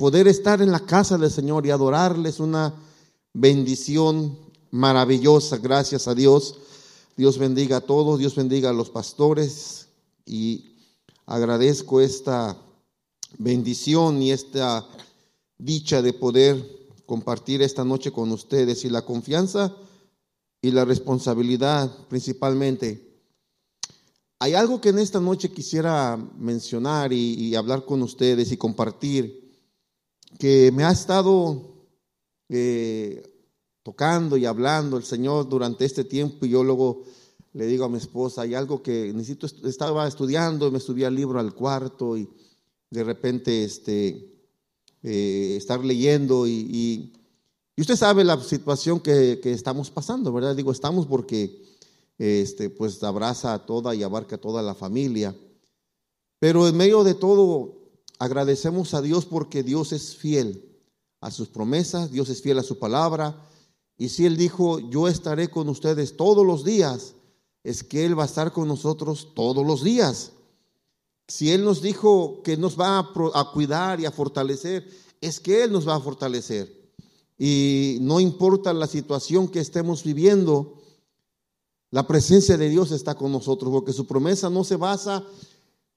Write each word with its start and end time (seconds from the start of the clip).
poder 0.00 0.28
estar 0.28 0.62
en 0.62 0.72
la 0.72 0.80
casa 0.80 1.18
del 1.18 1.30
Señor 1.30 1.66
y 1.66 1.70
adorarles 1.70 2.40
una 2.40 2.72
bendición 3.34 4.34
maravillosa, 4.70 5.58
gracias 5.58 6.08
a 6.08 6.14
Dios. 6.14 6.56
Dios 7.18 7.36
bendiga 7.36 7.76
a 7.76 7.80
todos, 7.82 8.18
Dios 8.18 8.34
bendiga 8.34 8.70
a 8.70 8.72
los 8.72 8.88
pastores 8.88 9.88
y 10.24 10.74
agradezco 11.26 12.00
esta 12.00 12.56
bendición 13.36 14.22
y 14.22 14.32
esta 14.32 14.88
dicha 15.58 16.00
de 16.00 16.14
poder 16.14 16.64
compartir 17.04 17.60
esta 17.60 17.84
noche 17.84 18.10
con 18.10 18.32
ustedes 18.32 18.86
y 18.86 18.88
la 18.88 19.04
confianza 19.04 19.76
y 20.62 20.70
la 20.70 20.86
responsabilidad 20.86 21.94
principalmente. 22.08 23.06
Hay 24.38 24.54
algo 24.54 24.80
que 24.80 24.88
en 24.88 24.98
esta 24.98 25.20
noche 25.20 25.52
quisiera 25.52 26.16
mencionar 26.38 27.12
y, 27.12 27.54
hablar 27.54 27.84
con 27.84 28.00
ustedes 28.00 28.50
y 28.50 28.56
compartir 28.56 29.39
que 30.40 30.72
me 30.72 30.84
ha 30.84 30.90
estado 30.90 31.62
eh, 32.48 33.22
tocando 33.82 34.38
y 34.38 34.46
hablando 34.46 34.96
el 34.96 35.04
Señor 35.04 35.48
durante 35.48 35.84
este 35.84 36.02
tiempo 36.02 36.46
y 36.46 36.48
yo 36.48 36.64
luego 36.64 37.04
le 37.52 37.66
digo 37.66 37.84
a 37.84 37.88
mi 37.88 37.98
esposa, 37.98 38.42
hay 38.42 38.54
algo 38.54 38.82
que 38.82 39.12
necesito, 39.12 39.46
estaba 39.68 40.08
estudiando, 40.08 40.70
me 40.70 40.80
subí 40.80 41.04
al 41.04 41.14
libro 41.14 41.38
al 41.38 41.54
cuarto 41.54 42.16
y 42.16 42.28
de 42.90 43.04
repente 43.04 43.64
este, 43.64 44.32
eh, 45.02 45.56
estar 45.58 45.84
leyendo 45.84 46.46
y, 46.46 47.12
y, 47.76 47.80
usted 47.80 47.96
sabe 47.96 48.24
la 48.24 48.40
situación 48.42 49.00
que, 49.00 49.40
que, 49.42 49.52
estamos 49.52 49.90
pasando, 49.90 50.32
¿verdad? 50.32 50.56
Digo, 50.56 50.72
estamos 50.72 51.06
porque 51.06 51.62
este, 52.18 52.70
pues 52.70 53.02
abraza 53.02 53.52
a 53.52 53.66
toda 53.66 53.94
y 53.94 54.02
abarca 54.02 54.36
a 54.36 54.40
toda 54.40 54.62
la 54.62 54.74
familia. 54.74 55.34
Pero 56.38 56.68
en 56.68 56.76
medio 56.76 57.04
de 57.04 57.14
todo, 57.14 57.79
agradecemos 58.20 58.92
a 58.92 59.00
Dios 59.00 59.24
porque 59.24 59.62
Dios 59.62 59.92
es 59.92 60.14
fiel 60.14 60.78
a 61.22 61.30
sus 61.30 61.48
promesas, 61.48 62.12
Dios 62.12 62.28
es 62.28 62.42
fiel 62.42 62.58
a 62.58 62.62
su 62.62 62.78
palabra. 62.78 63.48
Y 63.96 64.10
si 64.10 64.26
Él 64.26 64.36
dijo, 64.36 64.78
yo 64.78 65.08
estaré 65.08 65.48
con 65.48 65.68
ustedes 65.70 66.16
todos 66.16 66.46
los 66.46 66.62
días, 66.62 67.14
es 67.64 67.82
que 67.82 68.04
Él 68.04 68.18
va 68.18 68.24
a 68.24 68.26
estar 68.26 68.52
con 68.52 68.68
nosotros 68.68 69.28
todos 69.34 69.66
los 69.66 69.82
días. 69.82 70.32
Si 71.28 71.50
Él 71.50 71.64
nos 71.64 71.80
dijo 71.80 72.42
que 72.42 72.58
nos 72.58 72.78
va 72.78 72.98
a, 72.98 73.50
cuidar 73.52 74.00
y 74.00 74.04
a 74.04 74.12
fortalecer, 74.12 74.86
es 75.22 75.40
que 75.40 75.64
Él 75.64 75.72
nos 75.72 75.88
va 75.88 75.96
a 75.96 76.00
fortalecer. 76.00 76.92
Y 77.38 77.98
no 78.02 78.20
importa 78.20 78.74
la 78.74 78.86
situación 78.86 79.48
que 79.48 79.60
estemos 79.60 80.04
viviendo, 80.04 80.74
la 81.90 82.06
presencia 82.06 82.58
de 82.58 82.68
Dios 82.68 82.90
está 82.90 83.14
con 83.14 83.32
nosotros, 83.32 83.72
porque 83.72 83.94
su 83.94 84.06
promesa 84.06 84.50
no 84.50 84.62
se 84.62 84.76
basa, 84.76 85.24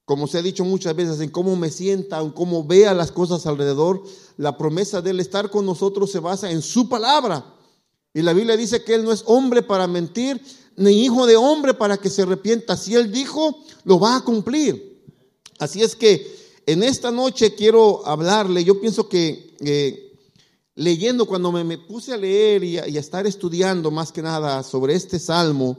como 0.04 0.26
se 0.26 0.38
ha 0.38 0.42
dicho 0.42 0.64
muchas 0.64 0.94
veces, 0.94 1.20
en 1.20 1.30
cómo 1.30 1.56
me 1.56 1.70
sienta, 1.70 2.20
en 2.20 2.30
cómo 2.30 2.64
vea 2.64 2.92
las 2.92 3.10
cosas 3.10 3.46
alrededor. 3.46 4.02
La 4.36 4.58
promesa 4.58 5.00
de 5.00 5.10
Él 5.10 5.20
estar 5.20 5.50
con 5.50 5.64
nosotros 5.64 6.10
se 6.10 6.18
basa 6.18 6.50
en 6.50 6.60
su 6.60 6.88
palabra. 6.88 7.54
Y 8.12 8.22
la 8.22 8.32
Biblia 8.32 8.56
dice 8.56 8.84
que 8.84 8.94
Él 8.94 9.04
no 9.04 9.12
es 9.12 9.24
hombre 9.26 9.62
para 9.62 9.86
mentir, 9.86 10.40
ni 10.76 11.04
hijo 11.04 11.26
de 11.26 11.36
hombre 11.36 11.74
para 11.74 11.96
que 11.96 12.10
se 12.10 12.22
arrepienta. 12.22 12.76
Si 12.76 12.94
Él 12.94 13.10
dijo, 13.10 13.58
lo 13.84 13.98
va 13.98 14.16
a 14.16 14.20
cumplir. 14.20 15.02
Así 15.58 15.82
es 15.82 15.96
que 15.96 16.34
en 16.66 16.82
esta 16.82 17.10
noche 17.10 17.54
quiero 17.54 18.06
hablarle, 18.06 18.64
yo 18.64 18.80
pienso 18.80 19.08
que 19.08 19.54
eh, 19.60 20.04
leyendo, 20.74 21.26
cuando 21.26 21.52
me, 21.52 21.78
puse 21.78 22.12
a 22.12 22.16
leer 22.16 22.64
y 22.64 22.78
a, 22.78 22.84
estar 22.84 23.26
estudiando 23.26 23.90
más 23.90 24.12
que 24.12 24.22
nada 24.22 24.62
sobre 24.62 24.94
este 24.94 25.18
salmo, 25.18 25.76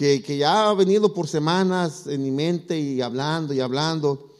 que, 0.00 0.38
ya 0.38 0.70
ha 0.70 0.74
venido 0.74 1.12
por 1.12 1.28
semanas 1.28 2.06
en 2.06 2.22
mi 2.22 2.30
mente 2.30 2.80
y 2.80 3.02
hablando 3.02 3.52
y 3.52 3.60
hablando, 3.60 4.30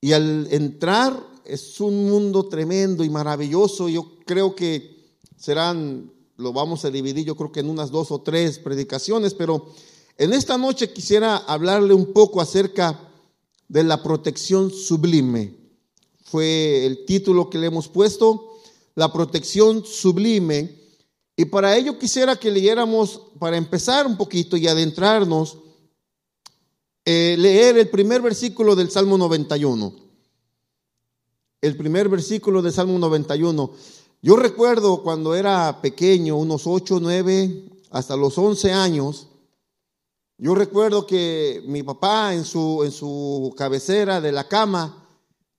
y 0.00 0.12
al 0.12 0.46
entrar 0.52 1.26
es 1.44 1.80
un 1.80 2.08
mundo 2.08 2.48
tremendo 2.48 3.02
y 3.02 3.10
maravilloso, 3.10 3.88
yo 3.88 4.18
creo 4.24 4.54
que 4.54 5.16
serán, 5.36 6.12
lo 6.36 6.52
vamos 6.52 6.84
a 6.84 6.90
dividir 6.90 7.24
yo 7.24 7.34
creo 7.34 7.50
que 7.50 7.58
en 7.58 7.68
unas 7.68 7.90
dos 7.90 8.12
o 8.12 8.20
tres 8.20 8.60
predicaciones, 8.60 9.34
pero 9.34 9.74
en 10.16 10.32
esta 10.32 10.56
noche 10.56 10.92
quisiera 10.92 11.36
hablarle 11.36 11.92
un 11.92 12.12
poco 12.12 12.40
acerca 12.40 13.10
de 13.66 13.82
la 13.82 14.04
protección 14.04 14.70
sublime. 14.70 15.52
Fue 16.22 16.86
el 16.86 17.04
título 17.06 17.50
que 17.50 17.58
le 17.58 17.66
hemos 17.66 17.88
puesto, 17.88 18.52
la 18.94 19.12
protección 19.12 19.84
sublime. 19.84 20.79
Y 21.40 21.46
para 21.46 21.74
ello 21.74 21.98
quisiera 21.98 22.36
que 22.36 22.50
leyéramos, 22.50 23.18
para 23.38 23.56
empezar 23.56 24.06
un 24.06 24.18
poquito 24.18 24.58
y 24.58 24.68
adentrarnos, 24.68 25.56
eh, 27.02 27.34
leer 27.38 27.78
el 27.78 27.88
primer 27.88 28.20
versículo 28.20 28.76
del 28.76 28.90
Salmo 28.90 29.16
91. 29.16 29.90
El 31.62 31.78
primer 31.78 32.10
versículo 32.10 32.60
del 32.60 32.74
Salmo 32.74 32.98
91. 32.98 33.72
Yo 34.20 34.36
recuerdo 34.36 35.02
cuando 35.02 35.34
era 35.34 35.80
pequeño, 35.80 36.36
unos 36.36 36.66
8, 36.66 36.98
9, 37.00 37.70
hasta 37.88 38.16
los 38.16 38.36
11 38.36 38.74
años, 38.74 39.28
yo 40.36 40.54
recuerdo 40.54 41.06
que 41.06 41.62
mi 41.64 41.82
papá 41.82 42.34
en 42.34 42.44
su, 42.44 42.82
en 42.84 42.92
su 42.92 43.54
cabecera 43.56 44.20
de 44.20 44.32
la 44.32 44.46
cama 44.46 45.08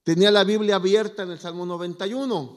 tenía 0.03 0.29
la 0.29 0.43
Biblia 0.43 0.75
abierta 0.75 1.23
en 1.23 1.31
el 1.31 1.39
Salmo 1.39 1.65
91, 1.65 2.55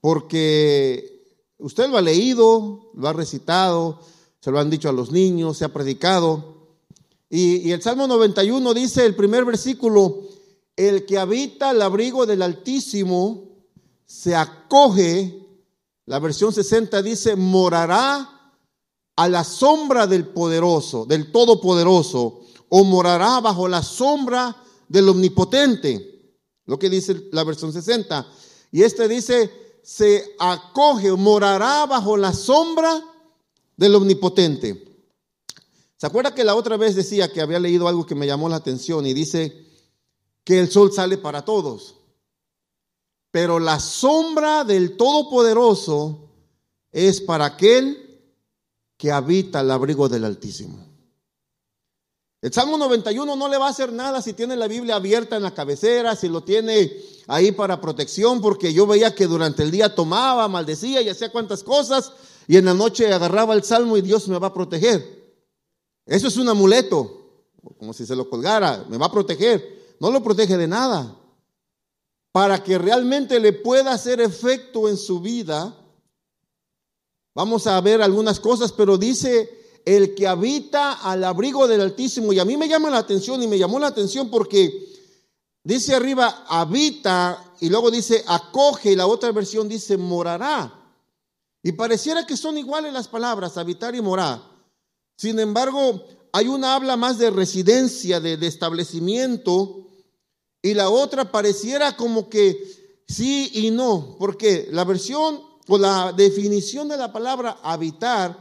porque 0.00 1.12
usted 1.58 1.88
lo 1.88 1.96
ha 1.96 2.02
leído, 2.02 2.90
lo 2.94 3.08
ha 3.08 3.12
recitado, 3.12 4.00
se 4.40 4.50
lo 4.50 4.58
han 4.58 4.70
dicho 4.70 4.88
a 4.88 4.92
los 4.92 5.10
niños, 5.10 5.58
se 5.58 5.64
ha 5.64 5.72
predicado. 5.72 6.52
Y, 7.30 7.70
el 7.70 7.80
Salmo 7.80 8.06
91 8.06 8.74
dice, 8.74 9.06
el 9.06 9.14
primer 9.14 9.44
versículo, 9.44 10.22
el 10.76 11.06
que 11.06 11.18
habita 11.18 11.70
el 11.70 11.80
abrigo 11.80 12.26
del 12.26 12.42
Altísimo 12.42 13.48
se 14.04 14.34
acoge, 14.34 15.46
la 16.06 16.18
versión 16.18 16.52
60 16.52 17.00
dice, 17.02 17.36
morará 17.36 18.52
a 19.16 19.28
la 19.28 19.44
sombra 19.44 20.06
del 20.06 20.26
poderoso, 20.26 21.06
del 21.06 21.30
todopoderoso, 21.30 22.40
o 22.68 22.84
morará 22.84 23.40
bajo 23.40 23.68
la 23.68 23.82
sombra 23.82 24.56
del 24.88 25.08
omnipotente. 25.08 26.34
Lo 26.66 26.78
que 26.78 26.90
dice 26.90 27.28
la 27.32 27.44
versión 27.44 27.72
60. 27.72 28.26
Y 28.72 28.82
este 28.82 29.08
dice, 29.08 29.50
se 29.82 30.34
acoge, 30.38 31.10
morará 31.12 31.86
bajo 31.86 32.16
la 32.16 32.32
sombra 32.32 33.02
del 33.76 33.94
omnipotente. 33.94 34.84
¿Se 35.96 36.06
acuerda 36.06 36.34
que 36.34 36.44
la 36.44 36.54
otra 36.54 36.76
vez 36.76 36.94
decía 36.94 37.32
que 37.32 37.40
había 37.40 37.60
leído 37.60 37.88
algo 37.88 38.06
que 38.06 38.14
me 38.14 38.26
llamó 38.26 38.48
la 38.48 38.56
atención 38.56 39.06
y 39.06 39.14
dice 39.14 39.66
que 40.44 40.58
el 40.58 40.70
sol 40.70 40.92
sale 40.92 41.18
para 41.18 41.44
todos? 41.44 41.96
Pero 43.30 43.58
la 43.58 43.80
sombra 43.80 44.64
del 44.64 44.96
Todopoderoso 44.96 46.28
es 46.90 47.20
para 47.20 47.46
aquel 47.46 48.20
que 48.96 49.10
habita 49.10 49.60
el 49.60 49.70
abrigo 49.70 50.08
del 50.08 50.24
Altísimo. 50.24 50.91
El 52.42 52.52
Salmo 52.52 52.76
91 52.76 53.36
no 53.36 53.48
le 53.48 53.56
va 53.56 53.68
a 53.68 53.70
hacer 53.70 53.92
nada 53.92 54.20
si 54.20 54.32
tiene 54.32 54.56
la 54.56 54.66
Biblia 54.66 54.96
abierta 54.96 55.36
en 55.36 55.42
la 55.42 55.54
cabecera, 55.54 56.16
si 56.16 56.28
lo 56.28 56.42
tiene 56.42 56.92
ahí 57.28 57.52
para 57.52 57.80
protección, 57.80 58.40
porque 58.40 58.74
yo 58.74 58.86
veía 58.86 59.14
que 59.14 59.28
durante 59.28 59.62
el 59.62 59.70
día 59.70 59.94
tomaba, 59.94 60.48
maldecía 60.48 61.00
y 61.02 61.08
hacía 61.08 61.30
cuantas 61.30 61.62
cosas, 61.62 62.12
y 62.48 62.56
en 62.56 62.64
la 62.64 62.74
noche 62.74 63.12
agarraba 63.12 63.54
el 63.54 63.62
Salmo 63.62 63.96
y 63.96 64.02
Dios 64.02 64.26
me 64.26 64.38
va 64.38 64.48
a 64.48 64.54
proteger. 64.54 65.22
Eso 66.04 66.26
es 66.26 66.36
un 66.36 66.48
amuleto, 66.48 67.46
como 67.78 67.92
si 67.92 68.04
se 68.04 68.16
lo 68.16 68.28
colgara, 68.28 68.84
me 68.88 68.98
va 68.98 69.06
a 69.06 69.12
proteger. 69.12 69.96
No 70.00 70.10
lo 70.10 70.20
protege 70.20 70.56
de 70.56 70.66
nada. 70.66 71.16
Para 72.32 72.62
que 72.64 72.76
realmente 72.76 73.38
le 73.38 73.52
pueda 73.52 73.92
hacer 73.92 74.20
efecto 74.20 74.88
en 74.88 74.96
su 74.96 75.20
vida, 75.20 75.78
Vamos 77.34 77.66
a 77.66 77.80
ver 77.80 78.02
algunas 78.02 78.40
cosas, 78.40 78.72
pero 78.72 78.98
dice 78.98 79.61
el 79.84 80.14
que 80.14 80.26
habita 80.26 80.92
al 80.92 81.24
abrigo 81.24 81.66
del 81.66 81.80
Altísimo. 81.80 82.32
Y 82.32 82.38
a 82.38 82.44
mí 82.44 82.56
me 82.56 82.68
llama 82.68 82.90
la 82.90 82.98
atención 82.98 83.42
y 83.42 83.46
me 83.46 83.58
llamó 83.58 83.78
la 83.78 83.88
atención 83.88 84.30
porque 84.30 84.88
dice 85.64 85.94
arriba 85.94 86.44
habita 86.48 87.52
y 87.60 87.68
luego 87.68 87.90
dice 87.90 88.24
acoge 88.26 88.92
y 88.92 88.96
la 88.96 89.06
otra 89.06 89.32
versión 89.32 89.68
dice 89.68 89.96
morará. 89.96 90.78
Y 91.62 91.72
pareciera 91.72 92.26
que 92.26 92.36
son 92.36 92.58
iguales 92.58 92.92
las 92.92 93.08
palabras, 93.08 93.56
habitar 93.56 93.94
y 93.94 94.00
morar. 94.00 94.42
Sin 95.16 95.38
embargo, 95.38 96.04
hay 96.32 96.48
una 96.48 96.74
habla 96.74 96.96
más 96.96 97.18
de 97.18 97.30
residencia, 97.30 98.18
de, 98.18 98.34
establecimiento, 98.46 99.86
y 100.62 100.74
la 100.74 100.90
otra 100.90 101.30
pareciera 101.30 101.96
como 101.96 102.28
que 102.28 103.04
sí 103.06 103.50
y 103.52 103.70
no, 103.70 104.16
porque 104.18 104.68
la 104.70 104.84
versión 104.84 105.40
o 105.68 105.78
la 105.78 106.12
definición 106.12 106.88
de 106.88 106.96
la 106.96 107.12
palabra 107.12 107.58
habitar, 107.62 108.36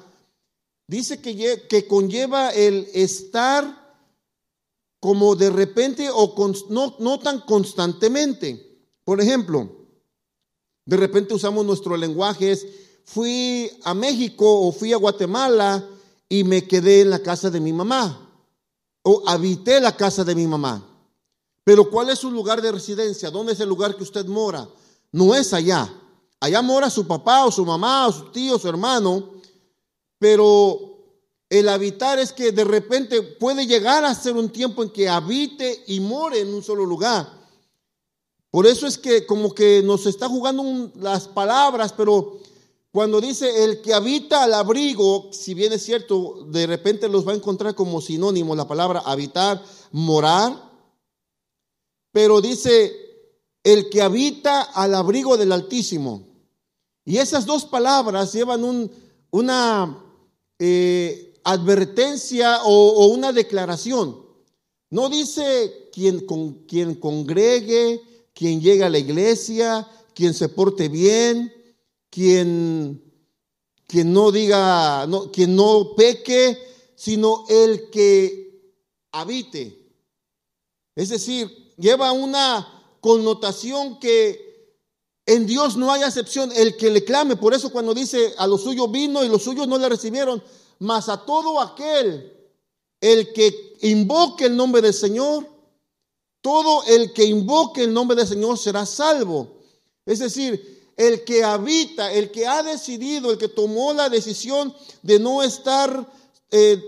dice 0.92 1.22
que, 1.22 1.88
conlleva 1.88 2.50
el 2.50 2.86
estar 2.94 3.96
como 5.00 5.38
de 5.38 5.50
repente 5.50 6.10
o 6.14 6.36
no, 6.70 6.98
no 7.00 7.20
tan 7.20 7.40
constantemente. 7.40 8.78
Por 9.06 9.22
ejemplo, 9.22 9.88
de 10.86 10.98
repente 10.98 11.34
usamos 11.34 11.66
nuestro 11.66 11.96
lenguaje, 11.96 12.52
es, 12.52 12.68
fui 13.06 13.72
a 13.86 13.94
México 13.94 14.68
o 14.68 14.74
fui 14.74 14.92
a 14.92 14.98
Guatemala 14.98 15.88
y 16.28 16.44
me 16.44 16.68
quedé 16.68 17.02
en 17.02 17.12
la 17.12 17.20
casa 17.20 17.50
de 17.50 17.62
mi 17.62 17.72
mamá 17.72 18.30
o 19.04 19.24
habité 19.28 19.80
la 19.80 19.96
casa 19.96 20.26
de 20.26 20.36
mi 20.36 20.46
mamá. 20.46 20.86
Pero 21.64 21.90
¿cuál 21.90 22.10
es 22.10 22.20
su 22.20 22.30
lugar 22.30 22.62
de 22.62 22.70
residencia? 22.70 23.32
¿Dónde 23.32 23.54
es 23.54 23.62
el 23.62 23.70
lugar 23.70 23.96
que 23.96 24.04
usted 24.04 24.26
mora? 24.26 24.68
No 25.14 25.36
es 25.36 25.54
allá. 25.54 25.90
Allá 26.42 26.62
mora 26.62 26.90
su 26.90 27.08
papá 27.08 27.46
o 27.46 27.52
su 27.52 27.66
mamá 27.66 28.08
o 28.08 28.12
su 28.12 28.26
tío 28.32 28.58
o 28.58 28.60
su 28.60 28.68
hermano. 28.68 29.41
Pero 30.22 31.00
el 31.50 31.68
habitar 31.68 32.20
es 32.20 32.32
que 32.32 32.52
de 32.52 32.64
repente 32.64 33.24
puede 33.24 33.66
llegar 33.66 34.06
a 34.06 34.14
ser 34.14 34.36
un 34.36 34.52
tiempo 34.52 34.84
en 34.84 34.92
que 34.92 35.10
habite 35.10 35.84
y 35.88 36.00
more 36.00 36.40
en 36.40 36.54
un 36.54 36.62
solo 36.62 36.86
lugar. 36.86 37.28
Por 38.52 38.68
eso 38.68 38.86
es 38.86 39.00
que 39.00 39.26
como 39.26 39.56
que 39.56 39.82
nos 39.82 40.06
está 40.06 40.30
jugando 40.30 40.92
las 40.94 41.28
palabras, 41.28 41.92
pero 41.98 42.38
cuando 42.92 43.20
dice 43.20 43.64
el 43.64 43.82
que 43.82 43.96
habita 43.96 44.44
al 44.44 44.54
abrigo, 44.54 45.32
si 45.34 45.56
bien 45.56 45.74
es 45.74 45.84
cierto, 45.84 46.46
de 46.52 46.68
repente 46.68 47.10
los 47.10 47.28
va 47.28 47.32
a 47.32 47.38
encontrar 47.38 47.74
como 47.74 48.00
sinónimo 48.00 48.56
la 48.56 48.68
palabra 48.68 49.02
habitar, 49.04 49.60
morar, 49.92 50.72
pero 52.12 52.42
dice 52.42 52.94
el 53.64 53.90
que 53.90 54.04
habita 54.04 54.62
al 54.62 54.94
abrigo 54.94 55.36
del 55.36 55.52
Altísimo. 55.52 56.28
Y 57.06 57.18
esas 57.18 57.48
dos 57.48 57.66
palabras 57.66 58.34
llevan 58.34 58.92
una 59.32 59.98
eh, 60.64 61.34
advertencia 61.44 62.62
o, 62.66 63.08
una 63.08 63.34
declaración. 63.34 64.24
No 64.92 65.10
dice 65.10 65.90
quien, 65.92 66.28
con, 66.28 66.66
quien 66.68 66.94
congregue, 66.94 68.00
quien 68.32 68.62
llegue 68.62 68.84
a 68.84 68.90
la 68.92 69.00
iglesia, 69.00 69.88
quien 70.14 70.36
se 70.36 70.50
porte 70.50 70.88
bien, 70.88 71.52
quien, 72.12 73.02
quien 73.88 74.14
no 74.14 74.32
diga, 74.32 75.08
no, 75.08 75.32
quien 75.32 75.56
no 75.56 75.96
peque, 75.96 76.60
sino 76.96 77.46
el 77.50 77.90
que 77.90 78.76
habite. 79.12 79.90
Es 80.96 81.10
decir, 81.10 81.74
lleva 81.76 82.12
una 82.12 82.98
connotación 83.00 84.00
que 84.00 84.51
en 85.26 85.46
Dios 85.46 85.78
no 85.78 85.92
hay 85.92 86.02
excepción, 86.02 86.52
el 86.56 86.76
que 86.78 86.90
le 86.90 87.04
clame, 87.04 87.36
por 87.36 87.54
eso 87.54 87.72
cuando 87.72 87.94
dice 87.94 88.34
a 88.38 88.48
los 88.48 88.64
suyos 88.64 88.92
vino 88.92 89.24
y 89.24 89.30
los 89.30 89.44
suyos 89.44 89.68
no 89.68 89.78
le 89.78 89.88
recibieron, 89.88 90.44
mas 90.80 91.10
a 91.10 91.26
todo 91.26 91.62
aquel, 91.62 92.34
el 93.00 93.32
que 93.34 93.78
invoque 93.82 94.46
el 94.46 94.56
nombre 94.56 94.82
del 94.82 94.94
Señor, 94.94 95.48
todo 96.42 96.84
el 96.86 97.14
que 97.14 97.24
invoque 97.26 97.84
el 97.84 97.94
nombre 97.94 98.18
del 98.18 98.28
Señor 98.28 98.58
será 98.58 98.86
salvo. 98.86 99.60
Es 100.06 100.20
decir, 100.20 100.92
el 100.98 101.24
que 101.24 101.44
habita, 101.44 102.12
el 102.12 102.32
que 102.32 102.48
ha 102.48 102.64
decidido, 102.64 103.32
el 103.32 103.38
que 103.38 103.48
tomó 103.48 103.94
la 103.94 104.10
decisión 104.10 104.76
de 105.04 105.20
no 105.20 105.44
estar 105.44 106.12
eh, 106.50 106.82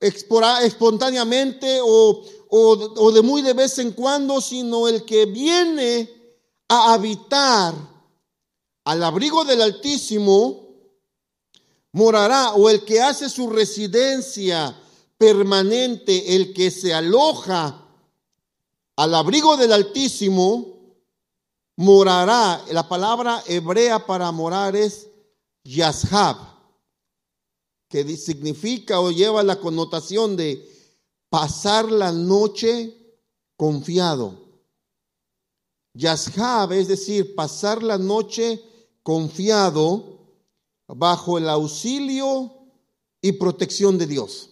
espontáneamente 0.00 1.80
o, 1.82 2.24
o 2.48 3.12
de 3.12 3.20
muy 3.20 3.42
de 3.42 3.52
vez 3.52 3.78
en 3.78 3.92
cuando, 3.92 4.40
sino 4.40 4.88
el 4.88 5.04
que 5.04 5.26
viene 5.26 6.17
a 6.68 6.92
habitar 6.92 7.74
al 8.84 9.02
abrigo 9.02 9.44
del 9.44 9.62
Altísimo, 9.62 10.68
morará, 11.92 12.52
o 12.54 12.70
el 12.70 12.84
que 12.84 13.00
hace 13.00 13.28
su 13.28 13.50
residencia 13.50 14.78
permanente, 15.16 16.36
el 16.36 16.54
que 16.54 16.70
se 16.70 16.94
aloja 16.94 17.84
al 18.96 19.14
abrigo 19.14 19.56
del 19.56 19.72
Altísimo, 19.72 20.96
morará. 21.76 22.64
La 22.70 22.88
palabra 22.88 23.42
hebrea 23.46 24.06
para 24.06 24.30
morar 24.32 24.76
es 24.76 25.08
yashab, 25.64 26.36
que 27.88 28.16
significa 28.16 29.00
o 29.00 29.10
lleva 29.10 29.42
la 29.42 29.60
connotación 29.60 30.36
de 30.36 30.66
pasar 31.28 31.90
la 31.90 32.12
noche 32.12 32.96
confiado. 33.56 34.47
Yashab, 35.98 36.72
es 36.72 36.86
decir, 36.86 37.34
pasar 37.34 37.82
la 37.82 37.98
noche 37.98 38.62
confiado 39.02 40.20
bajo 40.86 41.38
el 41.38 41.48
auxilio 41.48 42.52
y 43.20 43.32
protección 43.32 43.98
de 43.98 44.06
Dios. 44.06 44.50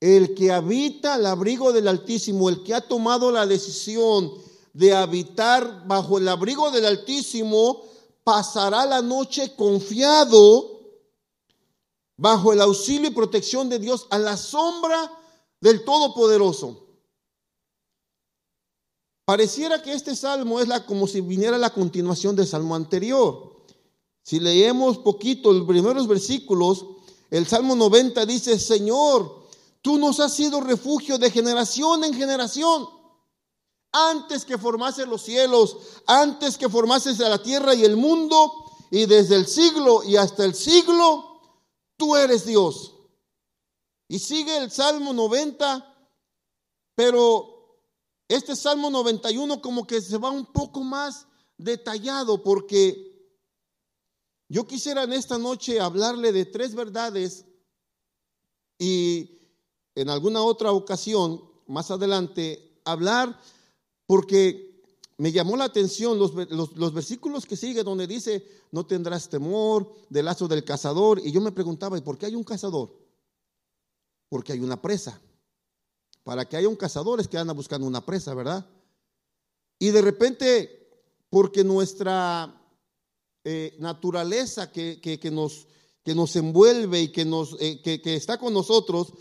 El 0.00 0.34
que 0.34 0.52
habita 0.52 1.14
al 1.14 1.26
abrigo 1.26 1.72
del 1.72 1.86
Altísimo, 1.86 2.48
el 2.48 2.62
que 2.62 2.74
ha 2.74 2.80
tomado 2.80 3.30
la 3.30 3.46
decisión 3.46 4.32
de 4.72 4.94
habitar 4.94 5.86
bajo 5.86 6.16
el 6.16 6.28
abrigo 6.28 6.70
del 6.70 6.86
Altísimo, 6.86 7.82
pasará 8.24 8.86
la 8.86 9.02
noche 9.02 9.54
confiado 9.54 10.80
bajo 12.16 12.54
el 12.54 12.62
auxilio 12.62 13.10
y 13.10 13.14
protección 13.14 13.68
de 13.68 13.78
Dios 13.78 14.06
a 14.08 14.18
la 14.18 14.38
sombra 14.38 15.12
del 15.60 15.84
Todopoderoso. 15.84 16.87
Pareciera 19.28 19.82
que 19.82 19.92
este 19.92 20.16
salmo 20.16 20.58
es 20.58 20.68
la, 20.68 20.86
como 20.86 21.06
si 21.06 21.20
viniera 21.20 21.58
la 21.58 21.68
continuación 21.68 22.34
del 22.34 22.46
salmo 22.46 22.74
anterior. 22.74 23.62
Si 24.22 24.40
leemos 24.40 24.96
poquito 24.96 25.52
los 25.52 25.68
primeros 25.68 26.08
versículos, 26.08 26.86
el 27.28 27.46
salmo 27.46 27.76
90 27.76 28.24
dice, 28.24 28.58
Señor, 28.58 29.44
tú 29.82 29.98
nos 29.98 30.18
has 30.20 30.32
sido 30.32 30.62
refugio 30.62 31.18
de 31.18 31.30
generación 31.30 32.04
en 32.04 32.14
generación 32.14 32.88
antes 33.92 34.46
que 34.46 34.56
formase 34.56 35.04
los 35.04 35.20
cielos, 35.20 35.76
antes 36.06 36.56
que 36.56 36.70
formases 36.70 37.18
la 37.18 37.42
tierra 37.42 37.74
y 37.74 37.84
el 37.84 37.98
mundo, 37.98 38.50
y 38.90 39.04
desde 39.04 39.34
el 39.34 39.46
siglo 39.46 40.04
y 40.04 40.16
hasta 40.16 40.42
el 40.46 40.54
siglo, 40.54 41.42
tú 41.98 42.16
eres 42.16 42.46
Dios. 42.46 42.94
Y 44.08 44.20
sigue 44.20 44.56
el 44.56 44.70
Salmo 44.70 45.12
90, 45.12 46.08
pero 46.94 47.57
este 48.28 48.54
Salmo 48.54 48.90
91 48.90 49.60
como 49.60 49.86
que 49.86 50.00
se 50.00 50.18
va 50.18 50.30
un 50.30 50.46
poco 50.46 50.82
más 50.84 51.26
detallado 51.56 52.42
porque 52.42 53.08
yo 54.48 54.66
quisiera 54.66 55.02
en 55.02 55.12
esta 55.12 55.38
noche 55.38 55.80
hablarle 55.80 56.32
de 56.32 56.44
tres 56.44 56.74
verdades 56.74 57.44
y 58.78 59.38
en 59.94 60.08
alguna 60.08 60.42
otra 60.42 60.72
ocasión, 60.72 61.42
más 61.66 61.90
adelante, 61.90 62.80
hablar 62.84 63.38
porque 64.06 64.68
me 65.18 65.32
llamó 65.32 65.56
la 65.56 65.64
atención 65.64 66.18
los, 66.18 66.94
versículos 66.94 67.44
que 67.44 67.56
sigue 67.56 67.82
donde 67.82 68.06
dice, 68.06 68.46
no 68.70 68.86
tendrás 68.86 69.28
temor 69.28 69.92
del 70.08 70.26
lazo 70.26 70.46
del 70.46 70.64
cazador. 70.64 71.20
Y 71.22 71.32
yo 71.32 71.40
me 71.40 71.50
preguntaba, 71.50 71.98
¿y 71.98 72.02
por 72.02 72.16
qué 72.16 72.26
hay 72.26 72.36
un 72.36 72.44
cazador? 72.44 72.96
Porque 74.28 74.52
hay 74.52 74.60
una 74.60 74.80
presa. 74.80 75.20
Para 76.28 76.46
que 76.46 76.58
haya 76.58 76.68
un 76.68 76.76
cazador 76.76 77.20
es 77.20 77.26
que 77.26 77.38
anda 77.38 77.54
buscando 77.54 77.86
una 77.86 78.04
presa, 78.04 78.34
¿verdad? 78.34 78.66
Y 79.78 79.88
de 79.92 80.02
repente, 80.02 80.90
porque 81.30 81.64
nuestra 81.64 82.54
eh, 83.44 83.74
naturaleza 83.78 84.70
que, 84.70 85.18
nos, 85.32 85.66
que 86.04 86.14
nos 86.14 86.36
envuelve 86.36 87.00
y 87.00 87.08
que, 87.08 87.24
nos, 87.24 87.56
eh, 87.60 87.80
que, 87.80 88.14
está 88.14 88.36
con 88.36 88.52
nosotros, 88.52 89.14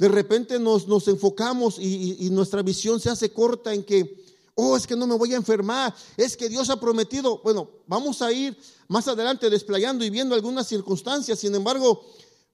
de 0.00 0.08
repente 0.08 0.58
nos, 0.58 0.88
nos 0.88 1.06
enfocamos 1.06 1.78
y, 1.78 2.28
nuestra 2.30 2.62
visión 2.62 2.98
se 2.98 3.10
hace 3.10 3.32
corta 3.32 3.72
en 3.72 3.84
que 3.84 4.26
oh, 4.56 4.76
es 4.76 4.84
que 4.84 4.96
no 4.96 5.06
me 5.06 5.14
voy 5.14 5.34
a 5.34 5.36
enfermar, 5.36 5.94
es 6.16 6.36
que 6.36 6.48
Dios 6.48 6.68
ha 6.70 6.80
prometido, 6.80 7.38
bueno, 7.44 7.70
vamos 7.86 8.20
a 8.20 8.32
ir 8.32 8.58
más 8.88 9.06
adelante 9.06 9.48
desplayando 9.48 10.04
y 10.04 10.10
viendo 10.10 10.34
algunas 10.34 10.66
circunstancias, 10.66 11.38
sin 11.38 11.54
embargo, 11.54 12.04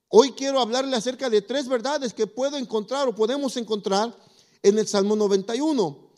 hoy 0.09 0.33
quiero 0.33 0.61
hablarle 0.61 0.97
acerca 0.97 1.31
de 1.31 1.43
tres 1.43 1.69
verdades 1.69 2.15
que 2.15 2.27
puedo 2.27 2.57
encontrar 2.57 3.09
o 3.09 3.15
podemos 3.15 3.57
encontrar 3.57 4.17
en 4.63 4.79
el 4.79 4.87
Salmo 4.87 5.17
91, 5.17 6.11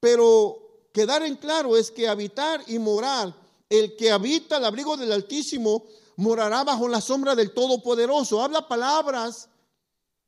pero 0.00 0.88
quedar 0.92 1.22
en 1.22 1.36
claro 1.36 1.76
es 1.76 1.90
que 1.90 2.08
habitar 2.08 2.62
y 2.66 2.78
morar, 2.78 3.34
el 3.68 3.96
que 3.96 4.10
habita 4.10 4.58
el 4.58 4.64
abrigo 4.64 4.96
del 4.96 5.12
Altísimo, 5.12 5.84
morará 6.16 6.64
bajo 6.64 6.88
la 6.88 7.00
sombra 7.00 7.34
del 7.34 7.52
Todopoderoso. 7.52 8.42
Habla 8.42 8.68
palabras 8.68 9.48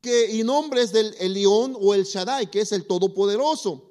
que, 0.00 0.30
y 0.32 0.42
nombres 0.42 0.92
del 0.92 1.14
Elión 1.18 1.76
o 1.80 1.94
el 1.94 2.04
Shaddai, 2.04 2.50
que 2.50 2.61
es 2.61 2.73
el 2.73 2.87
Todopoderoso. 2.87 3.90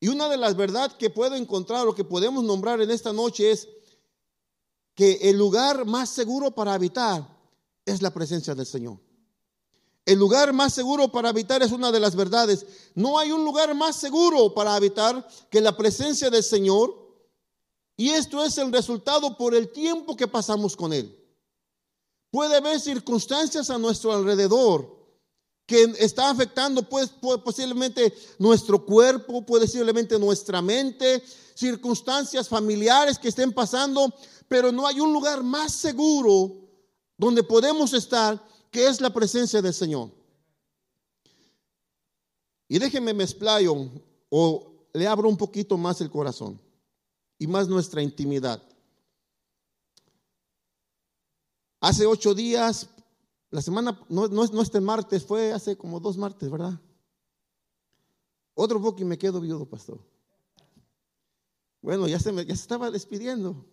Y 0.00 0.08
una 0.08 0.28
de 0.28 0.36
las 0.36 0.56
verdades 0.56 0.94
que 0.94 1.10
puedo 1.10 1.34
encontrar 1.34 1.86
o 1.86 1.94
que 1.94 2.04
podemos 2.04 2.44
nombrar 2.44 2.80
en 2.80 2.90
esta 2.90 3.12
noche 3.12 3.50
es 3.50 3.68
que 4.94 5.14
el 5.22 5.38
lugar 5.38 5.84
más 5.86 6.10
seguro 6.10 6.50
para 6.50 6.74
habitar 6.74 7.26
es 7.84 8.02
la 8.02 8.12
presencia 8.12 8.54
del 8.54 8.66
Señor. 8.66 8.98
El 10.06 10.18
lugar 10.18 10.52
más 10.52 10.74
seguro 10.74 11.10
para 11.10 11.30
habitar 11.30 11.62
es 11.62 11.72
una 11.72 11.90
de 11.90 12.00
las 12.00 12.14
verdades. 12.14 12.66
No 12.94 13.18
hay 13.18 13.32
un 13.32 13.44
lugar 13.44 13.74
más 13.74 13.96
seguro 13.96 14.52
para 14.52 14.74
habitar 14.74 15.26
que 15.50 15.60
la 15.60 15.76
presencia 15.76 16.28
del 16.28 16.42
Señor. 16.42 16.94
Y 17.96 18.10
esto 18.10 18.44
es 18.44 18.58
el 18.58 18.70
resultado 18.72 19.36
por 19.36 19.54
el 19.54 19.70
tiempo 19.70 20.16
que 20.16 20.28
pasamos 20.28 20.76
con 20.76 20.92
Él. 20.92 21.18
Puede 22.30 22.56
haber 22.56 22.80
circunstancias 22.80 23.70
a 23.70 23.78
nuestro 23.78 24.12
alrededor 24.12 24.92
que 25.66 25.94
está 25.98 26.28
afectando 26.28 26.86
pues, 26.86 27.10
posiblemente 27.42 28.12
nuestro 28.38 28.84
cuerpo, 28.84 29.46
posiblemente 29.46 30.18
nuestra 30.18 30.60
mente, 30.60 31.22
circunstancias 31.54 32.48
familiares 32.48 33.18
que 33.18 33.28
estén 33.28 33.52
pasando, 33.52 34.12
pero 34.48 34.70
no 34.70 34.86
hay 34.86 35.00
un 35.00 35.12
lugar 35.12 35.42
más 35.42 35.72
seguro 35.72 36.63
donde 37.16 37.42
podemos 37.42 37.92
estar 37.92 38.42
que 38.70 38.86
es 38.86 39.00
la 39.00 39.10
presencia 39.12 39.62
del 39.62 39.72
Señor. 39.72 40.10
Y 42.68 42.78
déjenme 42.78 43.14
me 43.14 43.24
explayo 43.24 43.90
o 44.30 44.88
le 44.92 45.06
abro 45.06 45.28
un 45.28 45.36
poquito 45.36 45.76
más 45.76 46.00
el 46.00 46.10
corazón 46.10 46.60
y 47.38 47.46
más 47.46 47.68
nuestra 47.68 48.02
intimidad. 48.02 48.62
Hace 51.80 52.06
ocho 52.06 52.34
días, 52.34 52.88
la 53.50 53.60
semana, 53.60 54.00
no, 54.08 54.26
no, 54.28 54.44
no 54.46 54.62
este 54.62 54.80
martes, 54.80 55.24
fue 55.24 55.52
hace 55.52 55.76
como 55.76 56.00
dos 56.00 56.16
martes, 56.16 56.50
¿verdad? 56.50 56.80
Otro 58.54 58.80
poco 58.80 59.02
y 59.02 59.04
me 59.04 59.18
quedo 59.18 59.40
viudo, 59.40 59.66
pastor. 59.66 60.00
Bueno, 61.82 62.08
ya 62.08 62.18
se, 62.18 62.32
me, 62.32 62.46
ya 62.46 62.56
se 62.56 62.62
estaba 62.62 62.90
despidiendo. 62.90 63.66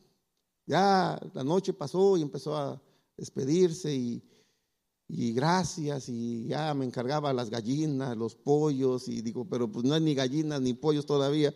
Ya 0.65 1.19
la 1.33 1.43
noche 1.43 1.71
pasó 1.71 2.17
y 2.17 2.21
empezó 2.21 2.57
a 2.57 2.81
despedirse 3.17 3.93
y, 3.93 4.23
y 5.07 5.33
gracias 5.33 6.07
y 6.07 6.47
ya 6.47 6.73
me 6.73 6.85
encargaba 6.85 7.33
las 7.33 7.49
gallinas, 7.49 8.15
los 8.15 8.35
pollos 8.35 9.07
y 9.07 9.21
digo, 9.21 9.45
pero 9.45 9.71
pues 9.71 9.85
no 9.85 9.93
hay 9.93 10.01
ni 10.01 10.15
gallinas 10.15 10.61
ni 10.61 10.73
pollos 10.73 11.05
todavía. 11.05 11.53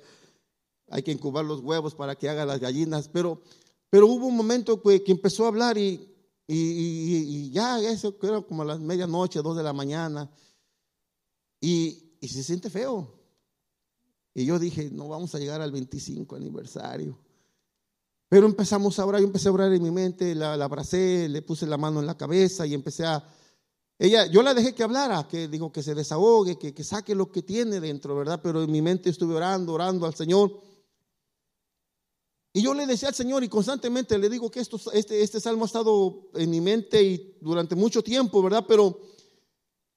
Hay 0.90 1.04
que 1.04 1.12
incubar 1.12 1.46
los 1.46 1.62
huevos 1.62 1.96
para 1.96 2.16
que 2.16 2.30
haga 2.30 2.46
las 2.46 2.60
gallinas, 2.60 3.08
pero, 3.08 3.42
pero 3.90 4.08
hubo 4.08 4.28
un 4.28 4.36
momento 4.36 4.82
que, 4.82 5.04
que 5.04 5.12
empezó 5.12 5.46
a 5.46 5.48
hablar 5.48 5.78
y, 5.78 6.16
y, 6.48 7.50
ya 7.52 7.80
eso 7.80 8.16
era 8.22 8.42
como 8.42 8.62
a 8.62 8.66
las 8.66 8.80
medianoche, 8.80 9.42
dos 9.42 9.58
de 9.58 9.64
la 9.64 9.74
mañana 9.74 10.30
y, 11.60 12.18
y 12.20 12.28
se 12.28 12.44
siente 12.44 12.70
feo. 12.70 13.16
Y 14.34 14.46
yo 14.46 14.60
dije, 14.60 14.90
no 14.92 15.08
vamos 15.08 15.34
a 15.34 15.40
llegar 15.40 15.62
al 15.62 15.72
25 15.72 16.36
aniversario. 16.36 17.18
Pero 18.36 18.48
empezamos 18.48 19.00
a 19.00 19.06
orar, 19.06 19.22
yo 19.22 19.28
empecé 19.28 19.48
a 19.48 19.54
orar 19.54 19.72
en 19.72 19.82
mi 19.82 19.92
mente, 19.92 20.36
la, 20.36 20.58
la, 20.58 20.66
abracé, 20.66 21.30
le 21.30 21.42
puse 21.42 21.66
la 21.66 21.78
mano 21.78 22.02
en 22.02 22.06
la 22.06 22.18
cabeza 22.18 22.68
y 22.68 22.74
empecé 22.74 23.06
a... 23.06 23.26
Ella, 23.98 24.26
yo 24.26 24.44
la 24.44 24.54
dejé 24.54 24.76
que 24.76 24.84
hablara, 24.84 25.26
que 25.26 25.48
digo 25.48 25.72
que 25.72 25.82
se 25.82 25.96
desahogue, 25.96 26.60
que, 26.60 26.74
que 26.74 26.84
saque 26.84 27.16
lo 27.16 27.32
que 27.32 27.44
tiene 27.44 27.80
dentro, 27.80 28.14
¿verdad? 28.14 28.42
Pero 28.44 28.62
en 28.62 28.70
mi 28.70 28.82
mente 28.82 29.10
estuve 29.10 29.36
orando, 29.36 29.72
orando 29.72 30.06
al 30.06 30.16
Señor. 30.16 30.52
Y 32.52 32.62
yo 32.62 32.74
le 32.74 32.86
decía 32.86 33.08
al 33.08 33.16
Señor 33.16 33.42
y 33.46 33.48
constantemente 33.48 34.18
le 34.18 34.30
digo 34.30 34.52
que 34.52 34.60
esto, 34.60 34.82
este, 34.92 35.24
este 35.24 35.40
salmo 35.40 35.64
ha 35.64 35.68
estado 35.68 36.28
en 36.34 36.50
mi 36.50 36.60
mente 36.60 37.02
y 37.02 37.38
durante 37.40 37.74
mucho 37.74 38.04
tiempo, 38.04 38.44
¿verdad? 38.44 38.66
Pero, 38.68 39.00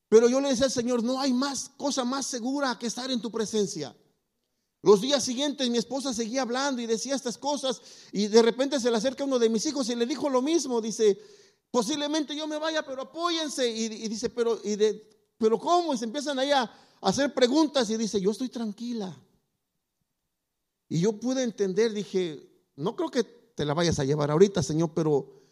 pero 0.08 0.28
yo 0.28 0.40
le 0.40 0.50
decía 0.50 0.66
al 0.66 0.70
Señor, 0.70 1.02
no 1.02 1.18
hay 1.20 1.32
más 1.32 1.70
cosa 1.76 2.04
más 2.04 2.24
segura 2.26 2.78
que 2.78 2.86
estar 2.86 3.10
en 3.10 3.20
tu 3.20 3.32
presencia. 3.32 3.96
Los 4.82 5.00
días 5.00 5.24
siguientes 5.24 5.68
mi 5.70 5.78
esposa 5.78 6.14
seguía 6.14 6.42
hablando 6.42 6.80
y 6.80 6.86
decía 6.86 7.16
estas 7.16 7.36
cosas 7.36 7.82
y 8.12 8.28
de 8.28 8.42
repente 8.42 8.78
se 8.78 8.90
le 8.90 8.96
acerca 8.96 9.24
uno 9.24 9.38
de 9.38 9.48
mis 9.48 9.66
hijos 9.66 9.88
y 9.88 9.96
le 9.96 10.06
dijo 10.06 10.28
lo 10.28 10.40
mismo, 10.40 10.80
dice, 10.80 11.18
posiblemente 11.70 12.36
yo 12.36 12.46
me 12.46 12.58
vaya, 12.58 12.84
pero 12.86 13.02
apóyense 13.02 13.68
y, 13.68 13.88
dice, 14.08 14.30
pero, 14.30 14.60
y 14.62 14.76
de, 14.76 15.08
pero 15.36 15.58
¿cómo? 15.58 15.94
Y 15.94 15.98
se 15.98 16.04
empiezan 16.04 16.38
ahí 16.38 16.52
a 16.52 16.70
hacer 17.00 17.34
preguntas 17.34 17.90
y 17.90 17.96
dice, 17.96 18.20
yo 18.20 18.30
estoy 18.30 18.48
tranquila. 18.48 19.16
Y 20.88 21.00
yo 21.00 21.18
pude 21.18 21.42
entender, 21.42 21.92
dije, 21.92 22.48
no 22.76 22.94
creo 22.94 23.10
que 23.10 23.24
te 23.24 23.64
la 23.64 23.74
vayas 23.74 23.98
a 23.98 24.04
llevar 24.04 24.30
ahorita, 24.30 24.62
Señor, 24.62 24.92
pero 24.94 25.42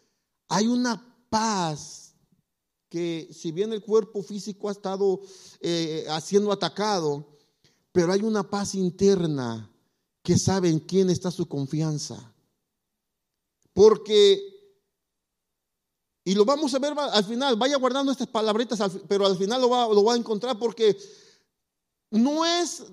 hay 0.47 0.67
una 0.67 1.25
paz 1.29 2.15
que 2.89 3.29
si 3.33 3.51
bien 3.51 3.73
el 3.73 3.81
cuerpo 3.81 4.23
físico 4.23 4.69
ha 4.69 4.71
estado 4.71 5.19
eh, 5.59 6.07
siendo 6.23 6.51
atacado, 6.51 7.36
pero 7.97 8.13
hay 8.13 8.21
una 8.21 8.47
paz 8.47 8.75
interna 8.75 9.67
que 10.21 10.37
sabe 10.37 10.69
en 10.69 10.77
quién 10.79 11.09
está 11.09 11.31
su 11.31 11.47
confianza. 11.47 12.31
Porque, 13.73 14.39
y 16.23 16.35
lo 16.35 16.45
vamos 16.45 16.75
a 16.75 16.77
ver 16.77 16.93
al 16.95 17.25
final, 17.25 17.55
vaya 17.55 17.75
guardando 17.77 18.11
estas 18.11 18.27
palabritas, 18.27 18.79
pero 19.07 19.25
al 19.25 19.35
final 19.35 19.61
lo 19.61 19.69
va, 19.71 19.87
lo 19.87 20.03
va 20.03 20.13
a 20.13 20.17
encontrar 20.17 20.59
porque 20.59 20.95
no 22.11 22.45
es 22.45 22.83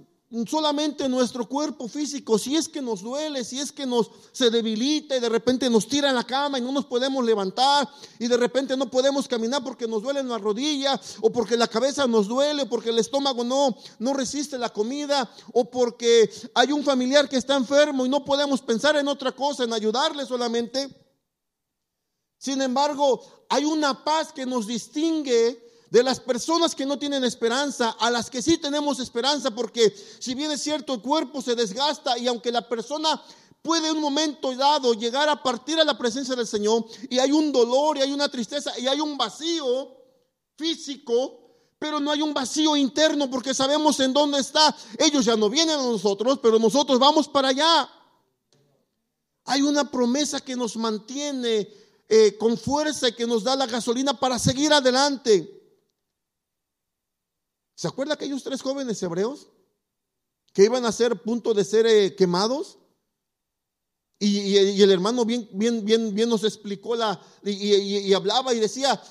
solamente 0.48 1.08
nuestro 1.08 1.48
cuerpo 1.48 1.86
físico, 1.86 2.38
si 2.38 2.56
es 2.56 2.68
que 2.68 2.82
nos 2.82 3.02
duele, 3.02 3.44
si 3.44 3.60
es 3.60 3.70
que 3.70 3.86
nos 3.86 4.10
se 4.32 4.50
debilita 4.50 5.16
y 5.16 5.20
de 5.20 5.28
repente 5.28 5.70
nos 5.70 5.86
tira 5.86 6.08
en 6.08 6.16
la 6.16 6.24
cama 6.24 6.58
y 6.58 6.62
no 6.62 6.72
nos 6.72 6.86
podemos 6.86 7.24
levantar 7.24 7.88
y 8.18 8.26
de 8.26 8.36
repente 8.36 8.76
no 8.76 8.90
podemos 8.90 9.28
caminar 9.28 9.62
porque 9.62 9.86
nos 9.86 10.02
duele 10.02 10.22
la 10.22 10.38
rodilla 10.38 11.00
o 11.20 11.30
porque 11.30 11.56
la 11.56 11.68
cabeza 11.68 12.06
nos 12.06 12.26
duele 12.26 12.62
o 12.62 12.68
porque 12.68 12.90
el 12.90 12.98
estómago 12.98 13.44
no 13.44 13.76
no 14.00 14.12
resiste 14.12 14.58
la 14.58 14.70
comida 14.70 15.30
o 15.52 15.70
porque 15.70 16.30
hay 16.54 16.72
un 16.72 16.82
familiar 16.82 17.28
que 17.28 17.36
está 17.36 17.54
enfermo 17.54 18.04
y 18.04 18.08
no 18.08 18.24
podemos 18.24 18.60
pensar 18.60 18.96
en 18.96 19.08
otra 19.08 19.32
cosa, 19.32 19.64
en 19.64 19.72
ayudarle 19.72 20.26
solamente. 20.26 20.88
Sin 22.38 22.60
embargo, 22.60 23.22
hay 23.48 23.64
una 23.64 24.04
paz 24.04 24.32
que 24.32 24.44
nos 24.44 24.66
distingue 24.66 25.63
de 25.94 26.02
las 26.02 26.18
personas 26.18 26.74
que 26.74 26.84
no 26.84 26.98
tienen 26.98 27.22
esperanza 27.22 27.90
a 28.00 28.10
las 28.10 28.28
que 28.28 28.42
sí 28.42 28.58
tenemos 28.58 28.98
esperanza, 28.98 29.52
porque 29.52 29.94
si 30.18 30.34
bien 30.34 30.50
es 30.50 30.60
cierto 30.60 30.94
el 30.94 31.00
cuerpo 31.00 31.40
se 31.40 31.54
desgasta 31.54 32.18
y 32.18 32.26
aunque 32.26 32.50
la 32.50 32.68
persona 32.68 33.22
puede 33.62 33.90
en 33.90 33.94
un 33.94 34.02
momento 34.02 34.52
dado 34.56 34.94
llegar 34.94 35.28
a 35.28 35.40
partir 35.40 35.78
a 35.78 35.84
la 35.84 35.96
presencia 35.96 36.34
del 36.34 36.48
Señor 36.48 36.84
y 37.08 37.20
hay 37.20 37.30
un 37.30 37.52
dolor 37.52 37.96
y 37.96 38.00
hay 38.00 38.12
una 38.12 38.28
tristeza 38.28 38.76
y 38.76 38.88
hay 38.88 38.98
un 38.98 39.16
vacío 39.16 39.96
físico, 40.56 41.38
pero 41.78 42.00
no 42.00 42.10
hay 42.10 42.22
un 42.22 42.34
vacío 42.34 42.74
interno 42.74 43.30
porque 43.30 43.54
sabemos 43.54 44.00
en 44.00 44.12
dónde 44.12 44.40
está. 44.40 44.74
Ellos 44.98 45.24
ya 45.24 45.36
no 45.36 45.48
vienen 45.48 45.78
a 45.78 45.84
nosotros, 45.84 46.40
pero 46.42 46.58
nosotros 46.58 46.98
vamos 46.98 47.28
para 47.28 47.50
allá. 47.50 47.88
Hay 49.44 49.62
una 49.62 49.88
promesa 49.88 50.40
que 50.40 50.56
nos 50.56 50.76
mantiene 50.76 51.68
eh, 52.08 52.36
con 52.36 52.58
fuerza 52.58 53.10
y 53.10 53.12
que 53.12 53.28
nos 53.28 53.44
da 53.44 53.54
la 53.54 53.66
gasolina 53.66 54.18
para 54.18 54.40
seguir 54.40 54.72
adelante. 54.72 55.60
¿Se 57.74 57.88
acuerda 57.88 58.14
aquellos 58.14 58.42
tres 58.42 58.62
jóvenes 58.62 59.02
hebreos 59.02 59.48
que 60.52 60.64
iban 60.64 60.84
a 60.84 60.92
ser 60.92 61.20
punto 61.22 61.54
de 61.54 61.64
ser 61.64 61.86
eh, 61.86 62.14
quemados? 62.14 62.78
Y, 64.20 64.80
el 64.80 64.90
hermano 64.90 65.24
bien, 65.24 65.48
bien, 65.52 65.84
bien, 65.84 66.14
bien 66.14 66.28
nos 66.28 66.44
explicó 66.44 66.94
la, 66.94 67.20
y, 67.42 67.74
y, 67.74 68.14
hablaba 68.14 68.54
y 68.54 68.60
decía, 68.60 69.02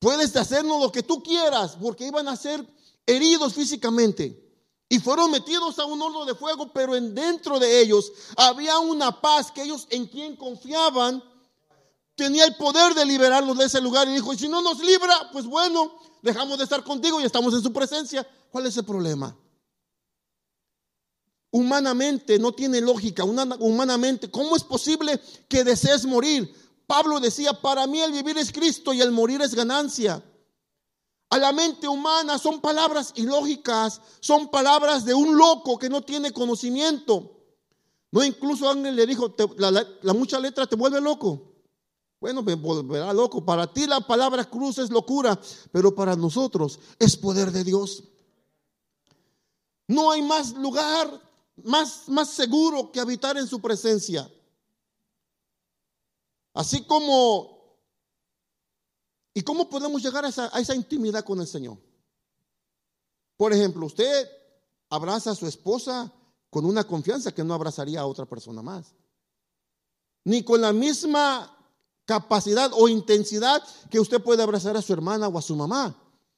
puedes 0.00 0.36
hacernos 0.36 0.82
lo 0.82 0.92
que 0.92 1.02
tú 1.02 1.22
quieras, 1.22 1.78
porque 1.80 2.08
iban 2.08 2.28
a 2.28 2.36
ser 2.36 2.66
heridos 3.06 3.54
físicamente. 3.54 4.44
Y 4.90 4.98
fueron 4.98 5.30
metidos 5.30 5.78
a 5.78 5.84
un 5.84 6.02
horno 6.02 6.24
de 6.26 6.34
fuego, 6.34 6.72
pero 6.72 6.96
en 6.96 7.14
dentro 7.14 7.58
de 7.58 7.80
ellos 7.80 8.12
había 8.36 8.78
una 8.78 9.20
paz 9.20 9.50
que 9.50 9.62
ellos 9.62 9.86
en 9.90 10.06
quien 10.06 10.36
confiaban 10.36 11.22
tenía 12.18 12.44
el 12.44 12.56
poder 12.56 12.94
de 12.94 13.06
liberarlos 13.06 13.56
de 13.56 13.66
ese 13.66 13.80
lugar. 13.80 14.08
Y 14.08 14.14
dijo, 14.14 14.34
y 14.34 14.38
si 14.38 14.48
no 14.48 14.60
nos 14.60 14.80
libra, 14.80 15.30
pues 15.32 15.46
bueno, 15.46 15.98
dejamos 16.20 16.58
de 16.58 16.64
estar 16.64 16.82
contigo 16.82 17.20
y 17.20 17.24
estamos 17.24 17.54
en 17.54 17.62
su 17.62 17.72
presencia. 17.72 18.28
¿Cuál 18.50 18.66
es 18.66 18.76
el 18.76 18.84
problema? 18.84 19.34
Humanamente 21.50 22.38
no 22.38 22.52
tiene 22.52 22.80
lógica, 22.82 23.24
humanamente, 23.24 24.30
¿cómo 24.30 24.54
es 24.54 24.64
posible 24.64 25.18
que 25.48 25.64
desees 25.64 26.04
morir? 26.04 26.52
Pablo 26.86 27.20
decía, 27.20 27.54
para 27.54 27.86
mí 27.86 28.00
el 28.00 28.12
vivir 28.12 28.36
es 28.36 28.52
Cristo 28.52 28.92
y 28.92 29.00
el 29.00 29.12
morir 29.12 29.40
es 29.40 29.54
ganancia. 29.54 30.22
A 31.30 31.38
la 31.38 31.52
mente 31.52 31.88
humana 31.88 32.36
son 32.38 32.60
palabras 32.60 33.12
ilógicas, 33.14 34.00
son 34.20 34.50
palabras 34.50 35.04
de 35.04 35.14
un 35.14 35.38
loco 35.38 35.78
que 35.78 35.88
no 35.88 36.02
tiene 36.02 36.32
conocimiento. 36.32 37.38
No, 38.10 38.24
incluso 38.24 38.68
Ángel 38.68 38.96
le 38.96 39.06
dijo, 39.06 39.34
la 39.56 40.12
mucha 40.14 40.38
letra 40.40 40.66
te 40.66 40.76
vuelve 40.76 41.00
loco. 41.00 41.47
Bueno, 42.20 42.42
me 42.42 42.54
volverá 42.54 43.12
loco. 43.12 43.44
Para 43.44 43.72
ti 43.72 43.86
la 43.86 44.00
palabra 44.00 44.44
cruz 44.44 44.78
es 44.78 44.90
locura, 44.90 45.38
pero 45.72 45.94
para 45.94 46.16
nosotros 46.16 46.78
es 46.98 47.16
poder 47.16 47.52
de 47.52 47.64
Dios. 47.64 48.04
No 49.86 50.10
hay 50.10 50.22
más 50.22 50.52
lugar 50.54 51.28
más, 51.64 52.08
más 52.08 52.30
seguro 52.30 52.90
que 52.92 53.00
habitar 53.00 53.36
en 53.36 53.46
su 53.46 53.60
presencia. 53.60 54.30
Así 56.54 56.84
como... 56.84 57.56
¿Y 59.34 59.42
cómo 59.42 59.70
podemos 59.70 60.02
llegar 60.02 60.24
a 60.24 60.28
esa, 60.28 60.50
a 60.52 60.58
esa 60.58 60.74
intimidad 60.74 61.24
con 61.24 61.40
el 61.40 61.46
Señor? 61.46 61.78
Por 63.36 63.52
ejemplo, 63.52 63.86
usted 63.86 64.28
abraza 64.90 65.30
a 65.30 65.36
su 65.36 65.46
esposa 65.46 66.12
con 66.50 66.64
una 66.64 66.82
confianza 66.84 67.32
que 67.32 67.44
no 67.44 67.54
abrazaría 67.54 68.00
a 68.00 68.06
otra 68.06 68.26
persona 68.26 68.62
más. 68.62 68.94
Ni 70.24 70.42
con 70.42 70.60
la 70.60 70.72
misma 70.72 71.57
capacidad 72.08 72.70
o 72.72 72.88
intensidad 72.88 73.62
que 73.90 74.00
usted 74.00 74.22
puede 74.22 74.42
abrazar 74.42 74.74
a 74.78 74.82
su 74.82 74.94
hermana 74.94 75.28
o 75.28 75.38
a 75.38 75.42
su 75.42 75.54
mamá. 75.54 75.94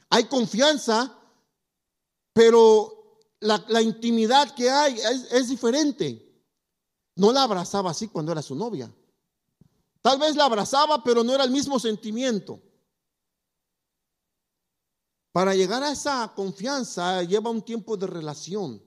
Hay 0.09 0.25
confianza, 0.25 1.17
pero 2.33 3.21
la, 3.39 3.81
intimidad 3.81 4.53
que 4.53 4.69
hay 4.69 4.99
es 5.31 5.49
diferente. 5.49 6.27
No 7.15 7.31
la 7.31 7.45
abrazaba 7.45 7.93
así 7.93 8.09
cuando 8.09 8.33
era 8.33 8.43
su 8.43 8.57
novia. 8.57 8.93
Tal 10.03 10.19
vez 10.19 10.35
la 10.35 10.47
abrazaba, 10.47 11.05
pero 11.05 11.23
no 11.23 11.33
era 11.33 11.45
el 11.45 11.53
mismo 11.53 11.79
sentimiento. 11.79 12.61
Para 15.31 15.55
llegar 15.55 15.85
a 15.85 15.93
esa 15.93 16.33
confianza 16.35 17.23
lleva 17.23 17.49
un 17.49 17.63
tiempo 17.63 17.97
de 17.97 18.09
relación 18.09 18.83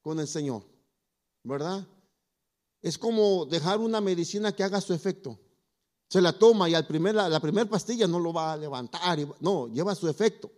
con 0.00 0.18
el 0.18 0.26
Señor, 0.26 0.64
¿verdad? 1.44 1.86
Es 2.80 2.96
como 2.96 3.44
dejar 3.44 3.80
una 3.80 4.00
medicina 4.00 4.52
que 4.52 4.64
haga 4.64 4.80
su 4.80 4.94
efecto 4.94 5.38
se 6.12 6.20
la 6.20 6.34
toma 6.34 6.68
y 6.68 6.74
al 6.74 6.86
primer, 6.86 7.14
la, 7.14 7.40
primera 7.40 7.66
pastilla 7.70 8.06
no 8.06 8.20
lo 8.20 8.34
va 8.34 8.52
a 8.52 8.56
levantar, 8.58 9.18
no, 9.40 9.68
lleva 9.68 9.94
su 9.94 10.06
efecto. 10.10 10.50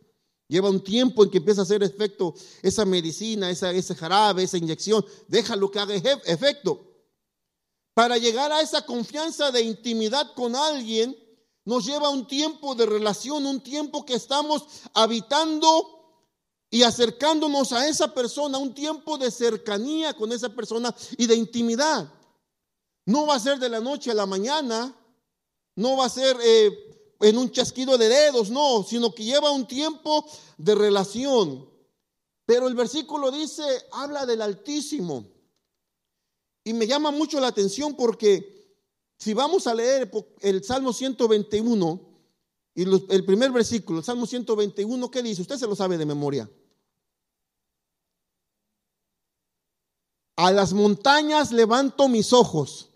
Lleva 0.49 0.69
un 0.69 0.83
tiempo 0.83 1.23
en 1.23 1.31
que 1.31 1.39
empieza 1.39 1.61
a 1.61 1.63
hacer 1.63 1.81
efecto 1.85 2.35
esa 2.61 2.85
medicina, 2.85 3.49
esa, 3.49 3.71
ese 3.71 3.95
jarabe, 3.95 4.43
esa 4.43 4.59
inyección. 4.59 5.07
Déjalo 5.29 5.71
que 5.71 5.79
haga 5.79 5.95
efecto. 5.95 6.85
Para 7.95 8.19
llegar 8.19 8.51
a 8.51 8.63
esa 8.63 8.85
confianza 8.85 9.53
de 9.53 9.63
intimidad 9.63 10.35
con 10.35 10.57
alguien, 10.57 11.17
nos 11.65 11.87
lleva 11.87 12.11
un 12.11 12.27
tiempo 12.27 12.75
de 12.75 12.87
relación, 12.87 13.47
un 13.47 13.63
tiempo 13.63 14.05
que 14.05 14.15
estamos 14.15 14.67
habitando 14.93 16.27
y 16.69 16.83
acercándonos 16.83 17.71
a 17.71 17.87
esa 17.87 18.13
persona, 18.13 18.59
un 18.59 18.75
tiempo 18.75 19.19
de 19.19 19.31
cercanía 19.31 20.15
con 20.15 20.33
esa 20.33 20.49
persona 20.49 20.93
y 21.17 21.29
de 21.29 21.37
intimidad. 21.37 22.13
No 23.07 23.27
va 23.27 23.37
a 23.37 23.41
ser 23.41 23.61
de 23.61 23.69
la 23.69 23.79
noche 23.79 24.11
a 24.11 24.15
la 24.15 24.27
mañana, 24.27 24.93
no 25.77 25.97
va 25.97 26.07
a 26.07 26.11
ser 26.11 26.37
eh, 26.43 26.71
en 27.21 27.39
un 27.39 27.51
chasquido 27.51 27.99
de 27.99 28.09
dedos, 28.09 28.51
no, 28.51 28.83
sino 28.83 29.15
que 29.15 29.25
lleva 29.25 29.51
un 29.51 29.67
tiempo 29.67 30.25
de 30.59 30.75
relación. 30.75 31.69
Pero 32.47 32.69
el 32.69 32.75
versículo 32.75 33.31
dice, 33.31 33.63
habla 33.93 34.27
del 34.27 34.43
Altísimo. 34.43 35.27
Y 36.65 36.73
me 36.73 36.87
llama 36.87 37.11
mucho 37.11 37.41
la 37.41 37.49
atención 37.49 37.95
porque 37.95 38.55
si 39.19 39.35
vamos 39.35 39.67
a 39.67 39.75
leer 39.75 40.11
el 40.41 40.65
Salmo 40.65 40.93
121 40.93 42.01
y 42.75 42.83
el 42.83 43.25
primer 43.25 43.53
versículo, 43.53 44.01
el 44.01 44.05
Salmo 44.05 44.27
121, 44.27 45.11
¿qué 45.11 45.23
dice? 45.23 45.43
Usted 45.43 45.57
se 45.57 45.67
lo 45.67 45.77
sabe 45.77 45.97
de 45.97 46.07
memoria. 46.07 46.51
A 50.37 50.51
las 50.51 50.73
montañas 50.73 51.53
levanto 51.53 52.09
mis 52.09 52.33
ojos. 52.33 52.91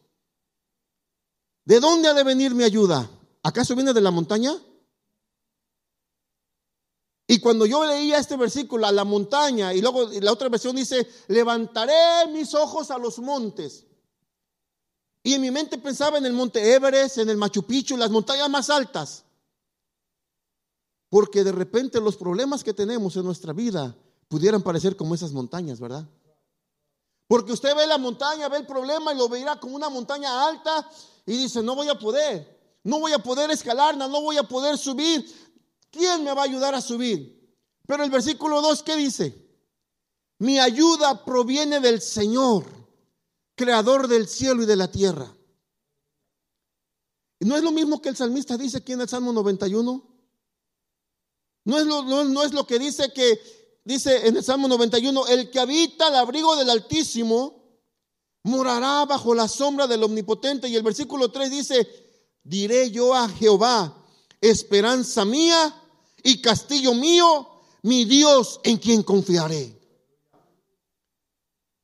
¿De 1.69 1.81
dónde 1.81 2.09
ha 2.09 2.15
de 2.15 2.25
venir 2.25 2.55
mi 2.55 2.65
ayuda? 2.65 3.11
¿Acaso 3.43 3.75
viene 3.75 3.93
de 3.93 4.01
la 4.01 4.11
montaña? 4.11 4.57
Y 7.27 7.41
cuando 7.41 7.67
yo 7.67 7.85
leía 7.85 8.17
este 8.17 8.39
versículo, 8.39 8.87
a 8.87 8.91
la 8.91 9.05
montaña, 9.05 9.75
y 9.75 9.83
luego 9.83 10.09
la 10.23 10.33
otra 10.33 10.49
versión 10.49 10.77
dice, 10.77 11.07
levantaré 11.27 12.27
mis 12.33 12.55
ojos 12.55 12.91
a 12.91 12.97
los 12.97 13.19
montes. 13.19 13.85
Y 15.23 15.35
en 15.35 15.43
mi 15.43 15.51
mente 15.51 15.77
pensaba 15.77 16.17
en 16.17 16.25
el 16.25 16.33
monte 16.33 16.73
Everest, 16.73 17.19
en 17.19 17.29
el 17.29 17.37
Machu 17.37 17.63
Picchu, 17.65 17.99
las 17.99 18.11
montañas 18.11 18.49
más 18.49 18.71
altas. 18.71 19.25
Porque 21.11 21.45
de 21.45 21.53
repente 21.53 22.01
los 22.01 22.17
problemas 22.17 22.65
que 22.65 22.73
tenemos 22.73 23.15
en 23.17 23.25
nuestra 23.25 23.53
vida 23.53 23.95
pudieran 24.29 24.63
parecer 24.63 24.97
como 24.97 25.15
esas 25.15 25.33
montañas, 25.33 25.81
¿verdad? 25.81 26.09
Porque 27.29 27.53
usted 27.53 27.77
ve 27.77 27.87
la 27.87 27.99
montaña, 27.99 28.49
ve 28.49 28.57
el 28.57 28.67
problema 28.67 29.13
y 29.13 29.17
lo 29.19 29.29
verá 29.29 29.61
como 29.61 29.77
una 29.77 29.91
montaña 29.91 30.49
alta 30.49 30.91
y 31.27 31.37
dice, 31.37 31.63
no 31.63 31.77
voy 31.77 31.89
a 31.89 31.99
poder. 31.99 32.59
No 32.83 33.01
voy 33.01 33.13
a 33.13 33.19
poder 33.19 33.51
escalarla, 33.51 34.09
no 34.09 34.23
voy 34.23 34.39
a 34.39 34.45
poder 34.45 34.79
subir. 34.79 35.31
¿Quién 35.91 36.25
me 36.25 36.33
va 36.33 36.41
a 36.41 36.45
ayudar 36.47 36.75
a 36.75 36.81
subir? 36.81 37.39
Pero 37.87 38.03
el 38.03 38.11
versículo 38.11 38.63
2, 38.63 38.83
¿qué 38.83 38.97
dice? 38.97 39.47
Mi 40.39 40.59
ayuda 40.59 41.23
proviene 41.27 41.81
del 41.81 42.01
Señor, 42.01 42.65
creador 43.55 44.09
del 44.09 44.27
cielo 44.27 44.63
y 44.63 44.67
de 44.67 44.77
la 44.77 44.91
tierra. 44.91 45.37
¿No 47.41 47.57
es 47.57 47.63
lo 47.63 47.73
mismo 47.73 48.01
que 48.01 48.09
el 48.09 48.17
salmista 48.17 48.57
dice 48.57 48.79
aquí 48.79 48.93
en 48.93 49.03
el 49.03 49.09
Salmo 49.09 49.35
91? 49.35 50.03
No 51.65 51.79
es 51.79 51.87
lo, 51.87 52.25
no 52.25 52.43
es 52.43 52.55
lo 52.55 52.67
que 52.67 52.79
dice 52.79 53.13
que 53.13 53.58
dice 53.89 54.29
en 54.29 54.37
el 54.37 54.45
Salmo 54.45 54.69
91, 54.69 55.29
el 55.29 55.51
que 55.51 55.59
habita 55.59 56.09
el 56.09 56.17
abrigo 56.17 56.55
del 56.57 56.69
Altísimo 56.69 57.65
morará 58.43 59.07
bajo 59.07 59.35
la 59.35 59.49
sombra 59.49 59.87
del 59.87 60.05
Omnipotente. 60.05 60.69
Y 60.69 60.77
el 60.77 60.83
versículo 60.83 61.31
3 61.31 61.51
dice, 61.51 61.89
diré 62.45 62.91
yo 62.91 63.15
a 63.15 63.27
Jehová, 63.31 64.05
esperanza 64.43 65.25
mía 65.25 65.75
y 66.23 66.43
castillo 66.43 66.93
mío, 66.93 67.49
mi 67.81 68.05
Dios 68.05 68.61
en 68.63 68.77
quien 68.77 69.03
confiaré. 69.03 69.75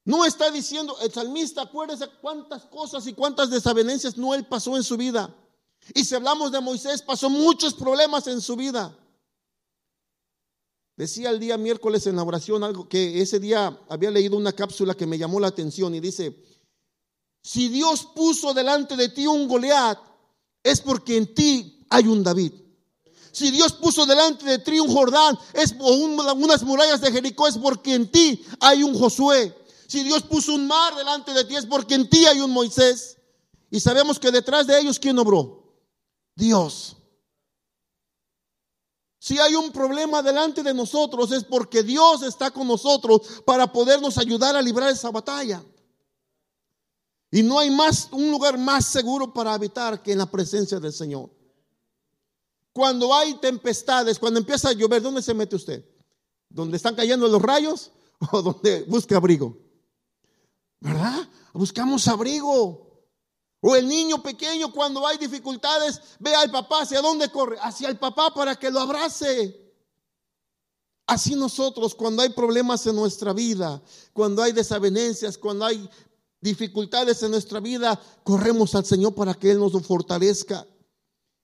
No 0.05 0.27
está 0.27 0.51
diciendo 0.51 0.99
el 1.01 1.11
salmista, 1.11 1.63
acuérdese 1.63 2.07
cuántas 2.21 2.67
cosas 2.67 3.07
y 3.07 3.15
cuántas 3.15 3.49
desavenencias 3.49 4.19
no 4.19 4.35
él 4.35 4.45
pasó 4.47 4.77
en 4.77 4.83
su 4.83 4.99
vida. 4.99 5.35
Y 5.95 6.05
si 6.05 6.15
hablamos 6.15 6.53
de 6.53 6.61
Moisés, 6.61 7.01
pasó 7.01 7.31
muchos 7.31 7.73
problemas 7.73 8.27
en 8.27 8.43
su 8.43 8.57
vida. 8.57 8.95
Decía 10.97 11.31
el 11.31 11.41
día 11.41 11.59
miércoles 11.59 12.07
en 12.07 12.17
la 12.17 12.23
oración 12.23 12.63
algo 12.63 12.89
que 12.89 13.21
ese 13.21 13.41
día 13.41 13.79
había 13.89 14.11
leído 14.11 14.37
una 14.37 14.53
cápsula 14.53 14.95
que 14.95 15.07
me 15.07 15.19
llamó 15.19 15.41
la 15.41 15.49
atención 15.49 15.95
y 15.95 16.01
dice, 16.01 16.37
si 17.43 17.69
Dios 17.69 18.09
puso 18.15 18.55
delante 18.55 18.97
de 18.97 19.09
ti 19.09 19.27
un 19.27 19.49
Goliat, 19.49 19.99
es 20.63 20.81
porque 20.81 21.17
en 21.17 21.35
ti 21.35 21.85
hay 21.91 22.07
un 22.07 22.23
David. 22.23 22.53
Si 23.33 23.51
Dios 23.51 23.73
puso 23.73 24.07
delante 24.07 24.45
de 24.45 24.61
ti 24.61 24.79
un 24.79 24.89
Jordán, 24.89 25.37
es 25.53 25.75
o 25.81 25.93
unas 25.93 26.63
murallas 26.63 27.01
de 27.01 27.11
Jericó, 27.11 27.49
es 27.49 27.59
porque 27.59 27.95
en 27.95 28.11
ti 28.11 28.45
hay 28.61 28.85
un 28.85 28.97
Josué. 28.97 29.53
Si 29.89 30.05
Dios 30.05 30.23
puso 30.23 30.55
un 30.55 30.69
mar 30.69 30.95
delante 30.95 31.33
de 31.35 31.45
ti, 31.45 31.57
es 31.57 31.67
porque 31.67 31.95
en 31.97 32.09
ti 32.09 32.25
hay 32.27 32.41
un 32.41 32.53
Moisés. 32.53 33.19
Y 33.71 33.81
sabemos 33.81 34.21
que 34.21 34.31
detrás 34.31 34.69
de 34.69 34.79
ellos, 34.79 35.01
¿quién 35.01 35.19
obró? 35.19 35.65
Dios. 36.37 36.94
Si 39.25 39.39
hay 39.39 39.55
un 39.55 39.73
problema 39.73 40.21
delante 40.21 40.63
de 40.63 40.75
nosotros, 40.75 41.33
es 41.33 41.45
porque 41.45 41.83
Dios 41.83 42.23
está 42.23 42.51
con 42.51 42.69
nosotros 42.69 43.43
para 43.47 43.73
podernos 43.73 44.19
ayudar 44.19 44.55
a 44.55 44.61
librar 44.61 44.91
esa 44.91 45.11
batalla. 45.11 45.65
Y 47.31 47.43
no 47.43 47.59
hay 47.59 47.71
más 47.71 48.11
un 48.13 48.31
lugar 48.31 48.59
más 48.59 48.85
seguro 48.85 49.33
para 49.33 49.55
habitar 49.55 50.03
que 50.03 50.13
en 50.13 50.19
la 50.19 50.31
presencia 50.31 50.79
del 50.79 50.93
Señor. 50.93 51.31
Cuando 52.75 53.15
hay 53.15 53.33
tempestades, 53.39 54.19
cuando 54.19 54.41
empieza 54.41 54.69
a 54.69 54.73
llover, 54.75 55.01
¿dónde 55.01 55.23
se 55.23 55.33
mete 55.33 55.57
usted? 55.57 55.83
¿Donde 56.51 56.77
están 56.77 56.95
cayendo 56.95 57.27
los 57.27 57.41
rayos 57.41 57.93
o 58.31 58.43
donde 58.43 58.83
busca 58.83 59.17
abrigo? 59.17 59.57
¿Verdad? 60.81 61.27
Buscamos 61.55 62.07
abrigo. 62.09 62.84
O 63.67 63.75
el 63.75 63.89
niño 63.89 64.23
pequeño 64.23 64.71
cuando 64.71 65.07
hay 65.07 65.17
dificultades, 65.17 65.99
ve 66.19 66.35
al 66.35 66.51
papá, 66.51 66.83
¿hacia 66.83 67.01
dónde 67.01 67.31
corre? 67.31 67.57
Hacia 67.63 67.89
el 67.89 67.97
papá 67.97 68.35
para 68.35 68.57
que 68.57 68.71
lo 68.71 68.79
abrace. 68.79 69.59
Así 71.07 71.35
nosotros, 71.35 71.95
cuando 71.95 72.21
hay 72.21 72.29
problemas 72.29 72.87
en 72.87 72.95
nuestra 72.95 73.33
vida, 73.33 73.83
cuando 74.13 74.43
hay 74.43 74.53
desavenencias, 74.53 75.39
cuando 75.39 75.65
hay 75.65 75.89
dificultades 76.43 77.23
en 77.23 77.31
nuestra 77.31 77.59
vida, 77.59 77.99
corremos 78.23 78.75
al 78.75 78.85
Señor 78.85 79.15
para 79.15 79.33
que 79.33 79.53
Él 79.53 79.59
nos 79.59 79.73
fortalezca. 79.87 80.67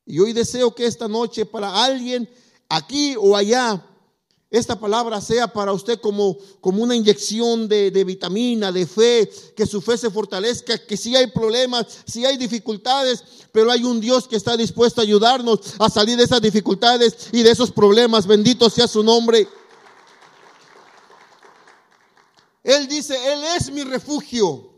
Y 0.05 0.19
hoy 0.19 0.35
deseo 0.35 0.75
que 0.75 0.85
esta 0.85 1.09
noche 1.09 1.47
para 1.47 1.83
alguien 1.83 2.29
aquí 2.69 3.17
o 3.19 3.35
allá, 3.35 3.83
esta 4.51 4.81
palabra 4.81 5.21
sea 5.21 5.47
para 5.47 5.73
usted 5.73 6.01
como, 6.01 6.37
como 6.61 6.83
una 6.83 6.97
inyección 6.97 7.69
de, 7.69 7.93
de, 7.93 8.03
vitamina, 8.03 8.73
de 8.73 8.85
fe, 8.85 9.31
que 9.55 9.65
su 9.65 9.81
fe 9.81 9.97
se 9.97 10.11
fortalezca, 10.11 10.77
que 10.77 10.97
si 10.97 11.15
hay 11.15 11.29
problemas, 11.29 11.87
si 12.05 12.27
hay 12.27 12.37
dificultades, 12.37 13.23
pero 13.53 13.71
hay 13.71 13.85
un 13.85 14.01
Dios 14.01 14.27
que 14.27 14.35
está 14.35 14.57
dispuesto 14.57 15.01
a 15.01 15.05
ayudarnos 15.05 15.61
a 15.79 15.89
salir 15.89 16.17
de 16.17 16.25
esas 16.25 16.43
dificultades 16.43 17.29
y 17.31 17.45
de 17.45 17.51
esos 17.51 17.71
problemas. 17.71 18.27
Bendito 18.27 18.69
sea 18.69 18.89
su 18.89 19.05
nombre. 19.05 19.47
Él 22.65 22.89
dice, 22.89 23.17
Él 23.33 23.45
es 23.57 23.71
mi 23.71 23.85
refugio. 23.85 24.69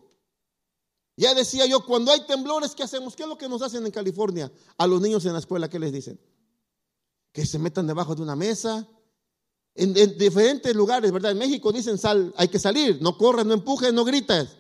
Ya 1.17 1.35
decía 1.35 1.65
yo, 1.65 1.85
cuando 1.87 2.13
hay 2.13 2.27
temblores, 2.27 2.75
¿qué 2.75 2.83
hacemos? 2.83 3.17
¿Qué 3.17 3.23
es 3.23 3.29
lo 3.29 3.39
que 3.39 3.49
nos 3.49 3.63
hacen 3.63 3.87
en 3.87 3.93
California? 3.93 4.53
A 4.77 4.87
los 4.87 5.01
niños 5.01 5.25
en 5.25 5.33
la 5.33 5.39
escuela, 5.39 5.71
¿qué 5.71 5.79
les 5.79 5.93
dicen? 5.93 6.21
Que 7.33 7.47
se 7.47 7.59
metan 7.59 7.87
debajo 7.87 8.15
de 8.15 8.23
una 8.23 8.37
mesa. 8.37 8.87
En, 9.75 9.95
diferentes 9.95 10.75
lugares, 10.75 11.11
¿verdad? 11.13 11.33
En 11.33 11.39
México 11.39 11.73
dicen, 11.73 11.99
sal, 11.99 12.35
hay 12.37 12.49
que 12.49 12.59
salir, 12.59 13.01
no 13.01 13.17
corres, 13.17 13.47
no 13.47 13.55
empujes, 13.55 13.93
no 13.93 14.05
gritas. 14.05 14.57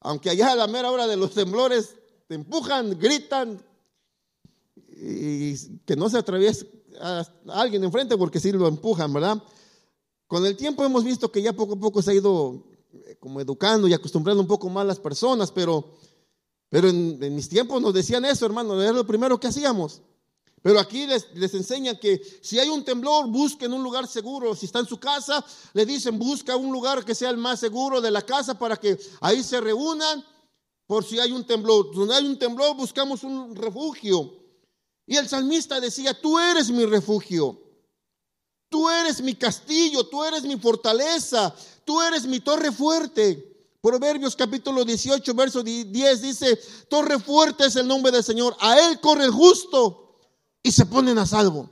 Aunque 0.00 0.30
allá 0.30 0.52
a 0.52 0.56
la 0.56 0.66
mera 0.66 0.90
hora 0.90 1.06
de 1.06 1.16
los 1.16 1.34
temblores 1.34 1.94
te 2.26 2.34
empujan, 2.34 2.98
gritan 2.98 3.62
y 5.00 5.56
que 5.84 5.96
no 5.96 6.08
se 6.08 6.18
atraviese 6.18 6.66
a 7.00 7.24
alguien 7.48 7.84
enfrente 7.84 8.16
porque 8.16 8.40
si 8.40 8.52
lo 8.52 8.66
empujan, 8.66 9.12
¿verdad? 9.12 9.42
Con 10.26 10.44
el 10.44 10.56
tiempo 10.56 10.84
hemos 10.84 11.04
visto 11.04 11.32
que 11.32 11.42
ya 11.42 11.52
poco 11.52 11.74
a 11.74 11.80
poco 11.80 12.02
se 12.02 12.10
ha 12.10 12.14
ido 12.14 12.64
eh, 12.92 13.16
como 13.18 13.40
educando 13.40 13.88
y 13.88 13.94
acostumbrando 13.94 14.42
un 14.42 14.48
poco 14.48 14.68
más 14.68 14.86
las 14.86 15.00
personas, 15.00 15.50
pero, 15.50 15.94
pero 16.68 16.88
en, 16.88 17.18
mis 17.34 17.48
tiempos 17.48 17.80
nos 17.80 17.94
decían 17.94 18.24
eso, 18.24 18.44
hermano, 18.44 18.80
era 18.80 18.92
lo 18.92 19.06
primero 19.06 19.38
que 19.40 19.46
hacíamos. 19.46 20.02
Pero 20.62 20.80
aquí 20.80 21.06
les, 21.06 21.28
les 21.34 21.54
enseñan 21.54 21.98
que 21.98 22.20
si 22.42 22.58
hay 22.58 22.68
un 22.68 22.84
temblor, 22.84 23.28
busquen 23.28 23.72
un 23.72 23.82
lugar 23.82 24.06
seguro. 24.06 24.54
Si 24.54 24.66
está 24.66 24.80
en 24.80 24.86
su 24.86 24.98
casa, 24.98 25.44
le 25.72 25.86
dicen 25.86 26.18
busca 26.18 26.56
un 26.56 26.72
lugar 26.72 27.04
que 27.04 27.14
sea 27.14 27.30
el 27.30 27.36
más 27.36 27.60
seguro 27.60 28.00
de 28.00 28.10
la 28.10 28.22
casa 28.22 28.58
para 28.58 28.76
que 28.76 28.98
ahí 29.20 29.42
se 29.42 29.60
reúnan 29.60 30.24
por 30.86 31.04
si 31.04 31.20
hay 31.20 31.32
un 31.32 31.46
temblor. 31.46 31.94
Donde 31.94 32.14
hay 32.14 32.26
un 32.26 32.38
temblor, 32.38 32.76
buscamos 32.76 33.22
un 33.22 33.54
refugio. 33.54 34.34
Y 35.06 35.16
el 35.16 35.28
salmista 35.28 35.80
decía, 35.80 36.18
tú 36.20 36.38
eres 36.38 36.70
mi 36.70 36.84
refugio. 36.84 37.62
Tú 38.68 38.88
eres 38.90 39.22
mi 39.22 39.34
castillo, 39.34 40.06
tú 40.06 40.22
eres 40.22 40.42
mi 40.42 40.58
fortaleza, 40.58 41.54
tú 41.84 42.02
eres 42.02 42.26
mi 42.26 42.40
torre 42.40 42.70
fuerte. 42.70 43.44
Proverbios 43.80 44.36
capítulo 44.36 44.84
18, 44.84 45.34
verso 45.34 45.62
10 45.62 46.20
dice, 46.20 46.58
torre 46.88 47.18
fuerte 47.18 47.66
es 47.66 47.76
el 47.76 47.86
nombre 47.86 48.12
del 48.12 48.24
Señor, 48.24 48.56
a 48.58 48.78
él 48.78 49.00
corre 49.00 49.28
justo 49.28 50.07
y 50.62 50.72
se 50.72 50.86
ponen 50.86 51.18
a 51.18 51.26
salvo. 51.26 51.70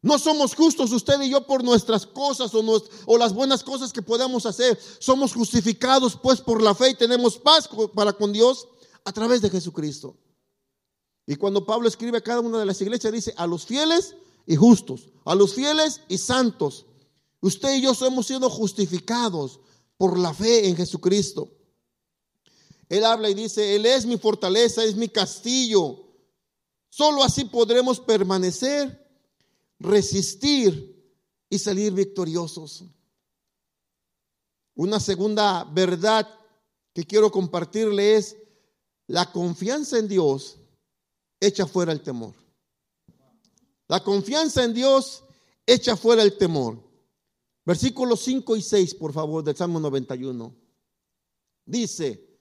No 0.00 0.18
somos 0.18 0.54
justos 0.54 0.92
usted 0.92 1.20
y 1.22 1.30
yo 1.30 1.44
por 1.46 1.64
nuestras 1.64 2.06
cosas 2.06 2.52
o, 2.54 3.18
las 3.18 3.34
buenas 3.34 3.64
cosas 3.64 3.92
que 3.92 4.00
podemos 4.00 4.46
hacer. 4.46 4.78
Somos 5.00 5.34
justificados 5.34 6.16
pues 6.22 6.40
por 6.40 6.62
la 6.62 6.74
fe 6.74 6.90
y 6.90 6.94
tenemos 6.94 7.36
paz 7.36 7.68
para 7.94 8.12
con 8.12 8.32
Dios 8.32 8.68
a 9.04 9.12
través 9.12 9.42
de 9.42 9.50
Jesucristo. 9.50 10.16
Y 11.26 11.36
cuando 11.36 11.66
Pablo 11.66 11.88
escribe 11.88 12.18
a 12.18 12.22
cada 12.22 12.40
una 12.40 12.58
de 12.58 12.66
las 12.66 12.80
iglesias 12.80 13.12
dice 13.12 13.34
a 13.36 13.46
los 13.46 13.66
fieles 13.66 14.14
y 14.46 14.56
justos, 14.56 15.08
a 15.24 15.34
los 15.34 15.54
fieles 15.54 16.00
y 16.08 16.16
santos. 16.16 16.86
Usted 17.40 17.76
y 17.76 17.82
yo 17.82 17.92
hemos 18.06 18.26
sido 18.26 18.48
justificados 18.48 19.60
por 19.96 20.18
la 20.18 20.32
fe 20.32 20.68
en 20.68 20.76
Jesucristo. 20.76 21.50
Él 22.88 23.04
habla 23.04 23.28
y 23.28 23.34
dice, 23.34 23.76
Él 23.76 23.84
es 23.84 24.06
mi 24.06 24.16
fortaleza, 24.16 24.84
es 24.84 24.96
mi 24.96 25.08
castillo. 25.08 26.07
Solo 26.98 27.22
así 27.22 27.44
podremos 27.44 28.00
permanecer 28.00 29.08
resistir 29.78 31.00
y 31.48 31.56
salir 31.56 31.92
victoriosos. 31.92 32.86
Una 34.74 34.98
segunda 34.98 35.62
verdad 35.62 36.28
que 36.92 37.04
quiero 37.04 37.30
compartirle 37.30 38.16
es 38.16 38.36
la 39.06 39.30
confianza 39.30 39.96
en 39.96 40.08
Dios 40.08 40.58
echa 41.38 41.68
fuera 41.68 41.92
el 41.92 42.02
temor. 42.02 42.34
La 43.86 44.02
confianza 44.02 44.64
en 44.64 44.74
Dios 44.74 45.22
echa 45.64 45.96
fuera 45.96 46.24
el 46.24 46.36
temor. 46.36 46.82
Versículos 47.64 48.22
5 48.22 48.56
y 48.56 48.62
6, 48.62 48.96
por 48.96 49.12
favor, 49.12 49.44
del 49.44 49.54
Salmo 49.54 49.78
91. 49.78 50.52
Dice, 51.64 52.40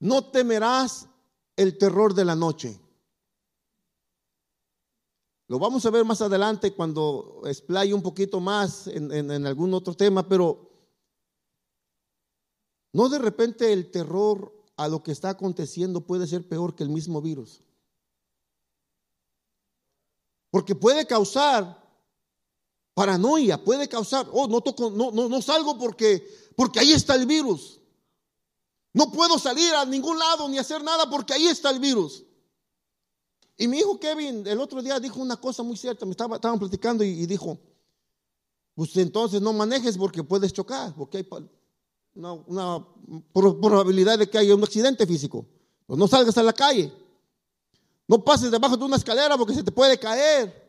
no 0.00 0.32
temerás 0.32 1.06
el 1.54 1.78
terror 1.78 2.12
de 2.12 2.24
la 2.24 2.34
noche 2.34 2.80
lo 5.46 5.58
vamos 5.58 5.84
a 5.84 5.90
ver 5.90 6.04
más 6.04 6.22
adelante 6.22 6.74
cuando 6.74 7.42
explaye 7.44 7.92
un 7.92 8.02
poquito 8.02 8.40
más 8.40 8.86
en, 8.86 9.46
algún 9.46 9.74
otro 9.74 9.94
tema, 9.94 10.26
pero 10.26 10.70
no 12.92 13.08
de 13.08 13.18
repente 13.18 13.72
el 13.72 13.90
terror 13.90 14.52
a 14.76 14.88
lo 14.88 15.02
que 15.02 15.12
está 15.12 15.30
aconteciendo 15.30 16.00
puede 16.00 16.26
ser 16.26 16.48
peor 16.48 16.74
que 16.74 16.82
el 16.82 16.88
mismo 16.88 17.20
virus. 17.20 17.62
Porque 20.50 20.74
puede 20.74 21.06
causar 21.06 21.82
paranoia, 22.94 23.62
puede 23.62 23.88
causar, 23.88 24.26
oh, 24.32 24.46
no, 24.46 24.60
toco, 24.60 24.90
no, 24.90 25.10
no, 25.10 25.28
no 25.28 25.42
salgo 25.42 25.78
porque, 25.78 26.26
porque 26.56 26.80
ahí 26.80 26.92
está 26.92 27.16
el 27.16 27.26
virus. 27.26 27.80
No 28.94 29.10
puedo 29.10 29.38
salir 29.38 29.74
a 29.74 29.84
ningún 29.84 30.18
lado 30.18 30.48
ni 30.48 30.56
hacer 30.56 30.82
nada 30.82 31.10
porque 31.10 31.34
ahí 31.34 31.48
está 31.48 31.70
el 31.70 31.80
virus. 31.80 32.24
Y 33.56 33.68
mi 33.68 33.78
hijo 33.78 33.98
Kevin 34.00 34.46
el 34.46 34.60
otro 34.60 34.82
día 34.82 34.98
dijo 34.98 35.20
una 35.20 35.36
cosa 35.36 35.62
muy 35.62 35.76
cierta, 35.76 36.04
me 36.04 36.12
estaba, 36.12 36.36
estaban 36.36 36.58
platicando 36.58 37.04
y, 37.04 37.26
dijo, 37.26 37.58
pues 38.74 38.96
entonces 38.96 39.40
no 39.40 39.52
manejes 39.52 39.96
porque 39.96 40.24
puedes 40.24 40.52
chocar, 40.52 40.94
porque 40.94 41.18
hay 41.18 41.28
una, 42.14 42.86
probabilidad 43.32 44.18
de 44.18 44.28
que 44.28 44.38
haya 44.38 44.54
un 44.54 44.64
accidente 44.64 45.06
físico. 45.06 45.46
Pues 45.86 45.98
no 45.98 46.08
salgas 46.08 46.36
a 46.38 46.42
la 46.42 46.52
calle. 46.52 46.92
No 48.08 48.22
pases 48.24 48.50
debajo 48.50 48.76
de 48.76 48.84
una 48.84 48.96
escalera 48.96 49.36
porque 49.36 49.54
se 49.54 49.62
te 49.62 49.70
puede 49.70 49.98
caer. 49.98 50.62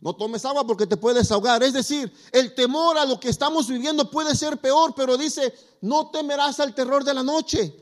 No 0.00 0.16
tomes 0.16 0.44
agua 0.44 0.66
porque 0.66 0.86
te 0.86 0.96
puedes 0.96 1.30
ahogar. 1.30 1.62
Es 1.62 1.72
decir, 1.72 2.12
el 2.32 2.54
temor 2.54 2.98
a 2.98 3.04
lo 3.04 3.20
que 3.20 3.28
estamos 3.28 3.68
viviendo 3.68 4.10
puede 4.10 4.34
ser 4.34 4.58
peor, 4.58 4.94
pero 4.96 5.16
dice, 5.16 5.54
no 5.80 6.10
temerás 6.10 6.58
al 6.58 6.74
terror 6.74 7.04
de 7.04 7.14
la 7.14 7.22
noche. 7.22 7.81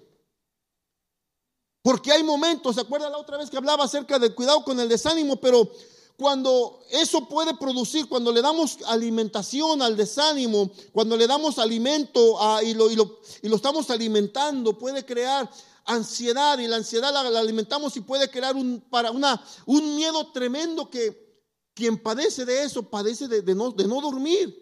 Porque 1.82 2.12
hay 2.12 2.22
momentos, 2.22 2.74
¿se 2.74 2.82
acuerda 2.82 3.08
la 3.08 3.18
otra 3.18 3.38
vez 3.38 3.48
que 3.48 3.56
hablaba 3.56 3.84
acerca 3.84 4.18
del 4.18 4.34
cuidado 4.34 4.62
con 4.64 4.78
el 4.80 4.88
desánimo? 4.88 5.36
Pero 5.36 5.70
cuando 6.16 6.82
eso 6.90 7.26
puede 7.26 7.54
producir, 7.54 8.06
cuando 8.06 8.30
le 8.30 8.42
damos 8.42 8.78
alimentación 8.86 9.80
al 9.80 9.96
desánimo, 9.96 10.70
cuando 10.92 11.16
le 11.16 11.26
damos 11.26 11.58
alimento 11.58 12.38
y, 12.62 12.74
lo, 12.74 13.20
estamos 13.42 13.88
alimentando, 13.88 14.76
puede 14.76 15.06
crear 15.06 15.50
ansiedad 15.86 16.58
y 16.58 16.66
la 16.66 16.76
ansiedad 16.76 17.12
la, 17.12 17.38
alimentamos 17.38 17.96
y 17.96 18.02
puede 18.02 18.30
crear 18.30 18.54
un, 18.54 18.82
para 18.90 19.10
una, 19.10 19.42
un 19.64 19.96
miedo 19.96 20.30
tremendo 20.32 20.90
que 20.90 21.30
quien 21.72 21.96
padece 21.96 22.44
de 22.44 22.64
eso 22.64 22.82
padece 22.82 23.26
de 23.26 23.54
no 23.54 24.00
dormir. 24.02 24.59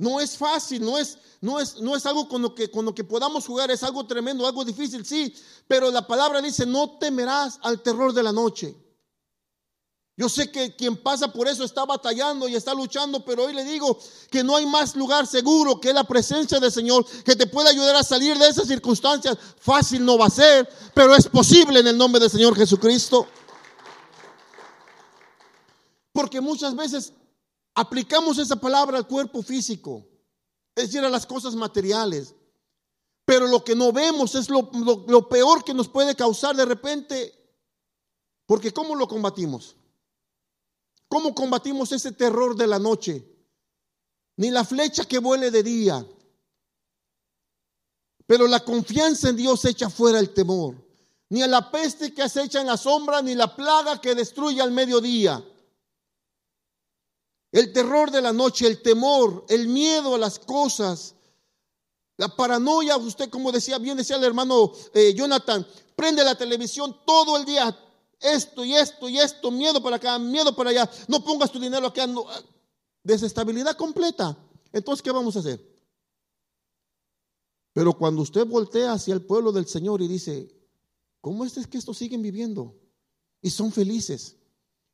No 0.00 0.18
es 0.18 0.38
fácil, 0.38 0.82
no 0.82 0.96
es, 0.96 1.18
no 1.42 1.60
es, 1.60 1.78
no 1.78 1.94
es 1.94 2.06
algo 2.06 2.26
con 2.26 2.40
lo, 2.40 2.54
que, 2.54 2.70
con 2.70 2.86
lo 2.86 2.94
que 2.94 3.04
podamos 3.04 3.46
jugar, 3.46 3.70
es 3.70 3.82
algo 3.82 4.06
tremendo, 4.06 4.46
algo 4.46 4.64
difícil, 4.64 5.04
sí, 5.04 5.34
pero 5.68 5.90
la 5.90 6.06
palabra 6.06 6.40
dice, 6.40 6.64
no 6.64 6.96
temerás 6.96 7.58
al 7.62 7.82
terror 7.82 8.14
de 8.14 8.22
la 8.22 8.32
noche. 8.32 8.74
Yo 10.16 10.30
sé 10.30 10.50
que 10.50 10.74
quien 10.74 10.96
pasa 10.96 11.30
por 11.30 11.46
eso 11.48 11.64
está 11.64 11.84
batallando 11.84 12.48
y 12.48 12.56
está 12.56 12.72
luchando, 12.72 13.22
pero 13.26 13.44
hoy 13.44 13.52
le 13.52 13.62
digo 13.62 13.98
que 14.30 14.42
no 14.42 14.56
hay 14.56 14.64
más 14.64 14.96
lugar 14.96 15.26
seguro 15.26 15.78
que 15.78 15.92
la 15.92 16.04
presencia 16.04 16.58
del 16.58 16.72
Señor 16.72 17.04
que 17.22 17.36
te 17.36 17.46
puede 17.46 17.68
ayudar 17.68 17.96
a 17.96 18.02
salir 18.02 18.38
de 18.38 18.48
esas 18.48 18.68
circunstancias. 18.68 19.36
Fácil 19.58 20.02
no 20.02 20.16
va 20.16 20.28
a 20.28 20.30
ser, 20.30 20.66
pero 20.94 21.14
es 21.14 21.28
posible 21.28 21.80
en 21.80 21.88
el 21.88 21.98
nombre 21.98 22.18
del 22.18 22.30
Señor 22.30 22.56
Jesucristo. 22.56 23.26
Porque 26.10 26.40
muchas 26.40 26.74
veces 26.74 27.12
aplicamos 27.74 28.38
esa 28.38 28.56
palabra 28.56 28.98
al 28.98 29.06
cuerpo 29.06 29.42
físico, 29.42 30.06
es 30.74 30.86
decir, 30.86 31.04
a 31.04 31.10
las 31.10 31.26
cosas 31.26 31.54
materiales. 31.54 32.34
Pero 33.24 33.46
lo 33.46 33.62
que 33.62 33.76
no 33.76 33.92
vemos 33.92 34.34
es 34.34 34.48
lo, 34.50 35.28
peor 35.28 35.62
que 35.64 35.74
nos 35.74 35.88
puede 35.88 36.16
causar 36.16 36.56
de 36.56 36.64
repente, 36.64 37.32
porque 38.46 38.72
¿cómo 38.72 38.94
lo 38.94 39.06
combatimos? 39.06 39.76
¿Cómo 41.06 41.34
combatimos 41.34 41.92
ese 41.92 42.12
terror 42.12 42.56
de 42.56 42.66
la 42.66 42.78
noche? 42.78 43.24
Ni 44.36 44.50
la 44.50 44.64
flecha 44.64 45.04
que 45.04 45.18
vuele 45.18 45.50
de 45.50 45.62
día. 45.62 46.06
Pero 48.26 48.46
la 48.46 48.60
confianza 48.60 49.28
en 49.28 49.36
Dios 49.36 49.64
echa 49.64 49.90
fuera 49.90 50.18
el 50.18 50.32
temor. 50.32 50.76
Ni 51.28 51.42
a 51.42 51.46
la 51.46 51.70
peste 51.70 52.12
que 52.12 52.22
acecha 52.22 52.60
en 52.60 52.66
la 52.66 52.76
sombra, 52.76 53.22
ni 53.22 53.34
la 53.34 53.54
plaga 53.54 54.00
que 54.00 54.14
destruye 54.14 54.60
al 54.60 54.72
mediodía. 54.72 55.44
El 57.52 57.72
terror 57.72 58.10
de 58.10 58.22
la 58.22 58.32
noche, 58.32 58.66
el 58.66 58.80
temor, 58.80 59.44
el 59.48 59.66
miedo 59.66 60.14
a 60.14 60.18
las 60.18 60.38
cosas, 60.38 61.14
la 62.16 62.28
paranoia, 62.36 62.96
usted 62.96 63.28
como 63.28 63.50
decía, 63.50 63.78
bien 63.78 63.96
decía 63.96 64.16
el 64.16 64.24
hermano 64.24 64.72
eh, 64.94 65.14
Jonathan, 65.14 65.66
prende 65.96 66.22
la 66.22 66.36
televisión 66.36 66.96
todo 67.04 67.36
el 67.36 67.44
día, 67.44 67.76
esto 68.20 68.64
y 68.64 68.74
esto 68.74 69.08
y 69.08 69.18
esto, 69.18 69.50
miedo 69.50 69.82
para 69.82 69.96
acá, 69.96 70.18
miedo 70.18 70.54
para 70.54 70.70
allá, 70.70 70.90
no 71.08 71.24
pongas 71.24 71.50
tu 71.50 71.58
dinero 71.58 71.86
acá, 71.86 72.06
desestabilidad 73.02 73.76
completa. 73.76 74.36
Entonces, 74.72 75.02
¿qué 75.02 75.10
vamos 75.10 75.34
a 75.34 75.40
hacer? 75.40 75.60
Pero 77.72 77.94
cuando 77.94 78.22
usted 78.22 78.46
voltea 78.46 78.92
hacia 78.92 79.14
el 79.14 79.22
pueblo 79.22 79.50
del 79.50 79.66
Señor 79.66 80.02
y 80.02 80.08
dice, 80.08 80.54
¿cómo 81.20 81.44
es 81.44 81.66
que 81.66 81.78
estos 81.78 81.98
siguen 81.98 82.22
viviendo? 82.22 82.76
Y 83.42 83.50
son 83.50 83.72
felices 83.72 84.36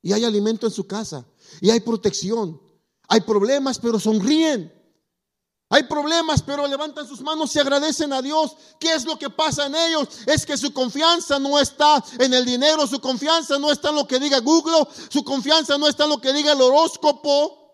y 0.01 0.13
hay 0.13 0.23
alimento 0.23 0.67
en 0.67 0.73
su 0.73 0.87
casa 0.87 1.25
y 1.61 1.69
hay 1.69 1.79
protección. 1.79 2.61
Hay 3.07 3.21
problemas, 3.21 3.79
pero 3.79 3.99
sonríen. 3.99 4.73
Hay 5.69 5.83
problemas, 5.83 6.41
pero 6.41 6.65
levantan 6.65 7.05
sus 7.05 7.21
manos 7.21 7.53
y 7.55 7.59
agradecen 7.59 8.13
a 8.13 8.21
Dios. 8.21 8.55
¿Qué 8.79 8.93
es 8.93 9.03
lo 9.03 9.19
que 9.19 9.29
pasa 9.29 9.65
en 9.65 9.75
ellos? 9.75 10.07
Es 10.25 10.45
que 10.45 10.55
su 10.55 10.71
confianza 10.71 11.39
no 11.39 11.59
está 11.59 12.03
en 12.19 12.33
el 12.33 12.45
dinero, 12.45 12.87
su 12.87 13.01
confianza 13.01 13.59
no 13.59 13.71
está 13.71 13.89
en 13.89 13.95
lo 13.95 14.07
que 14.07 14.19
diga 14.19 14.39
Google, 14.39 14.87
su 15.09 15.23
confianza 15.25 15.77
no 15.77 15.87
está 15.87 16.05
en 16.05 16.11
lo 16.11 16.21
que 16.21 16.31
diga 16.31 16.53
el 16.53 16.61
horóscopo. 16.61 17.65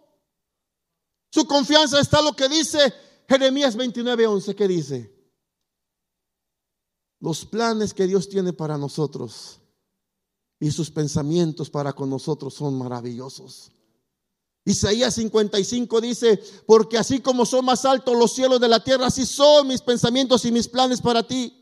Su 1.32 1.46
confianza 1.46 2.00
está 2.00 2.20
en 2.20 2.26
lo 2.26 2.36
que 2.36 2.50
dice 2.50 2.94
Jeremías 3.28 3.76
29:11, 3.76 4.56
¿qué 4.56 4.68
dice? 4.68 5.14
Los 7.20 7.46
planes 7.46 7.94
que 7.94 8.08
Dios 8.08 8.28
tiene 8.28 8.54
para 8.54 8.78
nosotros 8.78 9.60
y 10.64 10.72
sus 10.72 10.90
pensamientos 10.90 11.70
para 11.70 11.92
con 11.92 12.10
nosotros 12.10 12.54
son 12.54 12.78
maravillosos. 12.78 13.70
Isaías 14.64 15.14
55 15.16 16.00
dice, 16.00 16.42
porque 16.66 16.98
así 16.98 17.20
como 17.20 17.46
son 17.46 17.66
más 17.66 17.84
altos 17.84 18.16
los 18.16 18.34
cielos 18.34 18.62
de 18.62 18.70
la 18.70 18.82
tierra, 18.82 19.08
así 19.08 19.26
son 19.26 19.68
mis 19.68 19.82
pensamientos 19.82 20.46
y 20.46 20.54
mis 20.54 20.70
planes 20.70 21.02
para 21.02 21.22
ti. 21.28 21.54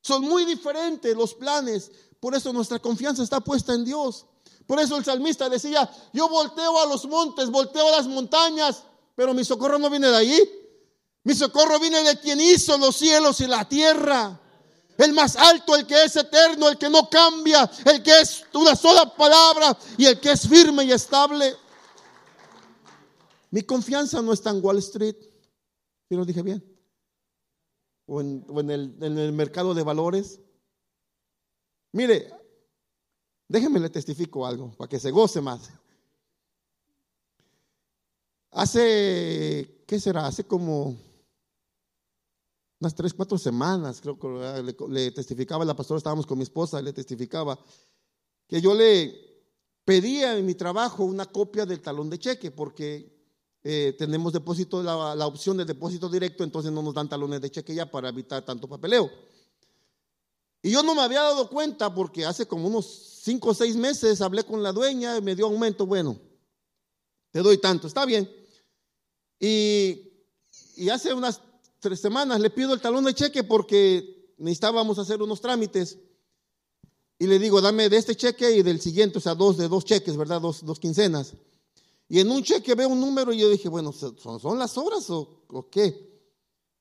Son 0.00 0.22
muy 0.22 0.44
diferentes 0.44 1.16
los 1.16 1.34
planes, 1.34 1.90
por 2.20 2.36
eso 2.36 2.52
nuestra 2.52 2.78
confianza 2.78 3.24
está 3.24 3.40
puesta 3.40 3.74
en 3.74 3.84
Dios. 3.84 4.26
Por 4.64 4.78
eso 4.78 4.96
el 4.96 5.04
salmista 5.04 5.48
decía, 5.48 5.90
yo 6.12 6.28
volteo 6.28 6.80
a 6.80 6.86
los 6.86 7.04
montes, 7.04 7.50
volteo 7.50 7.88
a 7.88 7.96
las 7.96 8.06
montañas, 8.06 8.84
pero 9.16 9.34
mi 9.34 9.44
socorro 9.44 9.76
no 9.76 9.90
viene 9.90 10.06
de 10.06 10.16
allí. 10.16 10.50
Mi 11.24 11.34
socorro 11.34 11.80
viene 11.80 12.00
de 12.04 12.20
quien 12.20 12.40
hizo 12.40 12.78
los 12.78 12.94
cielos 12.94 13.40
y 13.40 13.48
la 13.48 13.68
tierra 13.68 14.40
el 14.98 15.12
más 15.12 15.36
alto, 15.36 15.76
el 15.76 15.86
que 15.86 16.04
es 16.04 16.16
eterno, 16.16 16.68
el 16.68 16.76
que 16.76 16.90
no 16.90 17.08
cambia, 17.08 17.70
el 17.86 18.02
que 18.02 18.20
es 18.20 18.44
una 18.52 18.74
sola 18.74 19.14
palabra 19.14 19.78
y 19.96 20.06
el 20.06 20.18
que 20.20 20.32
es 20.32 20.46
firme 20.46 20.84
y 20.84 20.92
estable. 20.92 21.54
Mi 23.50 23.62
confianza 23.62 24.20
no 24.20 24.32
está 24.32 24.50
en 24.50 24.62
Wall 24.62 24.78
Street, 24.78 25.16
si 26.08 26.16
lo 26.16 26.24
dije 26.24 26.42
bien, 26.42 26.64
o, 28.06 28.20
en, 28.20 28.70
el, 28.70 29.32
mercado 29.32 29.72
de 29.72 29.84
valores. 29.84 30.40
Mire, 31.92 32.32
déjeme 33.46 33.78
le 33.78 33.90
testifico 33.90 34.44
algo 34.44 34.72
para 34.72 34.88
que 34.88 34.98
se 34.98 35.12
goce 35.12 35.40
más. 35.40 35.70
Hace, 38.50 39.84
¿qué 39.86 40.00
será? 40.00 40.26
Hace 40.26 40.42
como 40.42 40.96
unas 42.80 42.94
tres, 42.94 43.12
cuatro 43.12 43.38
semanas, 43.38 44.00
creo 44.00 44.18
que 44.18 44.74
le, 44.88 45.10
testificaba 45.10 45.64
la 45.64 45.74
pastora, 45.74 45.98
estábamos 45.98 46.26
con 46.26 46.38
mi 46.38 46.44
esposa, 46.44 46.80
le 46.80 46.92
testificaba 46.92 47.58
que 48.46 48.60
yo 48.60 48.74
le 48.74 49.28
pedía 49.84 50.36
en 50.36 50.46
mi 50.46 50.54
trabajo 50.54 51.04
una 51.04 51.26
copia 51.26 51.66
del 51.66 51.80
talón 51.80 52.08
de 52.08 52.18
cheque 52.18 52.50
porque 52.50 53.18
eh, 53.64 53.96
tenemos 53.98 54.32
depósito, 54.32 54.82
la, 54.82 55.16
la, 55.16 55.26
opción 55.26 55.56
de 55.56 55.64
depósito 55.64 56.08
directo, 56.08 56.44
entonces 56.44 56.70
no 56.70 56.82
nos 56.82 56.94
dan 56.94 57.08
talones 57.08 57.40
de 57.40 57.50
cheque 57.50 57.74
ya 57.74 57.90
para 57.90 58.10
evitar 58.10 58.44
tanto 58.44 58.68
papeleo. 58.68 59.10
Y 60.62 60.70
yo 60.70 60.82
no 60.82 60.94
me 60.94 61.02
había 61.02 61.22
dado 61.22 61.48
cuenta 61.48 61.92
porque 61.92 62.24
hace 62.24 62.46
como 62.46 62.68
unos 62.68 62.86
cinco 63.22 63.50
o 63.50 63.54
seis 63.54 63.76
meses 63.76 64.20
hablé 64.20 64.44
con 64.44 64.62
la 64.62 64.72
dueña 64.72 65.16
y 65.16 65.22
me 65.22 65.34
dio 65.34 65.46
aumento, 65.46 65.84
bueno, 65.84 66.18
te 67.32 67.40
doy 67.40 67.58
tanto, 67.58 67.88
está 67.88 68.04
bien. 68.04 68.30
Y, 69.40 70.12
y 70.76 70.88
hace 70.88 71.12
unas 71.12 71.40
tres 71.80 72.00
semanas 72.00 72.40
le 72.40 72.50
pido 72.50 72.74
el 72.74 72.80
talón 72.80 73.04
de 73.04 73.14
cheque 73.14 73.44
porque 73.44 74.34
necesitábamos 74.38 74.98
hacer 74.98 75.22
unos 75.22 75.40
trámites. 75.40 75.98
Y 77.18 77.26
le 77.26 77.38
digo, 77.38 77.60
dame 77.60 77.88
de 77.88 77.96
este 77.96 78.14
cheque 78.14 78.56
y 78.56 78.62
del 78.62 78.80
siguiente, 78.80 79.18
o 79.18 79.20
sea, 79.20 79.34
dos 79.34 79.56
de 79.56 79.68
dos 79.68 79.84
cheques, 79.84 80.16
¿verdad? 80.16 80.40
Dos, 80.40 80.78
quincenas. 80.78 81.34
Y 82.08 82.20
en 82.20 82.30
un 82.30 82.42
cheque 82.42 82.74
veo 82.74 82.88
un 82.88 83.00
número 83.00 83.32
y 83.32 83.38
yo 83.38 83.50
dije, 83.50 83.68
bueno, 83.68 83.92
¿son, 83.92 84.58
las 84.58 84.78
horas 84.78 85.10
o, 85.10 85.42
o, 85.48 85.68
qué? 85.68 86.08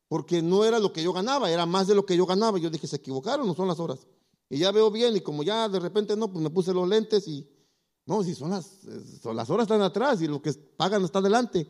Porque 0.07 0.41
no 0.41 0.63
era 0.63 0.79
lo 0.79 0.93
que 0.93 1.01
yo 1.01 1.11
ganaba, 1.11 1.49
era 1.49 1.65
más 1.65 1.87
de 1.87 1.95
lo 1.95 2.05
que 2.05 2.15
yo 2.15 2.25
ganaba. 2.25 2.59
Yo 2.59 2.69
dije, 2.69 2.87
se 2.87 2.97
equivocaron, 2.97 3.47
no 3.47 3.55
son 3.55 3.67
las 3.67 3.79
horas. 3.79 3.99
Y 4.49 4.59
ya 4.59 4.71
veo 4.71 4.91
bien 4.91 5.15
y 5.17 5.21
como 5.21 5.43
ya 5.43 5.67
de 5.67 5.79
repente 5.79 6.15
no, 6.15 6.31
pues 6.31 6.41
me 6.41 6.49
puse 6.51 6.71
los 6.71 6.87
lentes 6.87 7.27
y, 7.27 7.49
no, 8.05 8.23
si 8.23 8.35
son 8.35 8.51
las, 8.51 8.79
son 9.21 9.35
las 9.35 9.49
horas 9.49 9.65
están 9.65 9.81
atrás 9.81 10.21
y 10.21 10.27
lo 10.27 10.41
que 10.41 10.53
pagan 10.53 11.03
está 11.03 11.19
adelante. 11.19 11.67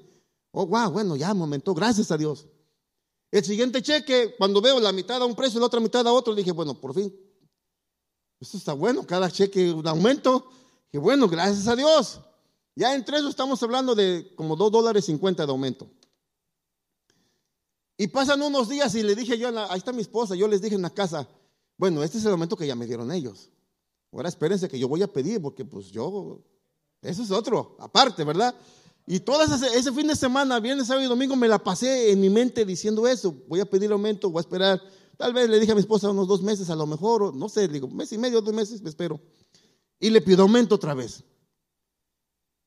Oh, 0.51 0.67
wow, 0.67 0.91
bueno, 0.91 1.15
ya 1.15 1.33
momento, 1.33 1.73
gracias 1.73 2.11
a 2.11 2.17
Dios. 2.17 2.47
El 3.31 3.43
siguiente 3.43 3.81
cheque, 3.81 4.35
cuando 4.37 4.61
veo 4.61 4.79
la 4.79 4.91
mitad 4.91 5.21
a 5.21 5.25
un 5.25 5.35
precio 5.35 5.57
y 5.57 5.59
la 5.59 5.67
otra 5.67 5.79
mitad 5.79 6.07
a 6.07 6.13
otro, 6.13 6.33
dije, 6.33 6.51
bueno, 6.51 6.79
por 6.79 6.93
fin, 6.93 7.13
esto 8.39 8.57
está 8.57 8.73
bueno, 8.73 9.05
cada 9.05 9.29
cheque 9.29 9.71
un 9.71 9.87
aumento. 9.87 10.49
Y 10.91 10.97
bueno, 10.97 11.27
gracias 11.27 11.67
a 11.67 11.75
Dios. 11.75 12.21
Ya 12.75 12.95
entre 12.95 13.17
eso 13.17 13.27
estamos 13.27 13.61
hablando 13.63 13.95
de 13.95 14.33
como 14.35 14.55
2 14.55 14.71
dólares 14.71 15.05
50 15.05 15.45
de 15.45 15.51
aumento. 15.51 15.89
Y 17.97 18.07
pasan 18.07 18.41
unos 18.41 18.69
días 18.69 18.93
y 18.93 19.01
le 19.01 19.15
dije 19.15 19.37
yo, 19.37 19.49
ahí 19.69 19.79
está 19.79 19.91
mi 19.91 20.01
esposa, 20.01 20.35
yo 20.35 20.47
les 20.47 20.61
dije 20.61 20.75
en 20.75 20.83
la 20.83 20.91
casa, 20.91 21.27
bueno, 21.77 22.03
este 22.03 22.19
es 22.19 22.25
el 22.25 22.31
aumento 22.31 22.55
que 22.55 22.67
ya 22.67 22.75
me 22.75 22.85
dieron 22.85 23.11
ellos. 23.11 23.49
Ahora 24.11 24.29
espérense 24.29 24.69
que 24.69 24.77
yo 24.77 24.87
voy 24.87 25.01
a 25.01 25.11
pedir, 25.11 25.41
porque 25.41 25.65
pues 25.65 25.87
yo, 25.89 26.43
eso 27.01 27.23
es 27.23 27.31
otro, 27.31 27.75
aparte, 27.79 28.23
¿verdad? 28.23 28.53
Y 29.09 29.21
todo 29.21 29.41
ese, 29.41 29.93
fin 29.93 30.07
de 30.07 30.17
semana, 30.17 30.59
viernes, 30.59 30.87
sábado 30.87 31.05
y 31.05 31.07
domingo, 31.07 31.37
me 31.37 31.47
la 31.47 31.63
pasé 31.63 32.11
en 32.11 32.19
mi 32.19 32.29
mente 32.29 32.65
diciendo 32.65 33.07
eso, 33.07 33.33
voy 33.47 33.61
a 33.61 33.65
pedir 33.65 33.89
aumento, 33.89 34.29
voy 34.29 34.41
a 34.41 34.41
esperar. 34.41 34.81
Tal 35.15 35.33
vez 35.33 35.49
le 35.49 35.61
dije 35.61 35.71
a 35.71 35.75
mi 35.75 35.79
esposa 35.79 36.11
unos 36.11 36.27
dos 36.27 36.43
meses, 36.43 36.69
a 36.69 36.75
lo 36.75 36.85
mejor, 36.85 37.33
no 37.33 37.47
sé, 37.47 37.69
digo, 37.69 37.87
mes 37.87 38.11
y 38.11 38.17
medio, 38.17 38.41
dos 38.41 38.53
meses, 38.53 38.81
me 38.81 38.89
espero. 38.89 39.21
Y 39.97 40.09
le 40.09 40.19
pido 40.19 40.43
aumento 40.43 40.75
otra 40.75 40.93
vez. 40.93 41.23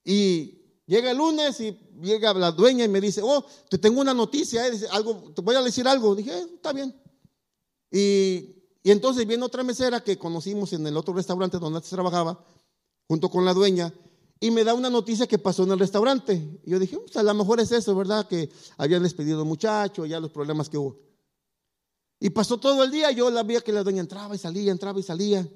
Y 0.02 0.62
llega 0.86 1.10
el 1.10 1.18
lunes 1.18 1.60
y 1.60 1.78
llega 2.00 2.32
la 2.32 2.52
dueña 2.52 2.86
y 2.86 2.88
me 2.88 3.02
dice, 3.02 3.20
oh, 3.22 3.44
te 3.68 3.76
tengo 3.76 4.00
una 4.00 4.14
noticia, 4.14 4.66
eh, 4.66 4.80
algo, 4.92 5.34
te 5.34 5.42
voy 5.42 5.56
a 5.56 5.62
decir 5.62 5.86
algo. 5.86 6.14
Dije, 6.14 6.32
eh, 6.32 6.46
está 6.54 6.72
bien. 6.72 6.98
Y, 7.90 8.56
y, 8.82 8.90
entonces 8.90 9.26
viene 9.26 9.44
otra 9.44 9.62
mesera 9.62 10.02
que 10.02 10.16
conocimos 10.16 10.72
en 10.72 10.86
el 10.86 10.96
otro 10.96 11.12
restaurante 11.12 11.58
donde 11.58 11.76
antes 11.76 11.90
trabajaba, 11.90 12.42
junto 13.06 13.28
con 13.28 13.44
la 13.44 13.52
dueña, 13.52 13.92
y 14.40 14.50
me 14.50 14.64
da 14.64 14.72
una 14.72 14.88
noticia 14.88 15.26
que 15.26 15.38
pasó 15.38 15.64
en 15.64 15.72
el 15.72 15.78
restaurante. 15.78 16.60
Y 16.64 16.70
yo 16.70 16.78
dije, 16.78 16.96
pues 16.96 17.14
a 17.16 17.22
lo 17.22 17.34
mejor 17.34 17.60
es 17.60 17.70
eso, 17.72 17.94
¿verdad? 17.94 18.26
Que 18.26 18.50
habían 18.78 19.02
despedido 19.02 19.44
muchacho, 19.44 20.06
ya 20.06 20.18
los 20.18 20.30
problemas 20.30 20.70
que 20.70 20.78
hubo. 20.78 20.98
Y 22.18 22.30
pasó 22.30 22.58
todo 22.58 22.82
el 22.82 22.90
día, 22.90 23.10
yo 23.10 23.30
la 23.30 23.42
veía 23.42 23.60
que 23.60 23.72
la 23.72 23.82
dueña 23.82 24.00
entraba 24.00 24.34
y 24.34 24.38
salía, 24.38 24.72
entraba 24.72 24.98
y 24.98 25.02
salía. 25.02 25.46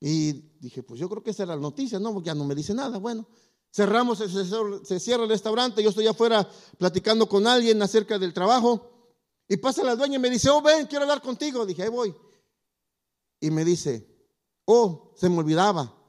Y 0.00 0.32
dije, 0.58 0.82
pues 0.82 0.98
yo 0.98 1.08
creo 1.08 1.22
que 1.22 1.30
esa 1.30 1.42
era 1.42 1.54
la 1.54 1.60
noticia, 1.60 1.98
¿no? 1.98 2.14
Porque 2.14 2.28
ya 2.28 2.34
no 2.34 2.44
me 2.44 2.54
dice 2.54 2.72
nada. 2.72 2.98
Bueno, 2.98 3.28
cerramos, 3.70 4.18
se, 4.18 5.00
cierra 5.00 5.24
el 5.24 5.28
restaurante, 5.28 5.82
yo 5.82 5.90
estoy 5.90 6.06
afuera 6.06 6.48
platicando 6.78 7.28
con 7.28 7.46
alguien 7.46 7.80
acerca 7.82 8.18
del 8.18 8.32
trabajo. 8.32 8.88
Y 9.48 9.58
pasa 9.58 9.84
la 9.84 9.96
dueña 9.96 10.16
y 10.16 10.18
me 10.18 10.30
dice, 10.30 10.48
oh, 10.48 10.62
ven, 10.62 10.86
quiero 10.86 11.02
hablar 11.02 11.20
contigo. 11.20 11.66
Dije, 11.66 11.82
ahí 11.82 11.90
voy. 11.90 12.14
Y 13.38 13.50
me 13.50 13.66
dice, 13.66 14.08
oh, 14.64 15.12
se 15.14 15.28
me 15.28 15.38
olvidaba. 15.38 16.01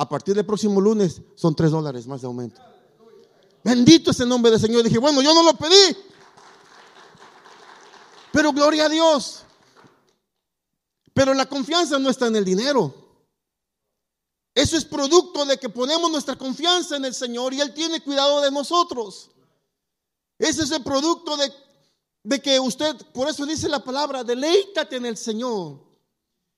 A 0.00 0.08
partir 0.08 0.34
del 0.34 0.46
próximo 0.46 0.80
lunes 0.80 1.20
son 1.34 1.54
tres 1.54 1.70
dólares 1.70 2.06
más 2.06 2.22
de 2.22 2.26
aumento. 2.26 2.58
Bendito 3.62 4.12
es 4.12 4.20
el 4.20 4.30
nombre 4.30 4.50
del 4.50 4.58
Señor. 4.58 4.82
Dije, 4.82 4.96
bueno, 4.96 5.20
yo 5.20 5.34
no 5.34 5.42
lo 5.42 5.52
pedí. 5.52 5.94
Pero 8.32 8.50
gloria 8.50 8.86
a 8.86 8.88
Dios. 8.88 9.42
Pero 11.12 11.34
la 11.34 11.44
confianza 11.44 11.98
no 11.98 12.08
está 12.08 12.28
en 12.28 12.36
el 12.36 12.46
dinero. 12.46 12.94
Eso 14.54 14.78
es 14.78 14.86
producto 14.86 15.44
de 15.44 15.58
que 15.58 15.68
ponemos 15.68 16.10
nuestra 16.10 16.34
confianza 16.34 16.96
en 16.96 17.04
el 17.04 17.12
Señor 17.12 17.52
y 17.52 17.60
Él 17.60 17.74
tiene 17.74 18.02
cuidado 18.02 18.40
de 18.40 18.50
nosotros. 18.50 19.30
Ese 20.38 20.62
es 20.62 20.70
el 20.70 20.82
producto 20.82 21.36
de, 21.36 21.52
de 22.22 22.40
que 22.40 22.58
usted, 22.58 22.96
por 23.12 23.28
eso 23.28 23.44
dice 23.44 23.68
la 23.68 23.84
palabra, 23.84 24.24
deleítate 24.24 24.96
en 24.96 25.04
el 25.04 25.18
Señor 25.18 25.78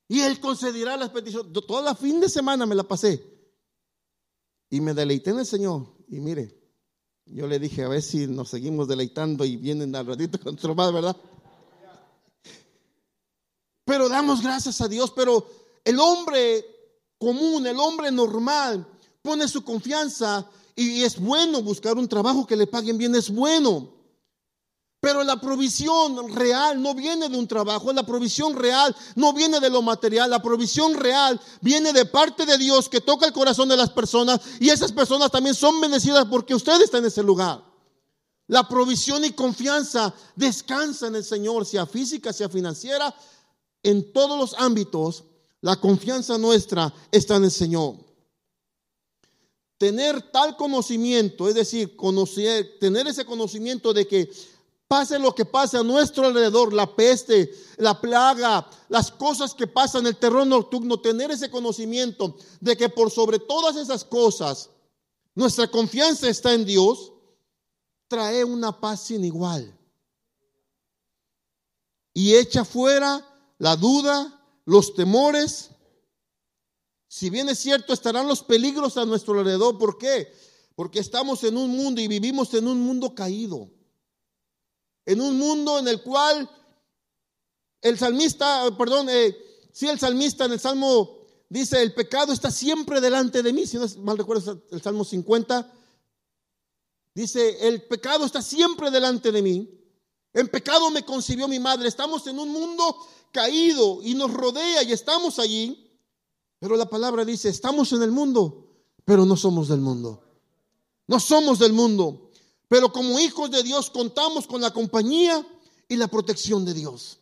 y 0.07 0.21
Él 0.21 0.39
concederá 0.39 0.95
las 0.95 1.09
peticiones. 1.09 1.51
Toda 1.67 1.81
la 1.81 1.93
fin 1.93 2.21
de 2.21 2.29
semana 2.29 2.65
me 2.65 2.75
la 2.75 2.83
pasé 2.83 3.32
y 4.73 4.81
me 4.81 4.95
deleité 4.95 5.29
en 5.29 5.37
el 5.37 5.45
Señor. 5.45 5.85
Y 6.07 6.19
mire, 6.19 6.59
yo 7.27 7.45
le 7.45 7.59
dije 7.59 7.83
a 7.83 7.89
ver 7.89 8.01
si 8.01 8.25
nos 8.25 8.49
seguimos 8.49 8.87
deleitando 8.87 9.45
y 9.45 9.55
vienen 9.55 9.95
al 9.95 10.07
ratito 10.07 10.39
con 10.39 10.55
otro 10.55 10.73
más, 10.73 10.91
¿verdad? 10.91 11.15
Pero 13.85 14.09
damos 14.09 14.41
gracias 14.41 14.81
a 14.81 14.87
Dios, 14.87 15.11
pero 15.15 15.47
el 15.85 15.99
hombre 15.99 16.65
común, 17.19 17.67
el 17.67 17.77
hombre 17.79 18.11
normal, 18.11 18.87
pone 19.21 19.47
su 19.47 19.63
confianza 19.63 20.49
y 20.75 21.03
es 21.03 21.19
bueno 21.19 21.61
buscar 21.61 21.95
un 21.95 22.07
trabajo 22.07 22.47
que 22.47 22.55
le 22.55 22.65
paguen 22.65 22.97
bien, 22.97 23.13
es 23.13 23.29
bueno. 23.29 23.93
Pero 25.03 25.21
la 25.21 25.35
provisión 25.35 26.33
real 26.33 26.81
no 26.81 26.95
viene 26.95 27.27
de 27.27 27.37
un 27.37 27.45
trabajo, 27.45 27.91
la 27.91 28.05
provisión 28.05 28.55
real 28.55 28.95
no 29.15 29.33
viene 29.33 29.59
de 29.59 29.69
lo 29.69 29.81
material, 29.81 30.29
la 30.29 30.41
provisión 30.41 30.93
real 30.93 31.41
viene 31.59 31.91
de 31.91 32.05
parte 32.05 32.45
de 32.45 32.57
Dios 32.57 32.87
que 32.87 33.01
toca 33.01 33.25
el 33.25 33.33
corazón 33.33 33.67
de 33.67 33.75
las 33.75 33.89
personas 33.89 34.39
y 34.61 34.69
esas 34.69 34.93
personas 34.93 35.29
también 35.29 35.55
son 35.55 35.81
bendecidas 35.81 36.25
porque 36.31 36.55
usted 36.55 36.81
está 36.81 36.99
en 36.99 37.05
ese 37.07 37.21
lugar. 37.21 37.61
La 38.47 38.65
provisión 38.65 39.25
y 39.25 39.31
confianza 39.31 40.13
descansa 40.37 41.07
en 41.07 41.15
el 41.15 41.25
Señor, 41.25 41.65
sea 41.65 41.85
física, 41.85 42.31
sea 42.31 42.47
financiera, 42.47 43.13
en 43.83 44.13
todos 44.13 44.39
los 44.39 44.57
ámbitos, 44.57 45.25
la 45.59 45.75
confianza 45.75 46.37
nuestra 46.37 46.93
está 47.11 47.35
en 47.35 47.43
el 47.43 47.51
Señor. 47.51 47.95
Tener 49.77 50.31
tal 50.31 50.55
conocimiento, 50.55 51.49
es 51.49 51.55
decir, 51.55 51.97
conocer, 51.97 52.77
tener 52.79 53.05
ese 53.07 53.25
conocimiento 53.25 53.91
de 53.91 54.07
que 54.07 54.31
pase 54.93 55.17
lo 55.17 55.33
que 55.33 55.43
pase 55.43 55.75
a 55.75 55.81
nuestro 55.81 56.27
alrededor, 56.27 56.71
la 56.71 56.95
peste, 56.95 57.51
la 57.77 57.99
plaga, 57.99 58.69
las 58.89 59.09
cosas 59.09 59.55
que 59.55 59.65
pasan, 59.65 60.05
el 60.05 60.17
terror 60.17 60.45
nocturno, 60.45 61.01
tener 61.01 61.31
ese 61.31 61.49
conocimiento 61.49 62.37
de 62.61 62.77
que 62.77 62.89
por 62.89 63.09
sobre 63.09 63.39
todas 63.39 63.75
esas 63.75 64.05
cosas 64.05 64.69
nuestra 65.33 65.67
confianza 65.67 66.29
está 66.29 66.53
en 66.53 66.63
Dios, 66.63 67.11
trae 68.07 68.43
una 68.43 68.79
paz 68.79 69.05
sin 69.05 69.25
igual. 69.25 69.75
Y 72.13 72.35
echa 72.35 72.63
fuera 72.63 73.25
la 73.57 73.75
duda, 73.75 74.47
los 74.63 74.93
temores. 74.93 75.71
Si 77.07 77.31
bien 77.31 77.49
es 77.49 77.57
cierto, 77.57 77.93
estarán 77.93 78.27
los 78.27 78.43
peligros 78.43 78.97
a 78.97 79.05
nuestro 79.05 79.39
alrededor. 79.39 79.79
¿Por 79.79 79.97
qué? 79.97 80.31
Porque 80.75 80.99
estamos 80.99 81.43
en 81.43 81.57
un 81.57 81.71
mundo 81.71 81.99
y 81.99 82.07
vivimos 82.07 82.53
en 82.53 82.67
un 82.67 82.79
mundo 82.79 83.15
caído. 83.15 83.71
En 85.05 85.21
un 85.21 85.37
mundo 85.37 85.79
en 85.79 85.87
el 85.87 86.01
cual 86.01 86.49
el 87.81 87.97
salmista, 87.97 88.75
perdón, 88.77 89.09
eh, 89.09 89.37
si 89.71 89.87
el 89.89 89.99
salmista 89.99 90.45
en 90.45 90.53
el 90.53 90.59
Salmo 90.59 91.19
dice, 91.49 91.81
el 91.81 91.93
pecado 91.93 92.31
está 92.31 92.49
siempre 92.49 93.01
delante 93.01 93.43
de 93.43 93.51
mí, 93.51 93.67
si 93.67 93.77
no 93.77 93.85
mal 93.99 94.17
recuerdo 94.17 94.61
el 94.71 94.81
Salmo 94.81 95.03
50, 95.03 95.71
dice, 97.13 97.67
el 97.67 97.83
pecado 97.83 98.25
está 98.25 98.41
siempre 98.41 98.89
delante 98.89 99.31
de 99.31 99.41
mí. 99.41 99.79
En 100.33 100.47
pecado 100.47 100.89
me 100.89 101.05
concibió 101.05 101.47
mi 101.47 101.59
madre. 101.59 101.87
Estamos 101.87 102.25
en 102.27 102.39
un 102.39 102.49
mundo 102.49 102.97
caído 103.31 103.99
y 104.01 104.15
nos 104.15 104.33
rodea 104.33 104.83
y 104.83 104.91
estamos 104.91 105.37
allí. 105.37 105.91
Pero 106.59 106.75
la 106.75 106.89
palabra 106.89 107.25
dice, 107.25 107.49
estamos 107.49 107.91
en 107.91 108.01
el 108.01 108.11
mundo, 108.11 108.67
pero 109.05 109.25
no 109.25 109.35
somos 109.35 109.67
del 109.67 109.81
mundo. 109.81 110.23
No 111.07 111.19
somos 111.19 111.59
del 111.59 111.73
mundo. 111.73 112.22
Pero 112.73 112.91
como 112.91 113.19
hijos 113.19 113.51
de 113.51 113.61
Dios 113.61 113.91
contamos 113.91 114.47
con 114.47 114.59
la 114.59 114.73
compañía 114.73 115.45
y 115.87 115.95
la 115.95 116.07
protección 116.07 116.65
de 116.65 116.73
Dios. 116.73 117.19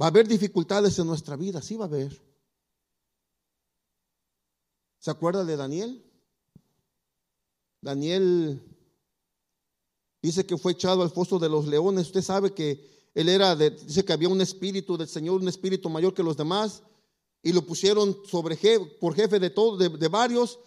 Va 0.00 0.06
a 0.06 0.08
haber 0.08 0.26
dificultades 0.26 0.98
en 0.98 1.06
nuestra 1.06 1.36
vida, 1.36 1.60
sí 1.60 1.76
va 1.76 1.84
a 1.84 1.88
haber. 1.88 2.18
¿Se 4.98 5.10
acuerda 5.10 5.44
de 5.44 5.58
Daniel? 5.58 6.02
Daniel 7.82 8.62
dice 10.22 10.46
que 10.46 10.56
fue 10.56 10.72
echado 10.72 11.02
al 11.02 11.10
foso 11.10 11.38
de 11.38 11.50
los 11.50 11.66
leones. 11.66 12.06
Usted 12.06 12.22
sabe 12.22 12.54
que 12.54 13.10
él 13.12 13.28
era, 13.28 13.54
de, 13.54 13.68
dice 13.68 14.06
que 14.06 14.14
había 14.14 14.30
un 14.30 14.40
espíritu 14.40 14.96
del 14.96 15.08
Señor, 15.08 15.42
un 15.42 15.48
espíritu 15.48 15.90
mayor 15.90 16.14
que 16.14 16.22
los 16.22 16.38
demás, 16.38 16.82
y 17.42 17.52
lo 17.52 17.66
pusieron 17.66 18.16
sobre 18.24 18.56
por 18.98 19.14
jefe 19.14 19.38
de 19.38 19.50
todos, 19.50 19.78
de, 19.78 20.08
varios. 20.08 20.58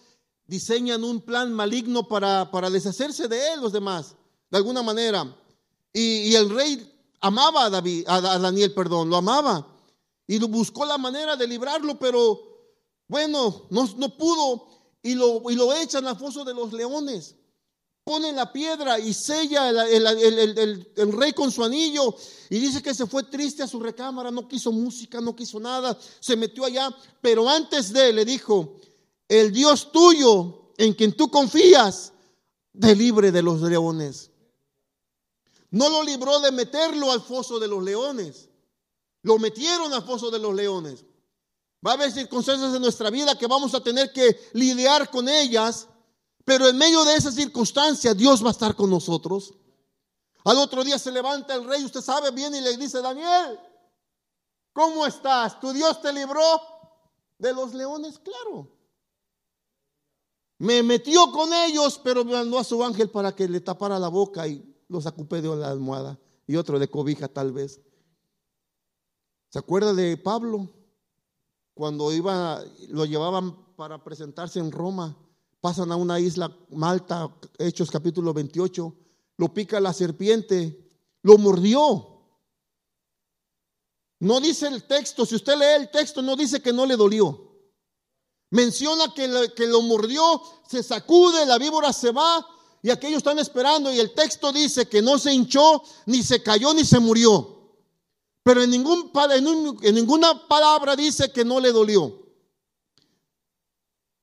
Diseñan 0.46 1.04
un 1.04 1.22
plan 1.22 1.54
maligno 1.54 2.08
para, 2.08 2.52
para 2.52 2.70
deshacerse 2.70 3.28
de 3.28 3.54
él, 3.54 3.62
los 3.62 3.72
demás, 3.72 4.16
de 4.50 4.58
alguna 4.58 4.84
manera. 4.84 5.36
Y, 5.94 6.34
el 6.36 6.50
rey 6.50 6.92
amaba 7.22 7.66
a, 7.66 7.70
David, 7.70 8.06
a, 8.08 8.20
Daniel, 8.40 8.74
perdón, 8.74 9.10
lo 9.10 9.18
amaba. 9.18 9.68
Y 10.28 10.40
lo 10.40 10.48
buscó 10.48 10.86
la 10.86 10.98
manera 10.98 11.36
de 11.36 11.48
librarlo, 11.48 12.00
pero 12.00 12.40
bueno, 13.08 13.68
no, 13.70 13.90
no 13.98 14.18
pudo. 14.18 14.68
Y 15.02 15.16
lo, 15.16 15.50
y 15.50 15.56
lo 15.56 15.74
echan 15.74 16.08
al 16.08 16.18
foso 16.18 16.46
de 16.46 16.54
los 16.54 16.72
leones 16.74 17.36
pone 18.04 18.34
la 18.34 18.52
piedra 18.52 19.00
y 19.00 19.14
sella 19.14 19.70
el, 19.70 21.14
rey 21.14 21.32
con 21.34 21.52
su 21.52 21.64
anillo 21.64 22.16
y 22.50 22.60
dice 22.60 22.82
que 22.82 22.94
se 22.94 23.08
fue 23.08 23.24
triste 23.24 23.64
a 23.64 23.68
su 23.68 23.80
recámara, 23.80 24.30
no 24.30 24.48
quiso 24.48 24.72
música, 24.72 25.22
no 25.22 25.36
quiso 25.36 25.60
nada, 25.60 25.98
se 26.20 26.36
metió 26.36 26.66
allá, 26.66 26.94
pero 27.22 27.48
antes 27.48 27.94
de 27.94 28.12
le 28.12 28.26
dijo, 28.26 28.76
el 29.28 29.52
Dios 29.52 29.92
tuyo 29.92 30.74
en 30.78 30.94
quien 30.94 31.16
tú 31.16 31.30
confías, 31.30 32.12
de 32.74 32.96
libre 32.96 33.32
de 33.32 33.44
los 33.44 33.62
leones. 33.62 34.32
No 35.70 35.90
lo 35.90 36.02
libró 36.02 36.40
de 36.40 36.52
meterlo 36.52 37.12
al 37.12 37.22
foso 37.22 37.60
de 37.60 37.68
los 37.68 37.84
leones, 37.84 38.50
lo 39.22 39.38
metieron 39.38 39.94
al 39.94 40.04
foso 40.04 40.32
de 40.32 40.40
los 40.40 40.54
leones. 40.56 41.06
Va 41.86 41.92
a 41.92 41.94
haber 41.96 42.12
circunstancias 42.12 42.74
en 42.74 42.82
nuestra 42.82 43.10
vida 43.10 43.38
que 43.38 43.48
vamos 43.48 43.76
a 43.76 43.84
tener 43.84 44.12
que 44.12 44.40
lidiar 44.54 45.10
con 45.12 45.30
ellas 45.30 45.88
pero 46.46 46.68
en 46.68 46.78
medio 46.78 47.04
de 47.06 47.16
esa 47.16 47.32
circunstancia, 47.32 48.14
Dios 48.14 48.44
va 48.44 48.50
a 48.50 48.52
estar 48.52 48.76
con 48.76 48.90
nosotros. 48.90 49.54
Al 50.44 50.58
otro 50.58 50.84
día 50.84 51.00
se 51.00 51.12
levanta 51.12 51.56
el 51.56 51.66
rey, 51.66 51.84
usted 51.86 52.02
sabe 52.02 52.32
bien, 52.32 52.54
y 52.54 52.60
le 52.60 52.76
dice, 52.76 53.02
Daniel, 53.02 53.60
¿cómo 54.74 55.06
estás? 55.06 55.60
¿Tu 55.60 55.72
Dios 55.72 56.02
te 56.02 56.12
libró 56.12 56.62
de 57.38 57.54
los 57.54 57.74
leones? 57.74 58.20
Claro. 58.20 58.68
Me 60.64 60.82
metió 60.82 61.30
con 61.32 61.52
ellos, 61.54 62.00
pero 62.02 62.24
mandó 62.24 62.58
a 62.58 62.64
su 62.64 62.82
ángel 62.84 63.10
para 63.10 63.36
que 63.36 63.50
le 63.50 63.60
tapara 63.60 64.00
la 64.00 64.08
boca 64.08 64.48
y 64.48 64.64
los 64.88 65.06
acupé 65.06 65.42
de 65.42 65.54
la 65.56 65.70
almohada 65.70 66.18
y 66.48 66.56
otro 66.56 66.80
de 66.80 66.90
cobija 66.90 67.28
tal 67.28 67.52
vez. 67.52 67.82
¿Se 69.50 69.60
acuerda 69.60 69.94
de 69.94 70.16
Pablo? 70.16 70.70
Cuando 71.74 72.14
iba, 72.14 72.64
lo 72.88 73.04
llevaban 73.04 73.76
para 73.76 74.04
presentarse 74.04 74.60
en 74.60 74.72
Roma 74.72 75.18
pasan 75.60 75.94
a 75.94 75.96
una 75.96 76.20
isla, 76.20 76.54
Malta, 76.72 77.34
Hechos 77.58 77.90
capítulo 77.90 78.34
28, 78.34 78.96
lo 79.38 79.54
pica 79.54 79.80
la 79.80 79.94
serpiente, 79.94 80.92
lo 81.22 81.38
mordió. 81.38 82.22
No 84.20 84.40
dice 84.40 84.68
el 84.68 84.84
texto, 84.84 85.26
si 85.26 85.36
usted 85.36 85.58
lee 85.58 85.84
el 85.84 85.90
texto, 85.90 86.22
no 86.22 86.36
dice 86.36 86.62
que 86.62 86.74
no 86.74 86.86
le 86.86 86.98
dolió. 86.98 87.53
Menciona 88.54 89.12
que, 89.16 89.52
que 89.56 89.66
lo 89.66 89.82
mordió, 89.82 90.40
se 90.70 90.84
sacude, 90.84 91.44
la 91.44 91.58
víbora 91.58 91.92
se 91.92 92.12
va 92.12 92.48
y 92.84 92.92
aquellos 92.92 93.18
están 93.18 93.40
esperando 93.40 93.92
y 93.92 94.00
el 94.00 94.14
texto 94.14 94.52
dice 94.52 94.88
que 94.88 95.02
no 95.02 95.18
se 95.18 95.34
hinchó, 95.34 95.82
ni 96.06 96.22
se 96.22 96.44
cayó, 96.44 96.72
ni 96.72 96.86
se 96.86 97.00
murió. 97.00 97.72
Pero 98.44 98.62
en, 98.62 98.70
ningún, 98.70 99.12
ninguna 99.82 100.48
palabra 100.48 100.96
dice 100.96 101.32
que 101.32 101.44
no 101.44 101.60
le 101.60 101.72
dolió. 101.72 102.14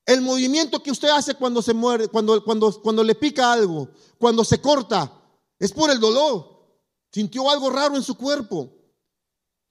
El 0.06 0.20
movimiento 0.20 0.80
que 0.80 0.92
usted 0.92 1.08
hace 1.08 1.34
cuando 1.34 1.60
se 1.60 1.74
muere, 1.74 2.06
cuando, 2.06 2.44
cuando, 2.44 2.80
cuando 2.80 3.02
le 3.02 3.16
pica 3.16 3.52
algo, 3.52 3.88
cuando 4.16 4.44
se 4.44 4.60
corta, 4.60 5.12
es 5.58 5.72
por 5.72 5.90
el 5.90 5.98
dolor. 5.98 6.68
Sintió 7.10 7.50
algo 7.50 7.68
raro 7.68 7.96
en 7.96 8.04
su 8.04 8.14
cuerpo. 8.14 8.70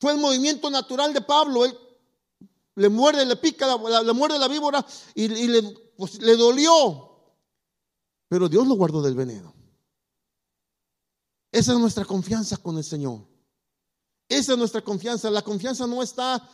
Fue 0.02 0.12
el 0.12 0.18
movimiento 0.18 0.70
natural 0.70 1.14
de 1.14 1.22
Pablo. 1.22 1.64
Él 1.64 1.78
le 2.80 2.90
muerde, 2.90 3.26
le 3.26 3.36
pica, 3.36 3.78
le 4.04 4.14
muerde 4.14 4.40
la 4.40 4.48
víbora 4.48 4.86
y, 5.14 5.28
le, 5.28 5.62
pues, 5.98 6.22
le 6.22 6.36
dolió. 6.38 7.10
Pero 8.30 8.48
Dios 8.48 8.66
lo 8.66 8.76
guardó 8.76 9.02
del 9.02 9.16
veneno. 9.16 9.54
Esa 11.52 11.74
es 11.74 11.80
nuestra 11.80 12.06
confianza 12.06 12.58
con 12.58 12.78
el 12.78 12.84
Señor. 12.84 13.28
Esa 14.30 14.54
es 14.54 14.58
nuestra 14.58 14.82
confianza. 14.82 15.30
La 15.30 15.42
confianza 15.42 15.86
no 15.88 16.02
está, 16.02 16.48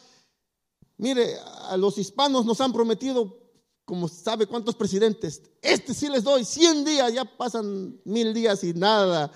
mire, 0.97 1.37
a 1.69 1.77
los 1.77 1.97
hispanos 1.97 2.45
nos 2.45 2.59
han 2.59 2.73
prometido 2.73 3.45
como 3.85 4.07
sabe 4.07 4.47
cuántos 4.47 4.73
presidentes, 4.73 5.43
este 5.61 5.93
sí 5.93 6.09
les 6.09 6.23
doy 6.23 6.43
100 6.43 6.83
días, 6.83 7.13
ya 7.13 7.23
pasan 7.23 8.01
mil 8.03 8.33
días 8.33 8.63
y 8.63 8.73
nada. 8.73 9.31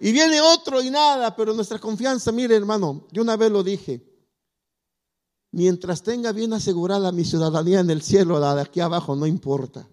Y 0.00 0.10
viene 0.10 0.40
otro 0.40 0.80
y 0.80 0.88
nada, 0.88 1.36
pero 1.36 1.52
nuestra 1.52 1.78
confianza, 1.78 2.32
mire 2.32 2.56
hermano, 2.56 3.06
yo 3.12 3.20
una 3.20 3.36
vez 3.36 3.52
lo 3.52 3.62
dije, 3.62 4.13
mientras 5.54 6.02
tenga 6.02 6.32
bien 6.32 6.52
asegurada 6.52 7.12
mi 7.12 7.24
ciudadanía 7.24 7.78
en 7.78 7.88
el 7.88 8.02
cielo, 8.02 8.40
la 8.40 8.56
de 8.56 8.62
aquí 8.62 8.80
abajo, 8.80 9.14
no 9.14 9.24
importa. 9.24 9.88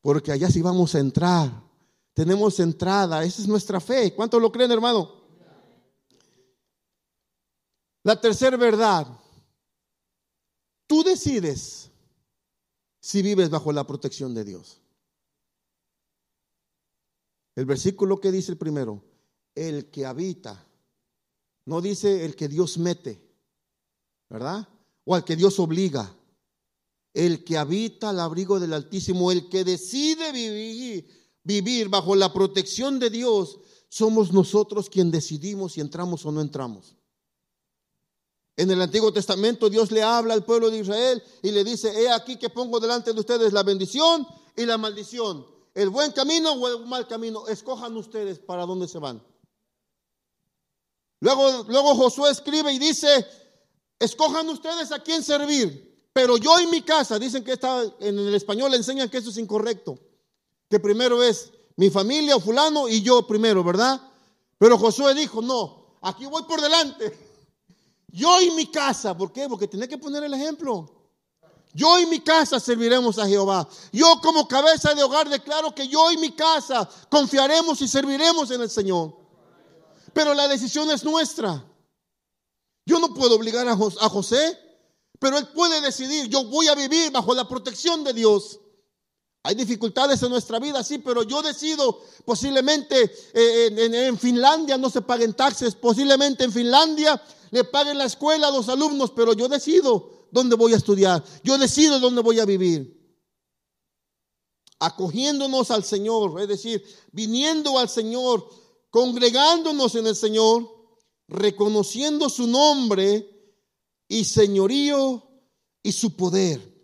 Porque 0.00 0.32
allá 0.32 0.50
sí 0.50 0.60
vamos 0.60 0.94
a 0.96 0.98
entrar, 0.98 1.62
tenemos 2.12 2.58
entrada, 2.58 3.24
esa 3.24 3.42
es 3.42 3.48
nuestra 3.48 3.78
fe. 3.78 4.12
¿Cuántos 4.14 4.42
lo 4.42 4.50
creen 4.50 4.72
hermano? 4.72 5.12
La 8.02 8.20
tercera 8.20 8.56
verdad, 8.56 9.06
tú 10.86 11.04
decides 11.04 11.90
si 12.98 13.22
vives 13.22 13.50
bajo 13.50 13.72
la 13.72 13.86
protección 13.86 14.34
de 14.34 14.44
Dios. 14.44 14.80
El 17.54 17.66
versículo 17.66 18.20
que 18.20 18.32
dice 18.32 18.50
el 18.52 18.58
primero, 18.58 19.04
el 19.54 19.90
que 19.90 20.06
habita, 20.06 20.66
no 21.64 21.80
dice 21.80 22.24
el 22.24 22.34
que 22.34 22.48
Dios 22.48 22.78
mete, 22.78 23.25
¿verdad? 24.28 24.68
O 25.04 25.14
al 25.14 25.24
que 25.24 25.36
Dios 25.36 25.58
obliga. 25.58 26.14
El 27.12 27.44
que 27.44 27.56
habita 27.56 28.10
al 28.10 28.20
abrigo 28.20 28.60
del 28.60 28.74
Altísimo, 28.74 29.32
el 29.32 29.48
que 29.48 29.64
decide 29.64 30.32
vivir, 30.32 31.08
vivir 31.42 31.88
bajo 31.88 32.14
la 32.14 32.32
protección 32.32 32.98
de 32.98 33.08
Dios, 33.08 33.58
somos 33.88 34.32
nosotros 34.32 34.90
quien 34.90 35.10
decidimos 35.10 35.72
si 35.72 35.80
entramos 35.80 36.26
o 36.26 36.32
no 36.32 36.40
entramos. 36.40 36.96
En 38.56 38.70
el 38.70 38.80
Antiguo 38.80 39.12
Testamento 39.12 39.68
Dios 39.68 39.90
le 39.90 40.02
habla 40.02 40.34
al 40.34 40.44
pueblo 40.44 40.70
de 40.70 40.78
Israel 40.78 41.22
y 41.42 41.50
le 41.50 41.62
dice, 41.62 41.92
he 42.02 42.10
aquí 42.10 42.36
que 42.36 42.50
pongo 42.50 42.80
delante 42.80 43.12
de 43.12 43.20
ustedes 43.20 43.52
la 43.52 43.62
bendición 43.62 44.26
y 44.56 44.64
la 44.64 44.78
maldición, 44.78 45.46
el 45.74 45.90
buen 45.90 46.12
camino 46.12 46.52
o 46.52 46.68
el 46.68 46.86
mal 46.86 47.06
camino, 47.06 47.46
escojan 47.48 47.96
ustedes 47.96 48.38
para 48.38 48.64
dónde 48.64 48.88
se 48.88 48.98
van. 48.98 49.22
Luego, 51.20 51.64
luego 51.68 51.94
Josué 51.94 52.30
escribe 52.30 52.72
y 52.72 52.78
dice, 52.78 53.26
escojan 53.98 54.48
ustedes 54.48 54.92
a 54.92 55.02
quién 55.02 55.22
servir, 55.22 56.08
pero 56.12 56.36
yo 56.36 56.60
y 56.60 56.66
mi 56.66 56.82
casa, 56.82 57.18
dicen 57.18 57.44
que 57.44 57.52
está 57.52 57.82
en 58.00 58.18
el 58.18 58.34
español 58.34 58.72
enseñan 58.74 59.08
que 59.08 59.18
eso 59.18 59.30
es 59.30 59.38
incorrecto, 59.38 59.98
que 60.68 60.80
primero 60.80 61.22
es 61.22 61.52
mi 61.76 61.90
familia 61.90 62.36
o 62.36 62.40
fulano 62.40 62.88
y 62.88 63.02
yo 63.02 63.26
primero, 63.26 63.62
¿verdad? 63.62 64.00
Pero 64.58 64.78
Josué 64.78 65.14
dijo, 65.14 65.42
no, 65.42 65.98
aquí 66.00 66.26
voy 66.26 66.42
por 66.44 66.60
delante. 66.60 67.24
Yo 68.08 68.40
y 68.40 68.50
mi 68.52 68.70
casa, 68.70 69.14
¿por 69.14 69.30
qué? 69.30 69.46
Porque 69.46 69.68
tiene 69.68 69.86
que 69.86 69.98
poner 69.98 70.24
el 70.24 70.32
ejemplo. 70.32 70.90
Yo 71.74 71.98
y 71.98 72.06
mi 72.06 72.20
casa 72.20 72.58
serviremos 72.58 73.18
a 73.18 73.26
Jehová. 73.26 73.68
Yo 73.92 74.18
como 74.22 74.48
cabeza 74.48 74.94
de 74.94 75.02
hogar 75.02 75.28
declaro 75.28 75.74
que 75.74 75.86
yo 75.86 76.10
y 76.10 76.16
mi 76.16 76.32
casa 76.34 76.88
confiaremos 77.10 77.82
y 77.82 77.88
serviremos 77.88 78.50
en 78.50 78.62
el 78.62 78.70
Señor. 78.70 79.14
Pero 80.14 80.32
la 80.32 80.48
decisión 80.48 80.90
es 80.90 81.04
nuestra. 81.04 81.62
Yo 82.86 83.00
no 83.00 83.12
puedo 83.12 83.34
obligar 83.34 83.66
a 83.68 83.76
José, 83.76 84.58
pero 85.18 85.38
él 85.38 85.48
puede 85.48 85.80
decidir, 85.80 86.28
yo 86.28 86.44
voy 86.44 86.68
a 86.68 86.74
vivir 86.76 87.10
bajo 87.10 87.34
la 87.34 87.48
protección 87.48 88.04
de 88.04 88.12
Dios. 88.12 88.60
Hay 89.42 89.54
dificultades 89.54 90.22
en 90.22 90.30
nuestra 90.30 90.58
vida, 90.58 90.82
sí, 90.82 90.98
pero 90.98 91.22
yo 91.24 91.42
decido, 91.42 92.00
posiblemente 92.24 93.12
eh, 93.32 93.66
en, 93.66 93.94
en, 93.94 94.18
Finlandia 94.18 94.76
no 94.76 94.90
se 94.90 95.02
paguen 95.02 95.34
taxes, 95.34 95.74
posiblemente 95.74 96.44
en 96.44 96.52
Finlandia 96.52 97.20
le 97.50 97.64
paguen 97.64 97.98
la 97.98 98.04
escuela 98.04 98.48
a 98.48 98.50
los 98.50 98.68
alumnos, 98.68 99.12
pero 99.12 99.32
yo 99.34 99.48
decido 99.48 100.28
dónde 100.32 100.56
voy 100.56 100.72
a 100.72 100.76
estudiar, 100.76 101.24
yo 101.44 101.58
decido 101.58 102.00
dónde 102.00 102.22
voy 102.22 102.40
a 102.40 102.44
vivir. 102.44 102.96
Acogiéndonos 104.78 105.70
al 105.70 105.84
Señor, 105.84 106.40
es 106.40 106.48
decir, 106.48 106.84
viniendo 107.12 107.78
al 107.78 107.88
Señor, 107.88 108.48
congregándonos 108.90 109.94
en 109.94 110.08
el 110.08 110.16
Señor, 110.16 110.75
reconociendo 111.28 112.28
su 112.28 112.46
nombre 112.46 113.28
y 114.08 114.24
señorío 114.24 115.28
y 115.82 115.92
su 115.92 116.16
poder. 116.16 116.74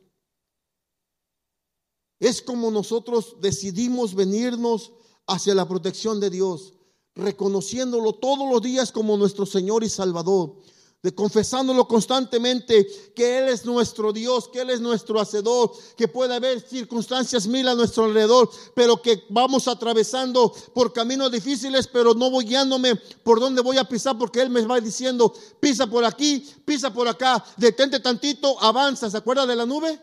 Es 2.19 2.43
como 2.43 2.71
nosotros 2.71 3.37
decidimos 3.41 4.15
venirnos 4.15 4.93
hacia 5.27 5.55
la 5.55 5.67
protección 5.67 6.21
de 6.21 6.31
Dios 6.31 6.75
reconociéndolo 7.15 8.15
todos 8.15 8.51
los 8.51 8.63
días 8.63 8.93
como 8.93 9.17
nuestro 9.17 9.47
Señor 9.47 9.85
y 9.85 9.89
Salvador. 9.89 10.57
De 11.03 11.13
confesándolo 11.13 11.89
constantemente, 11.89 12.87
que 13.15 13.39
Él 13.39 13.49
es 13.49 13.65
nuestro 13.65 14.13
Dios, 14.13 14.49
que 14.49 14.61
Él 14.61 14.71
es 14.71 14.81
nuestro 14.81 15.21
hacedor, 15.21 15.73
que 15.97 16.07
puede 16.07 16.35
haber 16.35 16.61
circunstancias 16.61 17.49
mil 17.49 17.67
a 17.67 17.75
nuestro 17.75 18.05
alrededor, 18.05 18.49
pero 18.75 19.03
que 19.03 19.25
vamos 19.29 19.67
atravesando 19.67 20.55
por 20.73 20.93
caminos 20.93 21.33
difíciles, 21.33 21.89
pero 21.89 22.15
no 22.15 22.31
voy 22.31 22.45
guiándome 22.45 22.95
por 23.25 23.41
dónde 23.41 23.63
voy 23.63 23.79
a 23.79 23.85
pisar, 23.85 24.17
porque 24.17 24.41
Él 24.41 24.51
me 24.51 24.65
va 24.65 24.81
diciendo, 24.81 25.35
pisa 25.59 25.89
por 25.89 26.05
aquí, 26.05 26.49
pisa 26.65 26.95
por 26.95 27.09
acá, 27.09 27.45
detente 27.57 27.99
tantito, 27.99 28.61
avanza. 28.63 29.11
¿Se 29.11 29.17
acuerda 29.17 29.45
de 29.45 29.57
la 29.57 29.67
nube? 29.67 30.01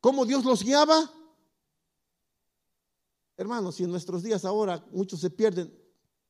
¿Cómo 0.00 0.24
Dios 0.24 0.44
los 0.44 0.62
guiaba? 0.62 1.10
Hermanos, 3.36 3.74
si 3.74 3.82
en 3.82 3.90
nuestros 3.90 4.22
días 4.22 4.44
ahora 4.44 4.86
muchos 4.92 5.18
se 5.18 5.28
pierden, 5.28 5.76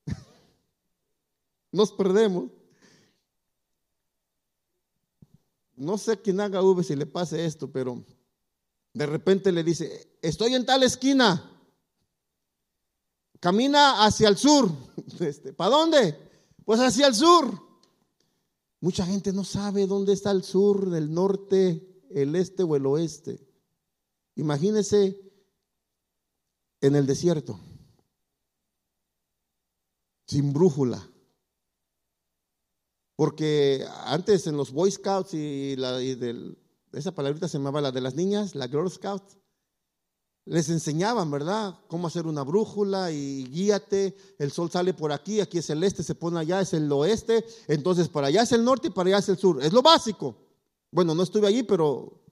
nos 1.70 1.93
perdemos. 1.93 2.51
No 5.77 5.99
sé 5.99 6.20
quién 6.20 6.41
haga 6.41 6.62
V 6.62 6.83
si 6.83 6.97
le 6.97 7.07
pase 7.07 7.45
esto, 7.45 7.70
pero 7.70 8.05
de 8.95 9.07
repente 9.07 9.53
le 9.53 9.62
dice, 9.62 10.18
estoy 10.22 10.55
en 10.55 10.64
tal 10.64 10.83
esquina, 10.83 11.53
camina 13.41 14.05
hacia 14.05 14.29
el 14.29 14.37
sur. 14.37 14.70
Este, 15.20 15.53
¿Para 15.53 15.70
dónde? 15.70 16.18
Pues 16.64 16.81
hacia 16.81 17.07
el 17.07 17.14
sur. 17.14 17.62
Mucha 18.81 19.07
gente 19.07 19.33
no 19.33 19.45
sabe 19.45 19.87
dónde 19.87 20.12
está 20.12 20.31
el 20.31 20.43
sur, 20.43 20.95
el 20.95 21.12
norte, 21.12 22.05
el 22.11 22.35
este 22.35 22.62
o 22.62 22.77
el 22.77 22.87
oeste. 22.87 23.47
Imagínese 24.35 25.18
en 26.81 26.97
el 26.97 27.07
desierto, 27.07 27.59
sin 30.27 30.53
brújula. 30.53 31.09
Porque 33.16 33.84
antes 34.04 34.46
en 34.46 34.56
los 34.56 34.70
Boy 34.70 34.90
Scouts 34.90 35.32
y, 35.34 35.76
esa 36.92 37.12
palabrita 37.12 37.48
se 37.48 37.58
llamaba 37.58 37.80
la 37.80 37.90
de 37.90 38.00
las 38.00 38.14
niñas, 38.14 38.54
la 38.54 38.68
Girl 38.68 38.90
Scouts, 38.90 39.38
les 40.44 40.68
enseñaban, 40.68 41.30
¿verdad? 41.30 41.74
Cómo 41.88 42.06
hacer 42.06 42.26
una 42.26 42.42
brújula 42.42 43.10
y 43.10 43.46
guíate, 43.46 44.16
el 44.38 44.52
sol 44.52 44.70
sale 44.70 44.94
por 44.94 45.12
aquí, 45.12 45.40
aquí 45.40 45.58
es 45.58 45.68
el 45.70 45.82
este, 45.82 46.04
se 46.04 46.14
pone 46.14 46.38
allá, 46.38 46.60
es 46.60 46.72
el 46.72 46.90
oeste, 46.92 47.44
entonces 47.66 48.08
para 48.08 48.28
allá 48.28 48.42
es 48.42 48.52
el 48.52 48.64
norte 48.64 48.88
y 48.88 48.90
para 48.90 49.08
allá 49.08 49.18
es 49.18 49.28
el 49.28 49.38
sur. 49.38 49.62
Es 49.62 49.72
lo 49.72 49.82
básico. 49.82 50.36
Bueno, 50.92 51.14
no 51.14 51.24
estuve 51.24 51.48
allí, 51.48 51.64
pero 51.64 52.22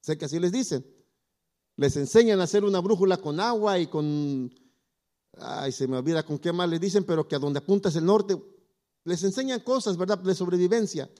sé 0.00 0.18
que 0.18 0.24
así 0.24 0.40
les 0.40 0.50
dicen. 0.50 0.84
Les 1.76 1.96
enseñan 1.96 2.40
a 2.40 2.44
hacer 2.44 2.64
una 2.64 2.80
brújula 2.80 3.16
con 3.16 3.38
agua 3.38 3.78
y 3.78 3.86
con, 3.86 4.52
ay, 5.38 5.70
se 5.72 5.86
me 5.86 5.98
olvida 5.98 6.24
con 6.24 6.38
qué 6.38 6.52
más 6.52 6.68
les 6.68 6.80
dicen, 6.80 7.04
pero 7.04 7.28
que 7.28 7.36
a 7.36 7.38
donde 7.38 7.60
apunta 7.60 7.90
es 7.90 7.96
el 7.96 8.04
norte. 8.04 8.36
Les 9.04 9.22
enseñan 9.24 9.60
cosas, 9.60 9.96
¿verdad?, 9.96 10.18
de 10.18 10.34
sobrevivencia. 10.34 11.10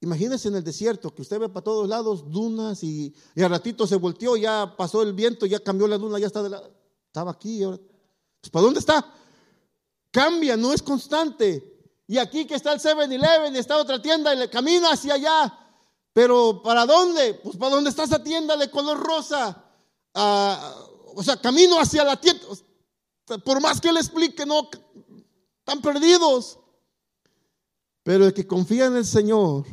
Imagínense 0.00 0.48
en 0.48 0.56
el 0.56 0.64
desierto, 0.64 1.14
que 1.14 1.22
usted 1.22 1.40
ve 1.40 1.48
para 1.48 1.64
todos 1.64 1.88
lados 1.88 2.30
dunas 2.30 2.82
y, 2.82 3.14
y 3.34 3.42
al 3.42 3.50
ratito 3.50 3.86
se 3.86 3.96
volteó, 3.96 4.36
ya 4.36 4.74
pasó 4.76 5.02
el 5.02 5.14
viento, 5.14 5.46
ya 5.46 5.60
cambió 5.60 5.88
la 5.88 5.96
duna, 5.96 6.18
ya 6.18 6.26
está 6.26 6.42
de 6.42 6.50
la, 6.50 6.62
estaba 7.06 7.30
aquí. 7.30 7.62
Ahora, 7.62 7.78
pues, 8.40 8.50
¿Para 8.50 8.64
dónde 8.64 8.80
está? 8.80 9.12
Cambia, 10.10 10.56
no 10.56 10.72
es 10.72 10.82
constante. 10.82 11.76
Y 12.06 12.18
aquí 12.18 12.46
que 12.46 12.54
está 12.54 12.72
el 12.72 12.80
7-Eleven, 12.80 13.56
está 13.56 13.78
otra 13.78 14.00
tienda 14.00 14.34
y 14.34 14.38
le 14.38 14.50
camina 14.50 14.92
hacia 14.92 15.14
allá. 15.14 15.58
Pero 16.12 16.62
¿para 16.62 16.86
dónde? 16.86 17.34
Pues 17.34 17.56
para 17.56 17.74
dónde 17.74 17.90
está 17.90 18.04
esa 18.04 18.22
tienda 18.22 18.56
de 18.56 18.70
color 18.70 18.98
rosa. 18.98 19.64
Ah, 20.14 20.74
o 21.14 21.22
sea, 21.22 21.40
camino 21.40 21.80
hacia 21.80 22.04
la 22.04 22.20
tienda. 22.20 22.44
Por 23.44 23.60
más 23.60 23.80
que 23.80 23.92
le 23.92 24.00
explique, 24.00 24.46
no, 24.46 24.68
están 25.66 25.82
perdidos. 25.82 26.60
Pero 28.04 28.24
el 28.24 28.32
que 28.32 28.46
confía 28.46 28.86
en 28.86 28.96
el 28.96 29.04
Señor 29.04 29.66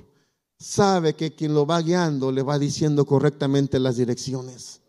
sabe 0.57 1.15
que 1.15 1.35
quien 1.35 1.53
lo 1.53 1.67
va 1.67 1.81
guiando 1.81 2.31
le 2.31 2.41
va 2.41 2.57
diciendo 2.57 3.05
correctamente 3.05 3.79
las 3.79 3.97
direcciones. 3.97 4.81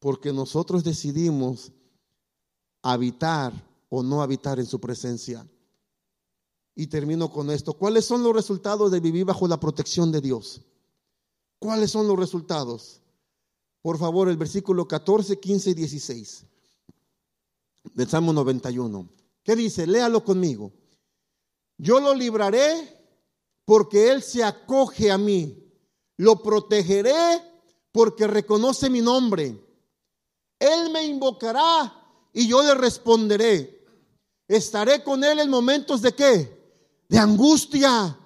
Porque 0.00 0.32
nosotros 0.32 0.82
decidimos 0.82 1.70
habitar 2.82 3.52
o 3.88 4.02
no 4.02 4.20
habitar 4.20 4.58
en 4.58 4.66
su 4.66 4.80
presencia. 4.80 5.46
Y 6.74 6.88
termino 6.88 7.30
con 7.30 7.50
esto. 7.52 7.74
¿Cuáles 7.74 8.04
son 8.04 8.24
los 8.24 8.34
resultados 8.34 8.90
de 8.90 8.98
vivir 8.98 9.24
bajo 9.24 9.46
la 9.46 9.60
protección 9.60 10.10
de 10.10 10.20
Dios? 10.20 10.60
¿Cuáles 11.60 11.92
son 11.92 12.08
los 12.08 12.18
resultados? 12.18 13.00
Por 13.80 13.96
favor, 13.96 14.28
el 14.28 14.36
versículo 14.36 14.88
14, 14.88 15.38
15 15.38 15.70
y 15.70 15.74
16 15.74 16.44
del 17.94 18.08
Salmo 18.08 18.32
91. 18.32 19.08
¿Qué 19.46 19.54
dice? 19.54 19.86
Léalo 19.86 20.24
conmigo. 20.24 20.72
Yo 21.78 22.00
lo 22.00 22.12
libraré 22.14 23.00
porque 23.64 24.10
Él 24.10 24.20
se 24.20 24.42
acoge 24.42 25.12
a 25.12 25.18
mí. 25.18 25.72
Lo 26.16 26.42
protegeré 26.42 27.14
porque 27.92 28.26
reconoce 28.26 28.90
mi 28.90 29.00
nombre. 29.00 29.56
Él 30.58 30.90
me 30.90 31.04
invocará 31.04 31.94
y 32.32 32.48
yo 32.48 32.60
le 32.60 32.74
responderé. 32.74 33.86
Estaré 34.48 35.04
con 35.04 35.22
Él 35.22 35.38
en 35.38 35.48
momentos 35.48 36.02
de 36.02 36.12
qué? 36.12 37.04
De 37.08 37.16
angustia. 37.16 38.18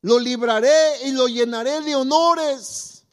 Lo 0.00 0.18
libraré 0.18 1.06
y 1.06 1.10
lo 1.10 1.28
llenaré 1.28 1.82
de 1.82 1.96
honores. 1.96 3.04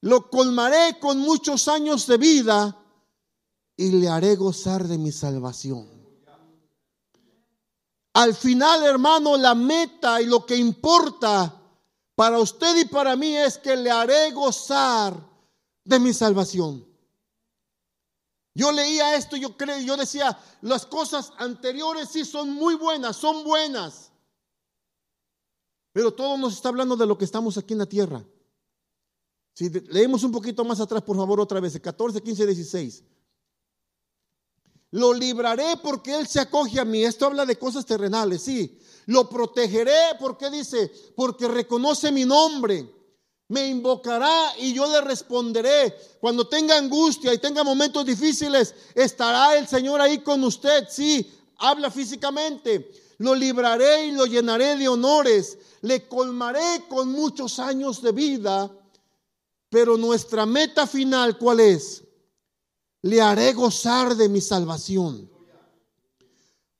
Lo 0.00 0.30
colmaré 0.30 0.98
con 0.98 1.18
muchos 1.18 1.68
años 1.68 2.06
de 2.06 2.16
vida 2.16 2.82
y 3.76 3.90
le 3.90 4.08
haré 4.08 4.34
gozar 4.36 4.88
de 4.88 4.96
mi 4.96 5.12
salvación. 5.12 6.05
Al 8.16 8.34
final, 8.34 8.82
hermano, 8.82 9.36
la 9.36 9.54
meta 9.54 10.22
y 10.22 10.24
lo 10.24 10.46
que 10.46 10.56
importa 10.56 11.54
para 12.14 12.38
usted 12.38 12.74
y 12.78 12.86
para 12.86 13.14
mí 13.14 13.36
es 13.36 13.58
que 13.58 13.76
le 13.76 13.90
haré 13.90 14.30
gozar 14.30 15.14
de 15.84 15.98
mi 16.00 16.14
salvación. 16.14 16.82
Yo 18.54 18.72
leía 18.72 19.16
esto, 19.16 19.36
yo 19.36 19.54
creo, 19.54 19.78
yo 19.80 19.98
decía, 19.98 20.38
las 20.62 20.86
cosas 20.86 21.30
anteriores 21.36 22.08
sí 22.08 22.24
son 22.24 22.54
muy 22.54 22.74
buenas, 22.74 23.16
son 23.16 23.44
buenas. 23.44 24.10
Pero 25.92 26.14
todo 26.14 26.38
nos 26.38 26.54
está 26.54 26.70
hablando 26.70 26.96
de 26.96 27.04
lo 27.04 27.18
que 27.18 27.26
estamos 27.26 27.58
aquí 27.58 27.74
en 27.74 27.80
la 27.80 27.86
tierra. 27.86 28.24
Si 29.52 29.68
leemos 29.68 30.22
un 30.24 30.32
poquito 30.32 30.64
más 30.64 30.80
atrás, 30.80 31.02
por 31.02 31.16
favor, 31.18 31.38
otra 31.38 31.60
vez, 31.60 31.74
el 31.74 31.82
14, 31.82 32.22
15, 32.22 32.46
16. 32.46 33.04
Lo 34.96 35.12
libraré 35.12 35.76
porque 35.82 36.16
Él 36.16 36.26
se 36.26 36.40
acoge 36.40 36.80
a 36.80 36.84
mí. 36.86 37.04
Esto 37.04 37.26
habla 37.26 37.44
de 37.44 37.58
cosas 37.58 37.84
terrenales, 37.84 38.40
sí. 38.40 38.78
Lo 39.04 39.28
protegeré 39.28 40.16
porque 40.18 40.48
dice, 40.48 40.90
porque 41.14 41.46
reconoce 41.48 42.10
mi 42.10 42.24
nombre. 42.24 42.90
Me 43.48 43.68
invocará 43.68 44.54
y 44.58 44.72
yo 44.72 44.90
le 44.90 45.02
responderé. 45.02 45.94
Cuando 46.18 46.48
tenga 46.48 46.78
angustia 46.78 47.34
y 47.34 47.38
tenga 47.38 47.62
momentos 47.62 48.06
difíciles, 48.06 48.74
estará 48.94 49.58
el 49.58 49.68
Señor 49.68 50.00
ahí 50.00 50.22
con 50.22 50.42
usted. 50.42 50.86
Sí, 50.88 51.30
habla 51.58 51.90
físicamente. 51.90 52.90
Lo 53.18 53.34
libraré 53.34 54.06
y 54.06 54.12
lo 54.12 54.24
llenaré 54.24 54.76
de 54.76 54.88
honores. 54.88 55.58
Le 55.82 56.08
colmaré 56.08 56.84
con 56.88 57.12
muchos 57.12 57.58
años 57.58 58.00
de 58.00 58.12
vida. 58.12 58.70
Pero 59.68 59.98
nuestra 59.98 60.46
meta 60.46 60.86
final, 60.86 61.36
¿cuál 61.36 61.60
es? 61.60 62.05
Le 63.02 63.20
haré 63.20 63.52
gozar 63.52 64.16
de 64.16 64.28
mi 64.28 64.40
salvación. 64.40 65.30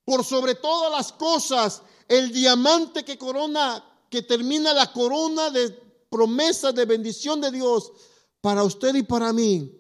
Por 0.04 0.24
sobre 0.24 0.54
todas 0.54 0.90
las 0.90 1.12
cosas, 1.12 1.82
el 2.08 2.32
diamante 2.32 3.04
que 3.04 3.18
corona, 3.18 3.84
que 4.08 4.22
termina 4.22 4.72
la 4.72 4.92
corona 4.92 5.50
de 5.50 5.70
promesa 6.10 6.72
de 6.72 6.84
bendición 6.84 7.40
de 7.40 7.50
Dios 7.50 7.92
para 8.40 8.62
usted 8.62 8.94
y 8.94 9.02
para 9.02 9.32
mí, 9.32 9.72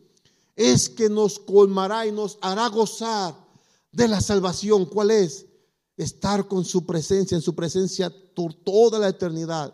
es 0.56 0.88
que 0.88 1.08
nos 1.08 1.38
colmará 1.38 2.06
y 2.06 2.12
nos 2.12 2.38
hará 2.40 2.68
gozar 2.68 3.34
de 3.92 4.08
la 4.08 4.20
salvación. 4.20 4.86
¿Cuál 4.86 5.10
es? 5.10 5.46
Estar 5.96 6.48
con 6.48 6.64
su 6.64 6.84
presencia, 6.84 7.36
en 7.36 7.42
su 7.42 7.54
presencia 7.54 8.12
por 8.34 8.54
toda 8.54 8.98
la 8.98 9.08
eternidad. 9.08 9.72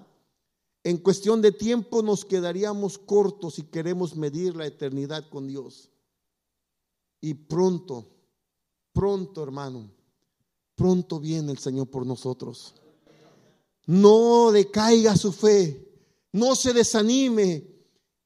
En 0.84 0.98
cuestión 0.98 1.40
de 1.40 1.52
tiempo 1.52 2.02
nos 2.02 2.24
quedaríamos 2.24 2.98
cortos 2.98 3.54
si 3.54 3.62
queremos 3.62 4.16
medir 4.16 4.56
la 4.56 4.66
eternidad 4.66 5.28
con 5.30 5.46
Dios. 5.46 5.91
Y 7.24 7.34
pronto, 7.34 8.04
pronto 8.92 9.44
hermano, 9.44 9.88
pronto 10.74 11.20
viene 11.20 11.52
el 11.52 11.58
Señor 11.58 11.88
por 11.88 12.04
nosotros. 12.04 12.74
No 13.86 14.50
decaiga 14.50 15.16
su 15.16 15.32
fe, 15.32 15.88
no 16.32 16.56
se 16.56 16.72
desanime, 16.72 17.64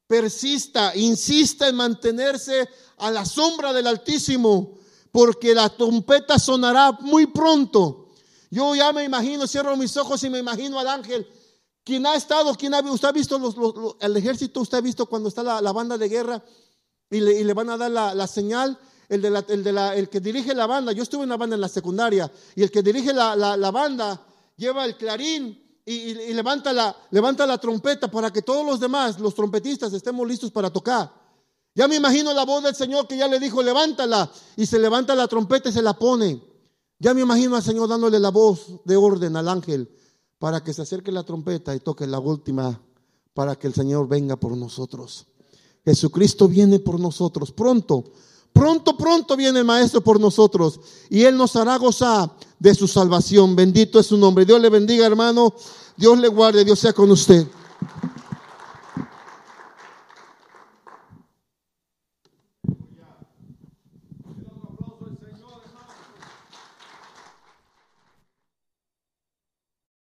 persista, 0.07 0.97
insista 0.97 1.69
en 1.69 1.77
mantenerse 1.77 2.67
a 2.97 3.11
la 3.11 3.27
sombra 3.27 3.75
del 3.75 3.87
Altísimo, 3.87 4.79
porque 5.13 5.55
la 5.55 5.69
trompeta 5.69 6.39
sonará 6.39 6.93
muy 6.93 7.27
pronto. 7.27 8.09
Yo 8.51 8.75
ya 8.75 8.95
me 8.95 9.05
imagino, 9.05 9.47
cierro 9.47 9.77
mis 9.77 9.95
ojos 9.99 10.25
y 10.25 10.31
me 10.31 10.39
imagino 10.39 10.79
al 10.79 10.89
ángel. 10.89 11.29
Quien 11.85 12.07
ha 12.07 12.15
estado, 12.15 12.55
quien 12.55 12.73
ha, 12.73 12.81
usted 12.81 13.09
ha 13.09 13.13
visto 13.13 13.39
los, 13.39 13.55
el 14.01 14.17
ejército, 14.17 14.63
usted 14.63 14.79
ha 14.79 14.81
visto 14.81 15.05
cuando 15.05 15.29
está 15.29 15.43
la 15.43 15.73
banda 15.73 15.99
de 15.99 16.09
guerra 16.09 16.43
y 17.11 17.21
le, 17.21 17.53
van 17.55 17.71
a 17.71 17.77
dar 17.77 17.91
la, 17.91 18.27
señal. 18.27 18.79
El, 19.09 20.09
que 20.11 20.21
dirige 20.21 20.55
la 20.55 20.67
banda, 20.67 20.93
yo 20.93 21.03
estuve 21.03 21.23
en 21.23 21.29
una 21.29 21.37
banda 21.37 21.55
en 21.55 21.61
la 21.61 21.69
secundaria, 21.69 22.31
y 22.55 22.63
el 22.63 22.71
que 22.71 22.83
dirige 22.83 23.13
la, 23.13 23.71
banda 23.71 24.21
lleva 24.57 24.85
el 24.85 24.97
clarín 24.97 25.63
y, 25.85 26.33
levanta, 26.33 26.73
la, 26.73 26.97
levanta 27.11 27.47
la 27.47 27.59
trompeta 27.59 28.11
para 28.11 28.33
que 28.33 28.43
todos 28.43 28.67
los 28.67 28.81
demás, 28.81 29.21
los 29.21 29.35
trompetistas, 29.35 29.93
estemos 29.93 30.27
listos 30.27 30.51
para 30.51 30.71
tocar. 30.71 31.13
Ya 31.75 31.87
me 31.87 31.97
imagino 31.97 32.33
la 32.33 32.45
voz 32.45 32.65
del 32.65 32.75
Señor 32.75 33.07
que 33.07 33.17
ya 33.17 33.29
le 33.29 33.39
dijo, 33.39 33.63
levántala, 33.63 34.31
y 34.57 34.67
se 34.67 34.79
levanta 34.79 35.15
la 35.15 35.29
trompeta 35.29 35.69
y 35.69 35.73
se 35.73 35.83
la 35.83 35.93
pone. 35.93 36.43
Ya 36.99 37.13
me 37.13 37.21
imagino 37.21 37.55
al 37.55 37.63
Señor 37.63 37.89
dándole 37.89 38.19
la 38.19 38.31
voz 38.31 38.81
de 38.85 38.97
orden 38.97 39.37
al 39.37 39.49
ángel 39.49 39.89
para 40.39 40.65
que 40.65 40.73
se 40.73 40.83
acerque 40.83 41.13
la 41.13 41.23
trompeta 41.23 41.75
y 41.75 41.81
toque 41.81 42.07
la 42.07 42.19
última, 42.19 42.81
para 43.35 43.57
que 43.57 43.67
el 43.67 43.75
Señor 43.75 44.09
venga 44.09 44.37
por 44.37 44.57
nosotros. 44.57 45.27
Jesucristo 45.87 46.49
viene 46.49 46.81
por 46.81 46.99
nosotros 46.99 47.53
pronto. 47.53 48.05
Pronto, 48.53 48.97
pronto 48.97 49.37
viene 49.37 49.61
el 49.61 49.65
Maestro 49.65 50.01
por 50.03 50.19
nosotros 50.19 50.81
y 51.09 51.23
Él 51.23 51.37
nos 51.37 51.55
hará 51.57 51.77
gozar 51.77 52.33
de 52.59 52.75
su 52.75 52.89
salvación. 52.89 53.55
Bendito 53.55 54.01
es 54.01 54.07
su 54.07 54.17
nombre. 54.17 54.45
Dios 54.45 54.61
le 54.61 54.69
bendiga, 54.69 55.07
hermano. 55.07 55.55
Dios 55.97 56.19
le 56.19 56.29
guarde. 56.29 56.65
Dios 56.65 56.81
sea 56.81 56.93
con 56.93 57.11
usted. 57.11 57.47